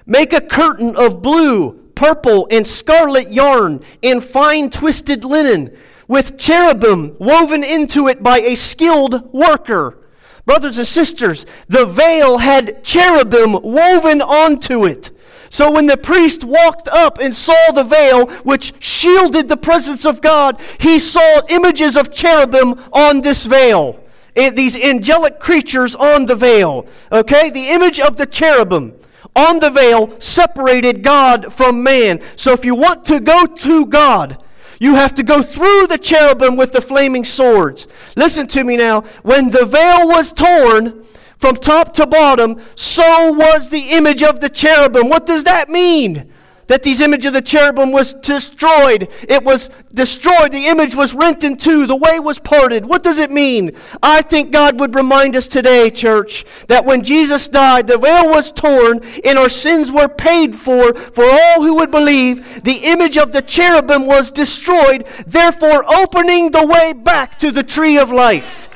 Make 0.05 0.33
a 0.33 0.41
curtain 0.41 0.95
of 0.95 1.21
blue, 1.21 1.73
purple, 1.95 2.47
and 2.49 2.65
scarlet 2.65 3.31
yarn 3.31 3.81
and 4.01 4.23
fine 4.23 4.69
twisted 4.69 5.23
linen 5.23 5.75
with 6.07 6.37
cherubim 6.37 7.15
woven 7.19 7.63
into 7.63 8.07
it 8.07 8.21
by 8.21 8.39
a 8.39 8.55
skilled 8.55 9.31
worker. 9.33 9.97
Brothers 10.45 10.77
and 10.77 10.87
sisters, 10.87 11.45
the 11.67 11.85
veil 11.85 12.39
had 12.39 12.83
cherubim 12.83 13.53
woven 13.53 14.21
onto 14.21 14.85
it. 14.85 15.11
So 15.49 15.71
when 15.71 15.85
the 15.85 15.97
priest 15.97 16.43
walked 16.43 16.87
up 16.87 17.19
and 17.19 17.35
saw 17.35 17.71
the 17.73 17.83
veil, 17.83 18.27
which 18.43 18.73
shielded 18.79 19.47
the 19.47 19.57
presence 19.57 20.05
of 20.05 20.21
God, 20.21 20.59
he 20.79 20.97
saw 20.97 21.41
images 21.49 21.95
of 21.95 22.11
cherubim 22.11 22.75
on 22.91 23.21
this 23.21 23.45
veil. 23.45 23.99
It, 24.33 24.55
these 24.55 24.77
angelic 24.77 25.39
creatures 25.39 25.95
on 25.95 26.25
the 26.25 26.35
veil. 26.35 26.87
Okay? 27.11 27.49
The 27.49 27.69
image 27.69 27.99
of 27.99 28.17
the 28.17 28.25
cherubim 28.25 28.93
on 29.35 29.59
the 29.59 29.69
veil 29.69 30.19
separated 30.19 31.03
God 31.03 31.53
from 31.53 31.83
man. 31.83 32.21
So 32.35 32.53
if 32.53 32.65
you 32.65 32.75
want 32.75 33.05
to 33.05 33.19
go 33.19 33.45
to 33.45 33.85
God, 33.85 34.43
you 34.79 34.95
have 34.95 35.13
to 35.15 35.23
go 35.23 35.43
through 35.43 35.87
the 35.87 35.97
cherubim 35.97 36.55
with 36.55 36.71
the 36.71 36.81
flaming 36.81 37.23
swords. 37.23 37.87
Listen 38.15 38.47
to 38.47 38.63
me 38.63 38.77
now. 38.77 39.01
When 39.21 39.49
the 39.49 39.65
veil 39.65 40.07
was 40.07 40.33
torn 40.33 41.05
from 41.37 41.55
top 41.57 41.93
to 41.95 42.07
bottom, 42.07 42.59
so 42.75 43.31
was 43.31 43.69
the 43.69 43.91
image 43.91 44.23
of 44.23 44.39
the 44.39 44.49
cherubim. 44.49 45.07
What 45.07 45.25
does 45.25 45.43
that 45.43 45.69
mean? 45.69 46.30
That 46.71 46.83
these 46.83 47.01
image 47.01 47.25
of 47.25 47.33
the 47.33 47.41
cherubim 47.41 47.91
was 47.91 48.13
destroyed. 48.13 49.09
It 49.27 49.43
was 49.43 49.69
destroyed. 49.93 50.53
The 50.53 50.67
image 50.67 50.95
was 50.95 51.13
rent 51.13 51.43
in 51.43 51.57
two. 51.57 51.85
The 51.85 51.97
way 51.97 52.17
was 52.17 52.39
parted. 52.39 52.85
What 52.85 53.03
does 53.03 53.19
it 53.19 53.29
mean? 53.29 53.75
I 54.01 54.21
think 54.21 54.51
God 54.51 54.79
would 54.79 54.95
remind 54.95 55.35
us 55.35 55.49
today, 55.49 55.89
church, 55.89 56.45
that 56.67 56.85
when 56.85 57.03
Jesus 57.03 57.49
died, 57.49 57.87
the 57.87 57.97
veil 57.97 58.29
was 58.29 58.53
torn 58.53 59.01
and 59.25 59.37
our 59.37 59.49
sins 59.49 59.91
were 59.91 60.07
paid 60.07 60.55
for 60.55 60.93
for 60.93 61.25
all 61.25 61.61
who 61.61 61.75
would 61.75 61.91
believe. 61.91 62.63
The 62.63 62.79
image 62.83 63.17
of 63.17 63.33
the 63.33 63.41
cherubim 63.41 64.07
was 64.07 64.31
destroyed, 64.31 65.05
therefore 65.27 65.83
opening 65.93 66.51
the 66.51 66.65
way 66.65 66.93
back 66.93 67.37
to 67.39 67.51
the 67.51 67.63
tree 67.63 67.97
of 67.97 68.11
life. 68.11 68.69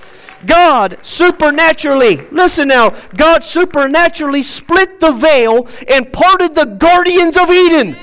God 0.45 0.97
supernaturally, 1.01 2.17
listen 2.31 2.67
now, 2.67 2.95
God 3.15 3.43
supernaturally 3.43 4.43
split 4.43 4.99
the 4.99 5.11
veil 5.11 5.67
and 5.89 6.11
parted 6.11 6.55
the 6.55 6.65
guardians 6.65 7.37
of 7.37 7.49
Eden, 7.49 7.97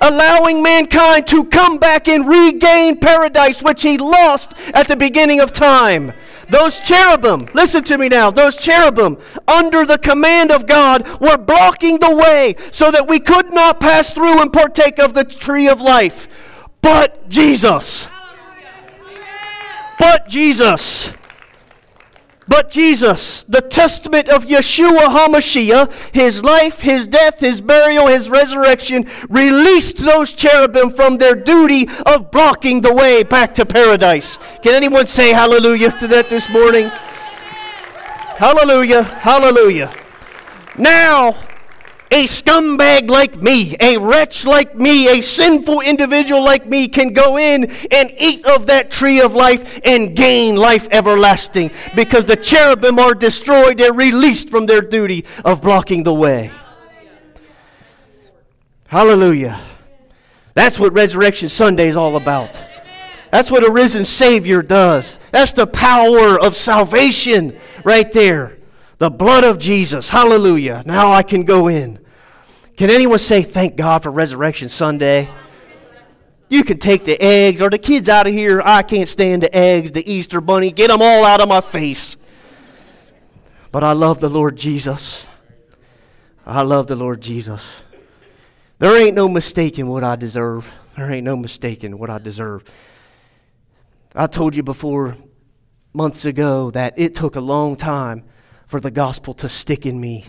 allowing 0.00 0.62
mankind 0.62 1.26
to 1.28 1.44
come 1.44 1.78
back 1.78 2.08
and 2.08 2.26
regain 2.26 2.98
paradise, 2.98 3.62
which 3.62 3.82
he 3.82 3.98
lost 3.98 4.54
at 4.74 4.88
the 4.88 4.96
beginning 4.96 5.40
of 5.40 5.52
time. 5.52 6.12
Those 6.50 6.78
cherubim, 6.80 7.48
listen 7.54 7.84
to 7.84 7.98
me 7.98 8.08
now, 8.08 8.30
those 8.30 8.56
cherubim, 8.56 9.16
under 9.48 9.84
the 9.86 9.98
command 9.98 10.50
of 10.50 10.66
God, 10.66 11.06
were 11.20 11.38
blocking 11.38 11.98
the 11.98 12.14
way 12.14 12.56
so 12.70 12.90
that 12.90 13.08
we 13.08 13.18
could 13.18 13.52
not 13.52 13.80
pass 13.80 14.12
through 14.12 14.40
and 14.40 14.52
partake 14.52 14.98
of 14.98 15.14
the 15.14 15.24
tree 15.24 15.68
of 15.68 15.80
life. 15.80 16.28
But 16.82 17.28
Jesus. 17.30 18.08
But 19.98 20.28
Jesus. 20.28 21.12
But 22.46 22.70
Jesus, 22.70 23.44
the 23.44 23.62
testament 23.62 24.28
of 24.28 24.44
Yeshua 24.44 25.06
HaMashiach, 25.06 26.14
his 26.14 26.44
life, 26.44 26.80
his 26.80 27.06
death, 27.06 27.40
his 27.40 27.60
burial, 27.60 28.06
his 28.06 28.28
resurrection, 28.28 29.08
released 29.28 29.98
those 29.98 30.34
cherubim 30.34 30.90
from 30.90 31.16
their 31.16 31.34
duty 31.34 31.88
of 32.04 32.30
blocking 32.30 32.82
the 32.82 32.92
way 32.92 33.22
back 33.22 33.54
to 33.54 33.64
paradise. 33.64 34.38
Can 34.62 34.74
anyone 34.74 35.06
say 35.06 35.32
hallelujah 35.32 35.92
to 35.92 36.06
that 36.08 36.28
this 36.28 36.50
morning? 36.50 36.90
Hallelujah, 38.36 39.04
hallelujah. 39.04 39.94
Now, 40.76 41.43
a 42.14 42.26
scumbag 42.26 43.10
like 43.10 43.42
me, 43.42 43.76
a 43.80 43.96
wretch 43.96 44.44
like 44.46 44.76
me, 44.76 45.18
a 45.18 45.20
sinful 45.20 45.80
individual 45.80 46.44
like 46.44 46.64
me 46.64 46.86
can 46.86 47.12
go 47.12 47.36
in 47.36 47.64
and 47.90 48.14
eat 48.18 48.44
of 48.46 48.68
that 48.68 48.88
tree 48.88 49.20
of 49.20 49.34
life 49.34 49.80
and 49.84 50.14
gain 50.14 50.54
life 50.54 50.86
everlasting 50.92 51.72
because 51.96 52.24
the 52.24 52.36
cherubim 52.36 53.00
are 53.00 53.16
destroyed, 53.16 53.78
they're 53.78 53.92
released 53.92 54.48
from 54.48 54.64
their 54.64 54.80
duty 54.80 55.24
of 55.44 55.60
blocking 55.60 56.04
the 56.04 56.14
way. 56.14 56.52
Hallelujah. 58.86 59.60
That's 60.54 60.78
what 60.78 60.92
Resurrection 60.92 61.48
Sunday 61.48 61.88
is 61.88 61.96
all 61.96 62.14
about. 62.14 62.62
That's 63.32 63.50
what 63.50 63.68
a 63.68 63.72
risen 63.72 64.04
Savior 64.04 64.62
does. 64.62 65.18
That's 65.32 65.52
the 65.52 65.66
power 65.66 66.38
of 66.40 66.54
salvation 66.54 67.58
right 67.82 68.12
there. 68.12 68.58
The 68.98 69.10
blood 69.10 69.42
of 69.42 69.58
Jesus. 69.58 70.10
Hallelujah. 70.10 70.84
Now 70.86 71.10
I 71.10 71.24
can 71.24 71.42
go 71.42 71.66
in. 71.66 72.03
Can 72.76 72.90
anyone 72.90 73.20
say 73.20 73.42
thank 73.42 73.76
God 73.76 74.02
for 74.02 74.10
Resurrection 74.10 74.68
Sunday? 74.68 75.28
You 76.48 76.64
can 76.64 76.78
take 76.78 77.04
the 77.04 77.20
eggs 77.20 77.62
or 77.62 77.70
the 77.70 77.78
kids 77.78 78.08
out 78.08 78.26
of 78.26 78.32
here. 78.32 78.60
I 78.64 78.82
can't 78.82 79.08
stand 79.08 79.42
the 79.42 79.56
eggs, 79.56 79.92
the 79.92 80.08
Easter 80.10 80.40
bunny. 80.40 80.72
Get 80.72 80.88
them 80.88 81.00
all 81.00 81.24
out 81.24 81.40
of 81.40 81.48
my 81.48 81.60
face. 81.60 82.16
But 83.70 83.84
I 83.84 83.92
love 83.92 84.20
the 84.20 84.28
Lord 84.28 84.56
Jesus. 84.56 85.26
I 86.44 86.62
love 86.62 86.88
the 86.88 86.96
Lord 86.96 87.20
Jesus. 87.20 87.82
There 88.78 89.00
ain't 89.00 89.14
no 89.14 89.28
mistaking 89.28 89.88
what 89.88 90.04
I 90.04 90.16
deserve. 90.16 90.70
There 90.96 91.10
ain't 91.10 91.24
no 91.24 91.36
mistaking 91.36 91.96
what 91.98 92.10
I 92.10 92.18
deserve. 92.18 92.64
I 94.14 94.26
told 94.26 94.54
you 94.54 94.62
before 94.62 95.16
months 95.92 96.24
ago 96.24 96.70
that 96.72 96.94
it 96.96 97.14
took 97.14 97.36
a 97.36 97.40
long 97.40 97.76
time 97.76 98.24
for 98.66 98.80
the 98.80 98.90
gospel 98.90 99.32
to 99.34 99.48
stick 99.48 99.86
in 99.86 100.00
me. 100.00 100.26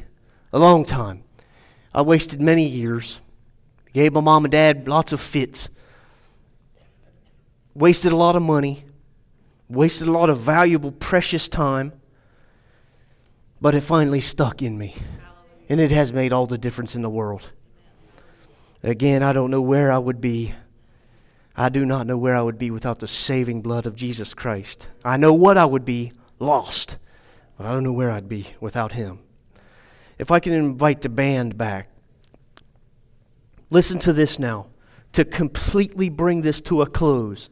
A 0.53 0.59
long 0.59 0.85
time. 0.85 1.24
I 1.95 2.01
wasted 2.01 2.41
many 2.41 2.67
years. 2.67 3.21
Gave 3.93 4.11
my 4.11 4.19
mom 4.19 4.43
and 4.43 4.51
dad 4.51 4.85
lots 4.85 5.13
of 5.13 5.21
fits. 5.21 5.69
Wasted 7.73 8.11
a 8.11 8.17
lot 8.17 8.35
of 8.35 8.41
money. 8.41 8.83
Wasted 9.69 10.09
a 10.09 10.11
lot 10.11 10.29
of 10.29 10.37
valuable, 10.37 10.91
precious 10.91 11.47
time. 11.47 11.93
But 13.61 13.75
it 13.75 13.81
finally 13.81 14.19
stuck 14.19 14.61
in 14.61 14.77
me. 14.77 14.93
And 15.69 15.79
it 15.79 15.91
has 15.91 16.11
made 16.11 16.33
all 16.33 16.47
the 16.47 16.57
difference 16.57 16.95
in 16.95 17.01
the 17.01 17.09
world. 17.09 17.49
Again, 18.83 19.23
I 19.23 19.31
don't 19.31 19.49
know 19.49 19.61
where 19.61 19.89
I 19.89 19.97
would 19.97 20.19
be. 20.19 20.53
I 21.55 21.69
do 21.69 21.85
not 21.85 22.07
know 22.07 22.17
where 22.17 22.35
I 22.35 22.41
would 22.41 22.59
be 22.59 22.71
without 22.71 22.99
the 22.99 23.07
saving 23.07 23.61
blood 23.61 23.85
of 23.85 23.95
Jesus 23.95 24.33
Christ. 24.33 24.89
I 25.05 25.15
know 25.15 25.33
what 25.33 25.57
I 25.57 25.63
would 25.63 25.85
be 25.85 26.11
lost, 26.39 26.97
but 27.57 27.65
I 27.65 27.71
don't 27.71 27.85
know 27.85 27.93
where 27.93 28.11
I'd 28.11 28.27
be 28.27 28.47
without 28.59 28.91
Him. 28.91 29.19
If 30.17 30.31
I 30.31 30.39
can 30.39 30.53
invite 30.53 31.01
the 31.01 31.09
band 31.09 31.57
back. 31.57 31.89
Listen 33.69 33.99
to 33.99 34.13
this 34.13 34.39
now 34.39 34.67
to 35.13 35.25
completely 35.25 36.09
bring 36.09 36.41
this 36.41 36.61
to 36.61 36.81
a 36.81 36.85
close. 36.85 37.49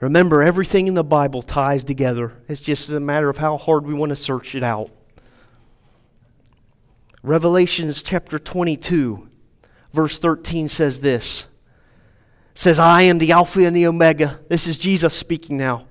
Remember, 0.00 0.42
everything 0.42 0.86
in 0.86 0.94
the 0.94 1.04
Bible 1.04 1.40
ties 1.40 1.84
together. 1.84 2.32
It's 2.48 2.60
just 2.60 2.90
a 2.90 3.00
matter 3.00 3.30
of 3.30 3.38
how 3.38 3.56
hard 3.56 3.86
we 3.86 3.94
want 3.94 4.10
to 4.10 4.16
search 4.16 4.54
it 4.54 4.62
out. 4.62 4.90
Revelations 7.22 8.02
chapter 8.02 8.38
22, 8.38 9.28
verse 9.92 10.18
13 10.18 10.68
says 10.68 11.00
this 11.00 11.46
says, 12.54 12.78
I 12.78 13.02
am 13.02 13.18
the 13.18 13.32
Alpha 13.32 13.64
and 13.64 13.74
the 13.74 13.86
Omega. 13.86 14.40
This 14.48 14.66
is 14.66 14.78
Jesus 14.78 15.12
speaking 15.12 15.56
now. 15.56 15.86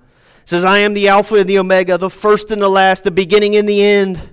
says, 0.45 0.63
I 0.63 0.79
am 0.79 0.93
the 0.93 1.09
Alpha 1.09 1.35
and 1.35 1.49
the 1.49 1.59
Omega, 1.59 1.97
the 1.97 2.09
first 2.09 2.51
and 2.51 2.61
the 2.61 2.69
last, 2.69 3.03
the 3.03 3.11
beginning 3.11 3.55
and 3.55 3.67
the 3.67 3.83
end. 3.83 4.32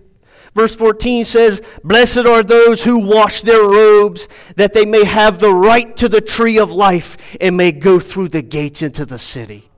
Verse 0.54 0.74
14 0.74 1.24
says, 1.24 1.62
Blessed 1.84 2.26
are 2.26 2.42
those 2.42 2.82
who 2.82 2.98
wash 2.98 3.42
their 3.42 3.62
robes, 3.62 4.28
that 4.56 4.74
they 4.74 4.84
may 4.84 5.04
have 5.04 5.38
the 5.38 5.52
right 5.52 5.96
to 5.96 6.08
the 6.08 6.20
tree 6.20 6.58
of 6.58 6.72
life 6.72 7.16
and 7.40 7.56
may 7.56 7.72
go 7.72 8.00
through 8.00 8.28
the 8.28 8.42
gates 8.42 8.82
into 8.82 9.04
the 9.04 9.18
city. 9.18 9.70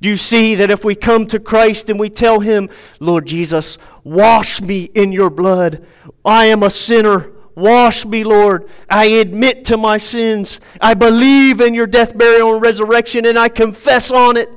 Do 0.00 0.08
you 0.08 0.16
see 0.16 0.56
that 0.56 0.70
if 0.70 0.84
we 0.84 0.96
come 0.96 1.26
to 1.28 1.38
Christ 1.38 1.88
and 1.88 2.00
we 2.00 2.10
tell 2.10 2.40
Him, 2.40 2.70
Lord 2.98 3.26
Jesus, 3.26 3.78
wash 4.02 4.60
me 4.60 4.84
in 4.94 5.12
your 5.12 5.30
blood, 5.30 5.86
I 6.24 6.46
am 6.46 6.62
a 6.62 6.70
sinner. 6.70 7.30
Wash 7.54 8.06
me, 8.06 8.24
Lord. 8.24 8.68
I 8.88 9.04
admit 9.04 9.66
to 9.66 9.76
my 9.76 9.98
sins. 9.98 10.58
I 10.80 10.94
believe 10.94 11.60
in 11.60 11.74
your 11.74 11.86
death, 11.86 12.16
burial, 12.16 12.54
and 12.54 12.62
resurrection, 12.62 13.26
and 13.26 13.38
I 13.38 13.48
confess 13.48 14.10
on 14.10 14.36
it. 14.36 14.48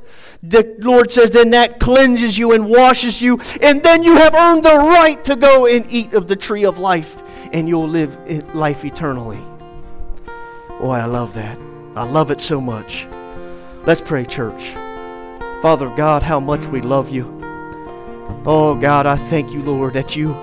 The 0.47 0.75
Lord 0.79 1.11
says, 1.11 1.31
then 1.31 1.49
that 1.51 1.79
cleanses 1.79 2.37
you 2.37 2.53
and 2.53 2.69
washes 2.69 3.21
you, 3.21 3.39
and 3.61 3.81
then 3.81 4.03
you 4.03 4.15
have 4.15 4.35
earned 4.35 4.63
the 4.63 4.75
right 4.75 5.23
to 5.25 5.35
go 5.35 5.65
and 5.65 5.89
eat 5.89 6.13
of 6.13 6.27
the 6.27 6.35
tree 6.35 6.65
of 6.65 6.77
life, 6.77 7.21
and 7.51 7.67
you'll 7.67 7.87
live 7.87 8.55
life 8.55 8.85
eternally. 8.85 9.39
Boy, 10.79 10.95
I 10.95 11.05
love 11.05 11.33
that. 11.33 11.57
I 11.95 12.03
love 12.03 12.29
it 12.29 12.41
so 12.41 12.61
much. 12.61 13.07
Let's 13.85 14.01
pray, 14.01 14.25
church. 14.25 14.69
Father 15.61 15.89
God, 15.95 16.21
how 16.21 16.39
much 16.39 16.67
we 16.67 16.81
love 16.81 17.09
you. 17.09 17.25
Oh, 18.45 18.75
God, 18.79 19.07
I 19.07 19.15
thank 19.15 19.51
you, 19.51 19.63
Lord, 19.63 19.93
that 19.93 20.15
you 20.15 20.35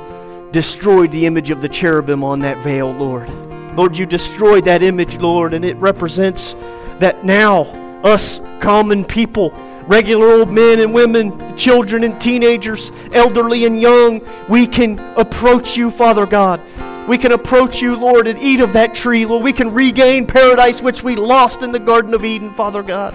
destroyed 0.51 1.13
the 1.13 1.27
image 1.27 1.51
of 1.51 1.61
the 1.63 1.69
cherubim 1.69 2.25
on 2.25 2.41
that 2.41 2.59
veil, 2.59 2.91
Lord. 2.91 3.29
Lord, 3.77 3.97
you 3.97 4.07
destroyed 4.07 4.65
that 4.65 4.83
image, 4.83 5.19
Lord, 5.19 5.55
and 5.55 5.65
it 5.65 5.77
represents 5.77 6.57
that 6.99 7.25
now 7.25 7.63
us 8.03 8.41
common 8.61 9.05
people 9.05 9.51
regular 9.93 10.33
old 10.33 10.51
men 10.51 10.81
and 10.81 10.95
women, 10.95 11.55
children 11.55 12.03
and 12.03 12.19
teenagers, 12.19 12.91
elderly 13.13 13.67
and 13.67 13.79
young, 13.79 14.27
we 14.49 14.67
can 14.67 14.99
approach 15.19 15.77
you, 15.77 15.91
Father 15.91 16.25
God. 16.25 16.59
We 17.07 17.19
can 17.19 17.33
approach 17.33 17.83
you, 17.83 17.95
Lord, 17.95 18.27
and 18.27 18.39
eat 18.39 18.61
of 18.61 18.73
that 18.73 18.95
tree, 18.95 19.27
Lord. 19.27 19.45
We 19.45 19.53
can 19.53 19.71
regain 19.71 20.27
paradise 20.27 20.81
which 20.81 21.03
we 21.03 21.15
lost 21.15 21.63
in 21.63 21.73
the 21.73 21.79
Garden 21.79 22.15
of 22.15 22.25
Eden, 22.25 22.55
Father 22.55 22.83
God. 22.83 23.13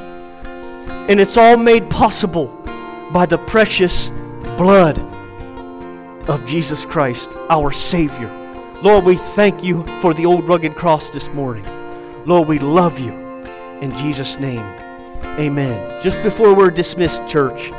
And 1.09 1.19
it's 1.19 1.35
all 1.35 1.57
made 1.57 1.89
possible 1.89 2.47
by 3.11 3.25
the 3.25 3.39
precious 3.39 4.09
blood 4.55 4.99
of 6.29 6.45
Jesus 6.45 6.85
Christ, 6.85 7.35
our 7.49 7.71
Savior. 7.71 8.29
Lord, 8.83 9.03
we 9.03 9.17
thank 9.17 9.63
you 9.63 9.83
for 9.99 10.13
the 10.13 10.27
old 10.27 10.47
rugged 10.47 10.75
cross 10.75 11.09
this 11.09 11.27
morning. 11.29 11.65
Lord, 12.27 12.47
we 12.47 12.59
love 12.59 12.99
you. 12.99 13.13
In 13.81 13.89
Jesus' 13.97 14.37
name. 14.37 14.86
Amen. 15.39 16.01
Just 16.01 16.21
before 16.23 16.55
we're 16.55 16.71
dismissed, 16.71 17.27
church, 17.27 17.71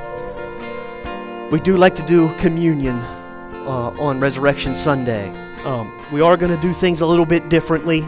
we 1.50 1.60
do 1.60 1.76
like 1.76 1.94
to 1.96 2.06
do 2.06 2.32
communion 2.36 2.96
uh, 3.66 3.94
on 3.98 4.20
Resurrection 4.20 4.76
Sunday. 4.76 5.30
Um, 5.64 5.92
we 6.12 6.20
are 6.20 6.36
going 6.36 6.54
to 6.54 6.62
do 6.62 6.72
things 6.72 7.00
a 7.00 7.06
little 7.06 7.26
bit 7.26 7.48
differently. 7.48 8.02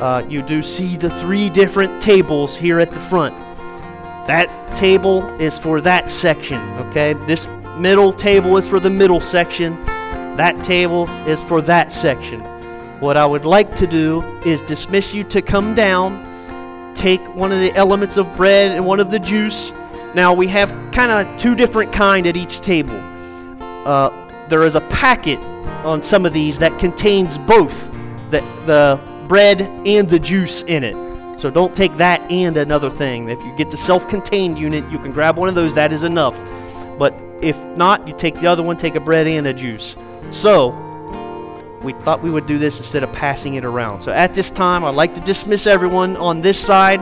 Uh, 0.00 0.24
you 0.28 0.42
do 0.42 0.62
see 0.62 0.96
the 0.96 1.10
three 1.20 1.50
different 1.50 2.02
tables 2.02 2.56
here 2.56 2.80
at 2.80 2.90
the 2.90 3.00
front. 3.00 3.34
That 4.26 4.48
table 4.76 5.28
is 5.40 5.58
for 5.58 5.80
that 5.82 6.10
section, 6.10 6.60
okay? 6.88 7.12
This 7.26 7.46
middle 7.76 8.12
table 8.12 8.56
is 8.56 8.68
for 8.68 8.80
the 8.80 8.90
middle 8.90 9.20
section. 9.20 9.84
That 10.36 10.64
table 10.64 11.08
is 11.26 11.42
for 11.44 11.60
that 11.62 11.92
section. 11.92 12.40
What 13.00 13.16
I 13.16 13.26
would 13.26 13.44
like 13.44 13.76
to 13.76 13.86
do 13.86 14.22
is 14.46 14.62
dismiss 14.62 15.12
you 15.12 15.22
to 15.24 15.42
come 15.42 15.74
down 15.74 16.33
take 16.94 17.20
one 17.34 17.52
of 17.52 17.58
the 17.58 17.72
elements 17.74 18.16
of 18.16 18.34
bread 18.36 18.72
and 18.72 18.84
one 18.84 19.00
of 19.00 19.10
the 19.10 19.18
juice. 19.18 19.72
Now 20.14 20.32
we 20.32 20.46
have 20.48 20.70
kind 20.92 21.10
of 21.10 21.38
two 21.38 21.54
different 21.54 21.92
kind 21.92 22.26
at 22.26 22.36
each 22.36 22.60
table. 22.60 22.98
Uh, 23.86 24.10
there 24.48 24.64
is 24.64 24.74
a 24.74 24.80
packet 24.82 25.38
on 25.84 26.02
some 26.02 26.24
of 26.24 26.32
these 26.32 26.58
that 26.58 26.78
contains 26.78 27.38
both 27.38 27.78
the, 28.30 28.40
the 28.66 29.00
bread 29.28 29.62
and 29.86 30.08
the 30.08 30.18
juice 30.18 30.62
in 30.62 30.84
it. 30.84 30.96
So 31.40 31.50
don't 31.50 31.74
take 31.74 31.96
that 31.96 32.20
and 32.30 32.56
another 32.56 32.90
thing. 32.90 33.28
If 33.28 33.42
you 33.42 33.54
get 33.56 33.70
the 33.70 33.76
self-contained 33.76 34.58
unit, 34.58 34.84
you 34.90 34.98
can 34.98 35.12
grab 35.12 35.36
one 35.36 35.48
of 35.48 35.54
those. 35.54 35.74
That 35.74 35.92
is 35.92 36.04
enough. 36.04 36.36
But 36.98 37.14
if 37.42 37.56
not, 37.76 38.06
you 38.06 38.14
take 38.16 38.36
the 38.36 38.46
other 38.46 38.62
one, 38.62 38.76
take 38.76 38.94
a 38.94 39.00
bread 39.00 39.26
and 39.26 39.46
a 39.46 39.52
juice. 39.52 39.96
So 40.30 40.70
we 41.84 41.92
thought 41.92 42.22
we 42.22 42.30
would 42.30 42.46
do 42.46 42.58
this 42.58 42.78
instead 42.78 43.02
of 43.02 43.12
passing 43.12 43.54
it 43.54 43.64
around. 43.64 44.02
So 44.02 44.10
at 44.10 44.34
this 44.34 44.50
time, 44.50 44.84
I'd 44.84 44.94
like 44.94 45.14
to 45.14 45.20
dismiss 45.20 45.66
everyone 45.66 46.16
on 46.16 46.40
this 46.40 46.58
side, 46.58 47.00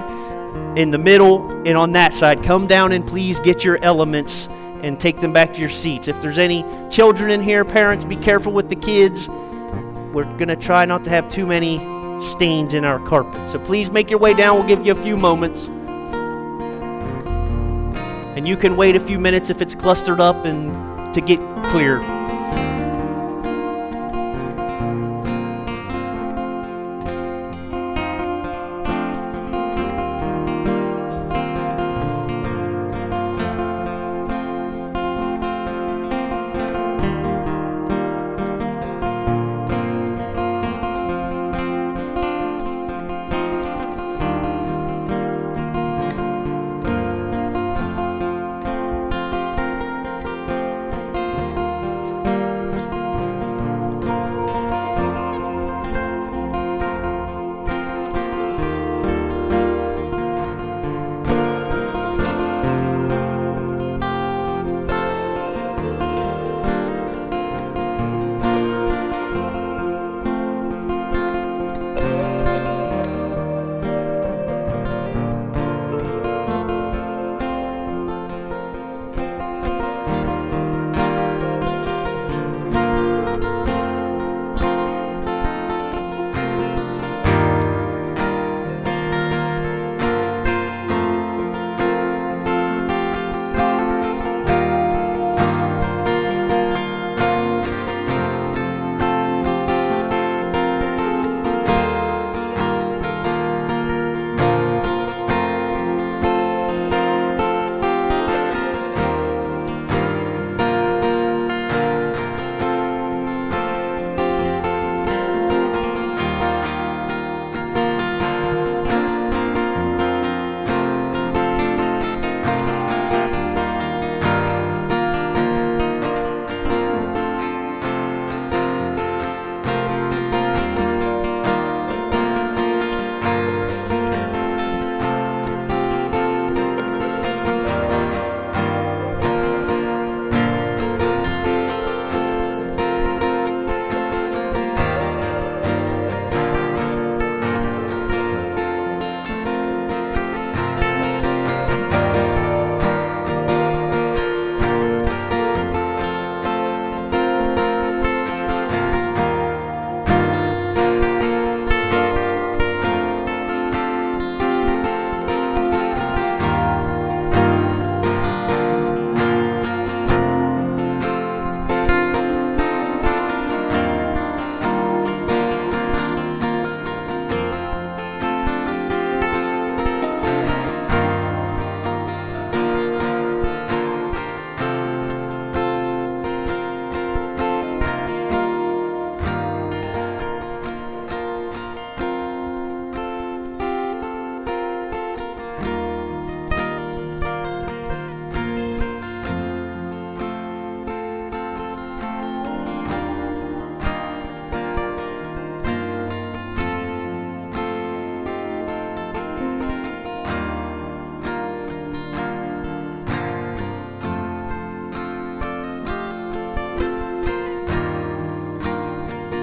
in 0.76 0.91
the 0.91 0.99
middle, 0.99 1.51
and 1.66 1.78
on 1.78 1.93
that 1.93 2.12
side. 2.12 2.43
Come 2.43 2.66
down 2.66 2.93
and 2.93 3.07
please 3.07 3.41
get 3.41 3.64
your 3.64 3.83
elements 3.83 4.49
and 4.83 4.99
take 4.99 5.20
them 5.20 5.33
back 5.33 5.55
to 5.55 5.61
your 5.61 5.70
seats. 5.70 6.09
If 6.09 6.20
there's 6.20 6.39
any 6.39 6.64
children 6.91 7.30
in 7.30 7.41
here, 7.43 7.64
parents, 7.64 8.05
be 8.05 8.16
careful 8.16 8.53
with 8.53 8.68
the 8.68 8.76
kids. 8.76 9.28
We're 9.28 10.24
going 10.37 10.49
to 10.49 10.57
try 10.57 10.85
not 10.85 11.05
to 11.05 11.11
have 11.11 11.30
too 11.30 11.47
many 11.47 11.78
stains 12.20 12.74
in 12.74 12.85
our 12.85 12.99
carpet. 13.07 13.49
So 13.49 13.59
please 13.59 13.91
make 13.91 14.11
your 14.11 14.18
way 14.18 14.35
down. 14.35 14.57
We'll 14.59 14.68
give 14.68 14.85
you 14.85 14.93
a 14.93 15.03
few 15.03 15.16
moments. 15.16 15.68
And 18.37 18.47
you 18.47 18.57
can 18.57 18.76
wait 18.76 18.97
a 18.97 19.01
few 19.01 19.18
minutes 19.18 19.51
if 19.51 19.62
it's 19.62 19.74
clustered 19.74 20.20
up 20.20 20.45
and 20.45 21.14
to 21.14 21.20
get 21.20 21.39
cleared. 21.70 22.03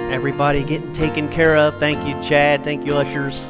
Everybody 0.10 0.64
getting 0.64 0.92
taken 0.94 1.30
care 1.30 1.56
of. 1.56 1.80
Thank 1.80 2.08
you, 2.08 2.22
Chad. 2.28 2.64
Thank 2.64 2.86
you, 2.86 2.96
ushers. 2.96 3.46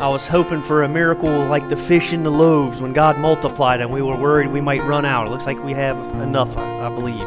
I 0.00 0.06
was 0.06 0.28
hoping 0.28 0.62
for 0.62 0.84
a 0.84 0.88
miracle 0.88 1.28
like 1.46 1.68
the 1.68 1.76
fish 1.76 2.12
and 2.12 2.24
the 2.24 2.30
loaves 2.30 2.80
when 2.80 2.92
God 2.92 3.18
multiplied 3.18 3.80
and 3.80 3.90
We 3.90 4.00
were 4.00 4.16
worried 4.16 4.46
we 4.46 4.60
might 4.60 4.80
run 4.84 5.04
out. 5.04 5.26
It 5.26 5.30
looks 5.30 5.44
like 5.44 5.62
we 5.64 5.72
have 5.72 5.96
enough, 6.22 6.56
I, 6.56 6.86
I 6.86 6.88
believe. 6.88 7.20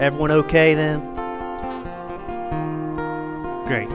Everyone 0.00 0.30
okay 0.30 0.72
then? 0.72 1.00
Great. 3.66 3.90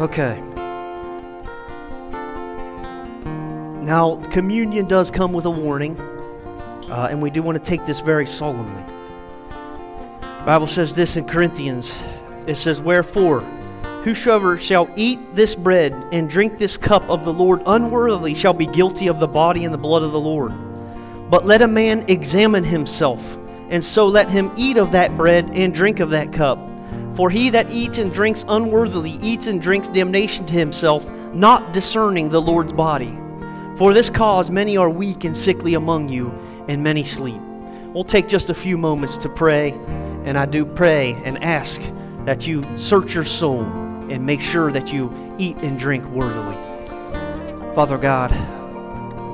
Okay. 0.00 0.40
Now, 3.84 4.16
communion 4.32 4.88
does 4.88 5.10
come 5.10 5.34
with 5.34 5.44
a 5.44 5.50
warning, 5.50 5.96
uh, 6.94 7.08
and 7.10 7.20
we 7.20 7.28
do 7.28 7.42
want 7.42 7.58
to 7.58 7.64
take 7.64 7.84
this 7.86 7.98
very 7.98 8.26
solemnly. 8.26 8.84
The 10.20 10.44
Bible 10.46 10.68
says 10.68 10.94
this 10.94 11.16
in 11.16 11.24
Corinthians. 11.24 11.94
It 12.46 12.56
says, 12.56 12.80
Wherefore, 12.80 13.40
Whosoever 14.04 14.58
shall 14.58 14.90
eat 14.96 15.34
this 15.34 15.54
bread 15.54 15.94
and 16.12 16.28
drink 16.28 16.58
this 16.58 16.76
cup 16.76 17.08
of 17.08 17.24
the 17.24 17.32
Lord 17.32 17.62
unworthily 17.64 18.34
shall 18.34 18.52
be 18.52 18.66
guilty 18.66 19.06
of 19.06 19.18
the 19.18 19.26
body 19.26 19.64
and 19.64 19.72
the 19.72 19.78
blood 19.78 20.02
of 20.02 20.12
the 20.12 20.20
Lord. 20.20 20.52
But 21.30 21.46
let 21.46 21.62
a 21.62 21.66
man 21.66 22.04
examine 22.08 22.64
himself, 22.64 23.38
and 23.70 23.82
so 23.82 24.06
let 24.06 24.28
him 24.28 24.52
eat 24.58 24.76
of 24.76 24.92
that 24.92 25.16
bread 25.16 25.50
and 25.54 25.72
drink 25.72 26.00
of 26.00 26.10
that 26.10 26.34
cup. 26.34 26.58
For 27.14 27.30
he 27.30 27.48
that 27.50 27.72
eats 27.72 27.96
and 27.96 28.12
drinks 28.12 28.44
unworthily 28.46 29.12
eats 29.22 29.46
and 29.46 29.60
drinks 29.60 29.88
damnation 29.88 30.44
to 30.46 30.54
himself, 30.54 31.08
not 31.32 31.72
discerning 31.72 32.28
the 32.28 32.42
Lord's 32.42 32.74
body. 32.74 33.18
For 33.76 33.94
this 33.94 34.10
cause 34.10 34.50
many 34.50 34.76
are 34.76 34.90
weak 34.90 35.24
and 35.24 35.34
sickly 35.34 35.74
among 35.74 36.10
you, 36.10 36.30
and 36.68 36.82
many 36.82 37.04
sleep. 37.04 37.40
We'll 37.92 38.04
take 38.04 38.28
just 38.28 38.50
a 38.50 38.54
few 38.54 38.76
moments 38.76 39.16
to 39.18 39.28
pray, 39.28 39.72
and 40.24 40.38
I 40.38 40.46
do 40.46 40.64
pray 40.64 41.12
and 41.24 41.42
ask 41.42 41.80
that 42.24 42.46
you 42.46 42.64
search 42.78 43.14
your 43.14 43.24
soul 43.24 43.62
and 43.62 44.26
make 44.26 44.40
sure 44.40 44.72
that 44.72 44.92
you 44.92 45.12
eat 45.38 45.56
and 45.58 45.78
drink 45.78 46.04
worthily. 46.06 46.56
Father 47.74 47.98
God, 47.98 48.32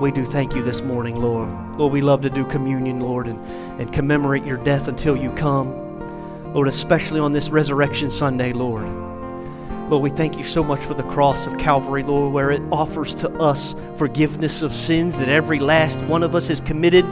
we 0.00 0.10
do 0.10 0.24
thank 0.24 0.54
you 0.54 0.62
this 0.62 0.82
morning, 0.82 1.16
Lord. 1.16 1.48
Lord, 1.78 1.92
we 1.92 2.00
love 2.00 2.22
to 2.22 2.30
do 2.30 2.44
communion, 2.46 3.00
Lord, 3.00 3.26
and, 3.26 3.38
and 3.80 3.92
commemorate 3.92 4.44
your 4.44 4.56
death 4.58 4.88
until 4.88 5.16
you 5.16 5.30
come. 5.32 6.52
Lord, 6.54 6.68
especially 6.68 7.20
on 7.20 7.32
this 7.32 7.48
Resurrection 7.48 8.10
Sunday, 8.10 8.52
Lord. 8.52 8.88
Lord, 9.90 10.02
we 10.02 10.10
thank 10.10 10.38
you 10.38 10.44
so 10.44 10.62
much 10.62 10.80
for 10.80 10.94
the 10.94 11.02
cross 11.02 11.46
of 11.46 11.58
Calvary, 11.58 12.02
Lord, 12.02 12.32
where 12.32 12.50
it 12.50 12.62
offers 12.70 13.14
to 13.16 13.30
us 13.40 13.74
forgiveness 13.96 14.62
of 14.62 14.72
sins 14.72 15.18
that 15.18 15.28
every 15.28 15.58
last 15.58 16.00
one 16.02 16.22
of 16.22 16.34
us 16.34 16.48
has 16.48 16.60
committed. 16.60 17.04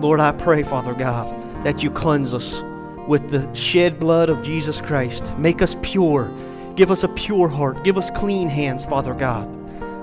Lord, 0.00 0.20
I 0.20 0.32
pray, 0.32 0.62
Father 0.62 0.94
God, 0.94 1.26
that 1.64 1.82
you 1.82 1.90
cleanse 1.90 2.34
us 2.34 2.62
with 3.06 3.30
the 3.30 3.52
shed 3.54 3.98
blood 3.98 4.30
of 4.30 4.42
Jesus 4.42 4.80
Christ. 4.80 5.36
Make 5.38 5.62
us 5.62 5.76
pure 5.82 6.30
Give 6.78 6.92
us 6.92 7.02
a 7.02 7.08
pure 7.08 7.48
heart. 7.48 7.82
Give 7.82 7.98
us 7.98 8.08
clean 8.08 8.48
hands, 8.48 8.84
Father 8.84 9.12
God. 9.12 9.48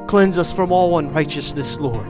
Cleanse 0.10 0.38
us 0.38 0.52
from 0.52 0.74
all 0.74 0.98
unrighteousness, 0.98 1.80
Lord. 1.80 2.06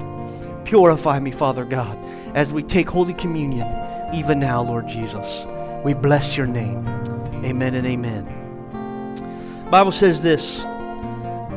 Purify 0.66 1.20
me, 1.20 1.30
Father 1.30 1.64
God, 1.64 1.96
as 2.34 2.52
we 2.52 2.64
take 2.64 2.90
Holy 2.90 3.14
Communion, 3.14 3.68
even 4.12 4.40
now, 4.40 4.64
Lord 4.64 4.88
Jesus. 4.88 5.46
We 5.84 5.94
bless 5.94 6.36
your 6.36 6.48
name. 6.48 6.88
Amen 7.46 7.76
and 7.76 7.86
amen. 7.86 9.68
Bible 9.70 9.92
says 9.92 10.20
this 10.20 10.64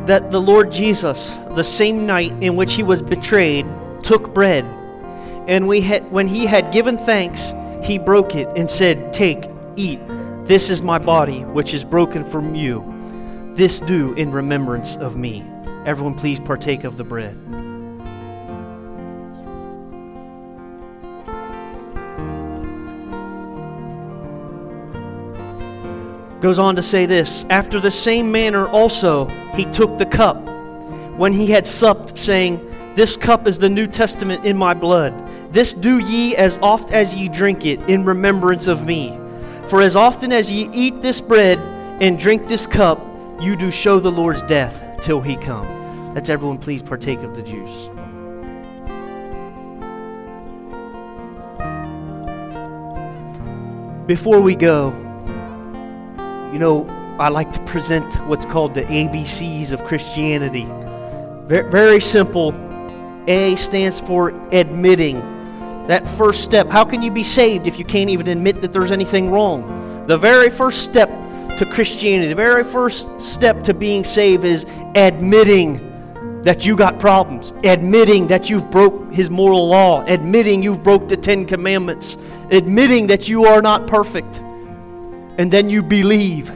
that 0.04 0.30
the 0.30 0.40
Lord 0.40 0.70
Jesus, 0.70 1.38
the 1.52 1.64
same 1.64 2.04
night 2.04 2.32
in 2.42 2.56
which 2.56 2.74
he 2.74 2.82
was 2.82 3.00
betrayed, 3.00 3.64
took 4.02 4.34
bread, 4.34 4.66
and 5.48 5.66
we 5.66 5.80
had, 5.80 6.08
when 6.12 6.28
he 6.28 6.46
had 6.46 6.72
given 6.72 6.98
thanks, 6.98 7.52
he 7.82 7.98
broke 7.98 8.34
it 8.34 8.48
and 8.54 8.70
said, 8.70 9.12
Take, 9.12 9.48
eat. 9.76 9.98
This 10.44 10.70
is 10.70 10.82
my 10.82 10.98
body, 10.98 11.40
which 11.44 11.74
is 11.74 11.84
broken 11.84 12.24
from 12.24 12.54
you. 12.54 12.84
This 13.54 13.80
do 13.80 14.12
in 14.14 14.30
remembrance 14.30 14.96
of 14.96 15.16
me. 15.16 15.44
Everyone, 15.84 16.14
please 16.14 16.38
partake 16.38 16.84
of 16.84 16.96
the 16.96 17.04
bread. 17.04 17.36
Goes 26.40 26.58
on 26.58 26.76
to 26.76 26.82
say 26.82 27.06
this 27.06 27.44
After 27.50 27.80
the 27.80 27.90
same 27.90 28.30
manner 28.30 28.68
also 28.68 29.26
he 29.54 29.64
took 29.64 29.98
the 29.98 30.06
cup 30.06 30.36
when 31.16 31.32
he 31.32 31.46
had 31.46 31.66
supped, 31.66 32.16
saying, 32.16 32.60
This 32.94 33.16
cup 33.16 33.46
is 33.46 33.58
the 33.58 33.68
New 33.68 33.86
Testament 33.86 34.44
in 34.44 34.56
my 34.56 34.72
blood. 34.72 35.12
This 35.50 35.72
do 35.72 35.98
ye 35.98 36.36
as 36.36 36.58
oft 36.58 36.90
as 36.90 37.14
ye 37.14 37.28
drink 37.28 37.64
it 37.64 37.80
in 37.88 38.04
remembrance 38.04 38.66
of 38.66 38.84
me. 38.84 39.18
For 39.68 39.80
as 39.80 39.96
often 39.96 40.32
as 40.32 40.50
ye 40.50 40.68
eat 40.72 41.00
this 41.02 41.20
bread 41.20 41.58
and 42.02 42.18
drink 42.18 42.46
this 42.46 42.66
cup, 42.66 43.00
you 43.40 43.56
do 43.56 43.70
show 43.70 43.98
the 43.98 44.10
Lord's 44.10 44.42
death 44.42 45.00
till 45.00 45.20
he 45.20 45.36
come. 45.36 46.14
Let's 46.14 46.28
everyone 46.28 46.58
please 46.58 46.82
partake 46.82 47.20
of 47.20 47.34
the 47.34 47.42
juice. 47.42 47.88
Before 54.06 54.40
we 54.40 54.54
go, 54.54 54.88
you 56.52 56.58
know, 56.58 56.86
I 57.18 57.28
like 57.28 57.52
to 57.52 57.60
present 57.64 58.06
what's 58.26 58.46
called 58.46 58.74
the 58.74 58.82
ABCs 58.82 59.70
of 59.70 59.84
Christianity. 59.84 60.66
Very, 61.46 62.00
simple. 62.00 62.54
A 63.26 63.54
stands 63.56 64.00
for 64.00 64.30
admitting. 64.50 65.37
That 65.88 66.06
first 66.06 66.44
step. 66.44 66.68
How 66.68 66.84
can 66.84 67.02
you 67.02 67.10
be 67.10 67.24
saved 67.24 67.66
if 67.66 67.78
you 67.78 67.84
can't 67.84 68.10
even 68.10 68.28
admit 68.28 68.60
that 68.60 68.72
there's 68.72 68.92
anything 68.92 69.30
wrong? 69.30 70.06
The 70.06 70.18
very 70.18 70.50
first 70.50 70.84
step 70.84 71.08
to 71.56 71.66
Christianity, 71.66 72.28
the 72.28 72.34
very 72.34 72.62
first 72.62 73.20
step 73.20 73.64
to 73.64 73.74
being 73.74 74.04
saved 74.04 74.44
is 74.44 74.64
admitting 74.94 75.80
that 76.42 76.66
you 76.66 76.76
got 76.76 77.00
problems, 77.00 77.52
admitting 77.64 78.26
that 78.28 78.48
you've 78.48 78.70
broke 78.70 79.12
his 79.12 79.30
moral 79.30 79.66
law, 79.66 80.04
admitting 80.06 80.62
you've 80.62 80.82
broke 80.82 81.08
the 81.08 81.16
10 81.16 81.46
commandments, 81.46 82.16
admitting 82.50 83.06
that 83.06 83.28
you 83.28 83.46
are 83.46 83.60
not 83.62 83.86
perfect. 83.86 84.38
And 85.38 85.50
then 85.50 85.70
you 85.70 85.82
believe. 85.82 86.52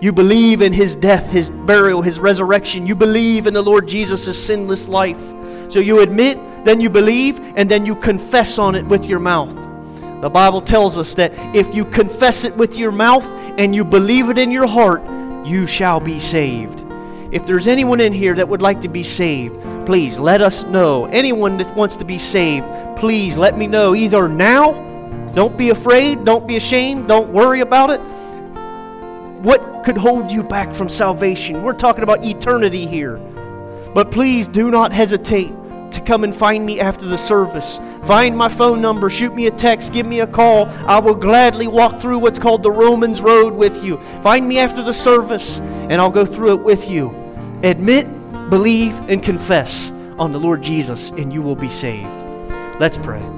You 0.00 0.12
believe 0.12 0.60
in 0.60 0.72
his 0.72 0.94
death, 0.94 1.30
his 1.30 1.50
burial, 1.50 2.02
his 2.02 2.20
resurrection. 2.20 2.86
You 2.86 2.94
believe 2.94 3.46
in 3.46 3.54
the 3.54 3.62
Lord 3.62 3.88
Jesus' 3.88 4.38
sinless 4.38 4.86
life. 4.86 5.20
So 5.68 5.80
you 5.80 6.00
admit, 6.00 6.38
then 6.66 6.80
you 6.80 6.90
believe, 6.90 7.38
and 7.56 7.70
then 7.70 7.86
you 7.86 7.94
confess 7.94 8.58
on 8.58 8.74
it 8.74 8.84
with 8.86 9.06
your 9.06 9.20
mouth. 9.20 9.54
The 10.20 10.28
Bible 10.28 10.60
tells 10.60 10.98
us 10.98 11.14
that 11.14 11.32
if 11.54 11.72
you 11.74 11.84
confess 11.84 12.44
it 12.44 12.56
with 12.56 12.76
your 12.76 12.90
mouth 12.90 13.24
and 13.56 13.72
you 13.74 13.84
believe 13.84 14.30
it 14.30 14.38
in 14.38 14.50
your 14.50 14.66
heart, 14.66 15.00
you 15.46 15.66
shall 15.66 16.00
be 16.00 16.18
saved. 16.18 16.84
If 17.30 17.46
there's 17.46 17.68
anyone 17.68 18.00
in 18.00 18.12
here 18.12 18.34
that 18.34 18.48
would 18.48 18.62
like 18.62 18.80
to 18.80 18.88
be 18.88 19.04
saved, 19.04 19.60
please 19.86 20.18
let 20.18 20.40
us 20.40 20.64
know. 20.64 21.06
Anyone 21.06 21.56
that 21.58 21.72
wants 21.76 21.94
to 21.96 22.04
be 22.04 22.18
saved, 22.18 22.66
please 22.96 23.36
let 23.36 23.56
me 23.56 23.68
know 23.68 23.94
either 23.94 24.28
now, 24.28 24.72
don't 25.34 25.56
be 25.56 25.70
afraid, 25.70 26.24
don't 26.24 26.48
be 26.48 26.56
ashamed, 26.56 27.06
don't 27.06 27.32
worry 27.32 27.60
about 27.60 27.90
it. 27.90 28.00
What 29.42 29.84
could 29.84 29.96
hold 29.96 30.32
you 30.32 30.42
back 30.42 30.74
from 30.74 30.88
salvation? 30.88 31.62
We're 31.62 31.74
talking 31.74 32.02
about 32.02 32.24
eternity 32.24 32.86
here. 32.86 33.18
But 33.94 34.10
please 34.10 34.48
do 34.48 34.70
not 34.70 34.92
hesitate 34.92 35.52
to 35.96 36.02
come 36.02 36.24
and 36.24 36.34
find 36.34 36.64
me 36.64 36.80
after 36.80 37.06
the 37.06 37.18
service. 37.18 37.78
Find 38.04 38.36
my 38.36 38.48
phone 38.48 38.80
number, 38.80 39.10
shoot 39.10 39.34
me 39.34 39.46
a 39.46 39.50
text, 39.50 39.92
give 39.92 40.06
me 40.06 40.20
a 40.20 40.26
call. 40.26 40.66
I 40.86 40.98
will 41.00 41.14
gladly 41.14 41.66
walk 41.66 42.00
through 42.00 42.18
what's 42.18 42.38
called 42.38 42.62
the 42.62 42.70
Romans 42.70 43.20
Road 43.20 43.52
with 43.52 43.82
you. 43.82 43.98
Find 44.22 44.46
me 44.46 44.58
after 44.58 44.82
the 44.82 44.92
service, 44.92 45.58
and 45.60 45.94
I'll 45.94 46.10
go 46.10 46.24
through 46.24 46.54
it 46.54 46.62
with 46.62 46.88
you. 46.88 47.10
Admit, 47.62 48.06
believe, 48.50 48.94
and 49.10 49.22
confess 49.22 49.90
on 50.18 50.32
the 50.32 50.38
Lord 50.38 50.62
Jesus, 50.62 51.10
and 51.10 51.32
you 51.32 51.42
will 51.42 51.56
be 51.56 51.68
saved. 51.68 52.22
Let's 52.78 52.96
pray. 52.96 53.35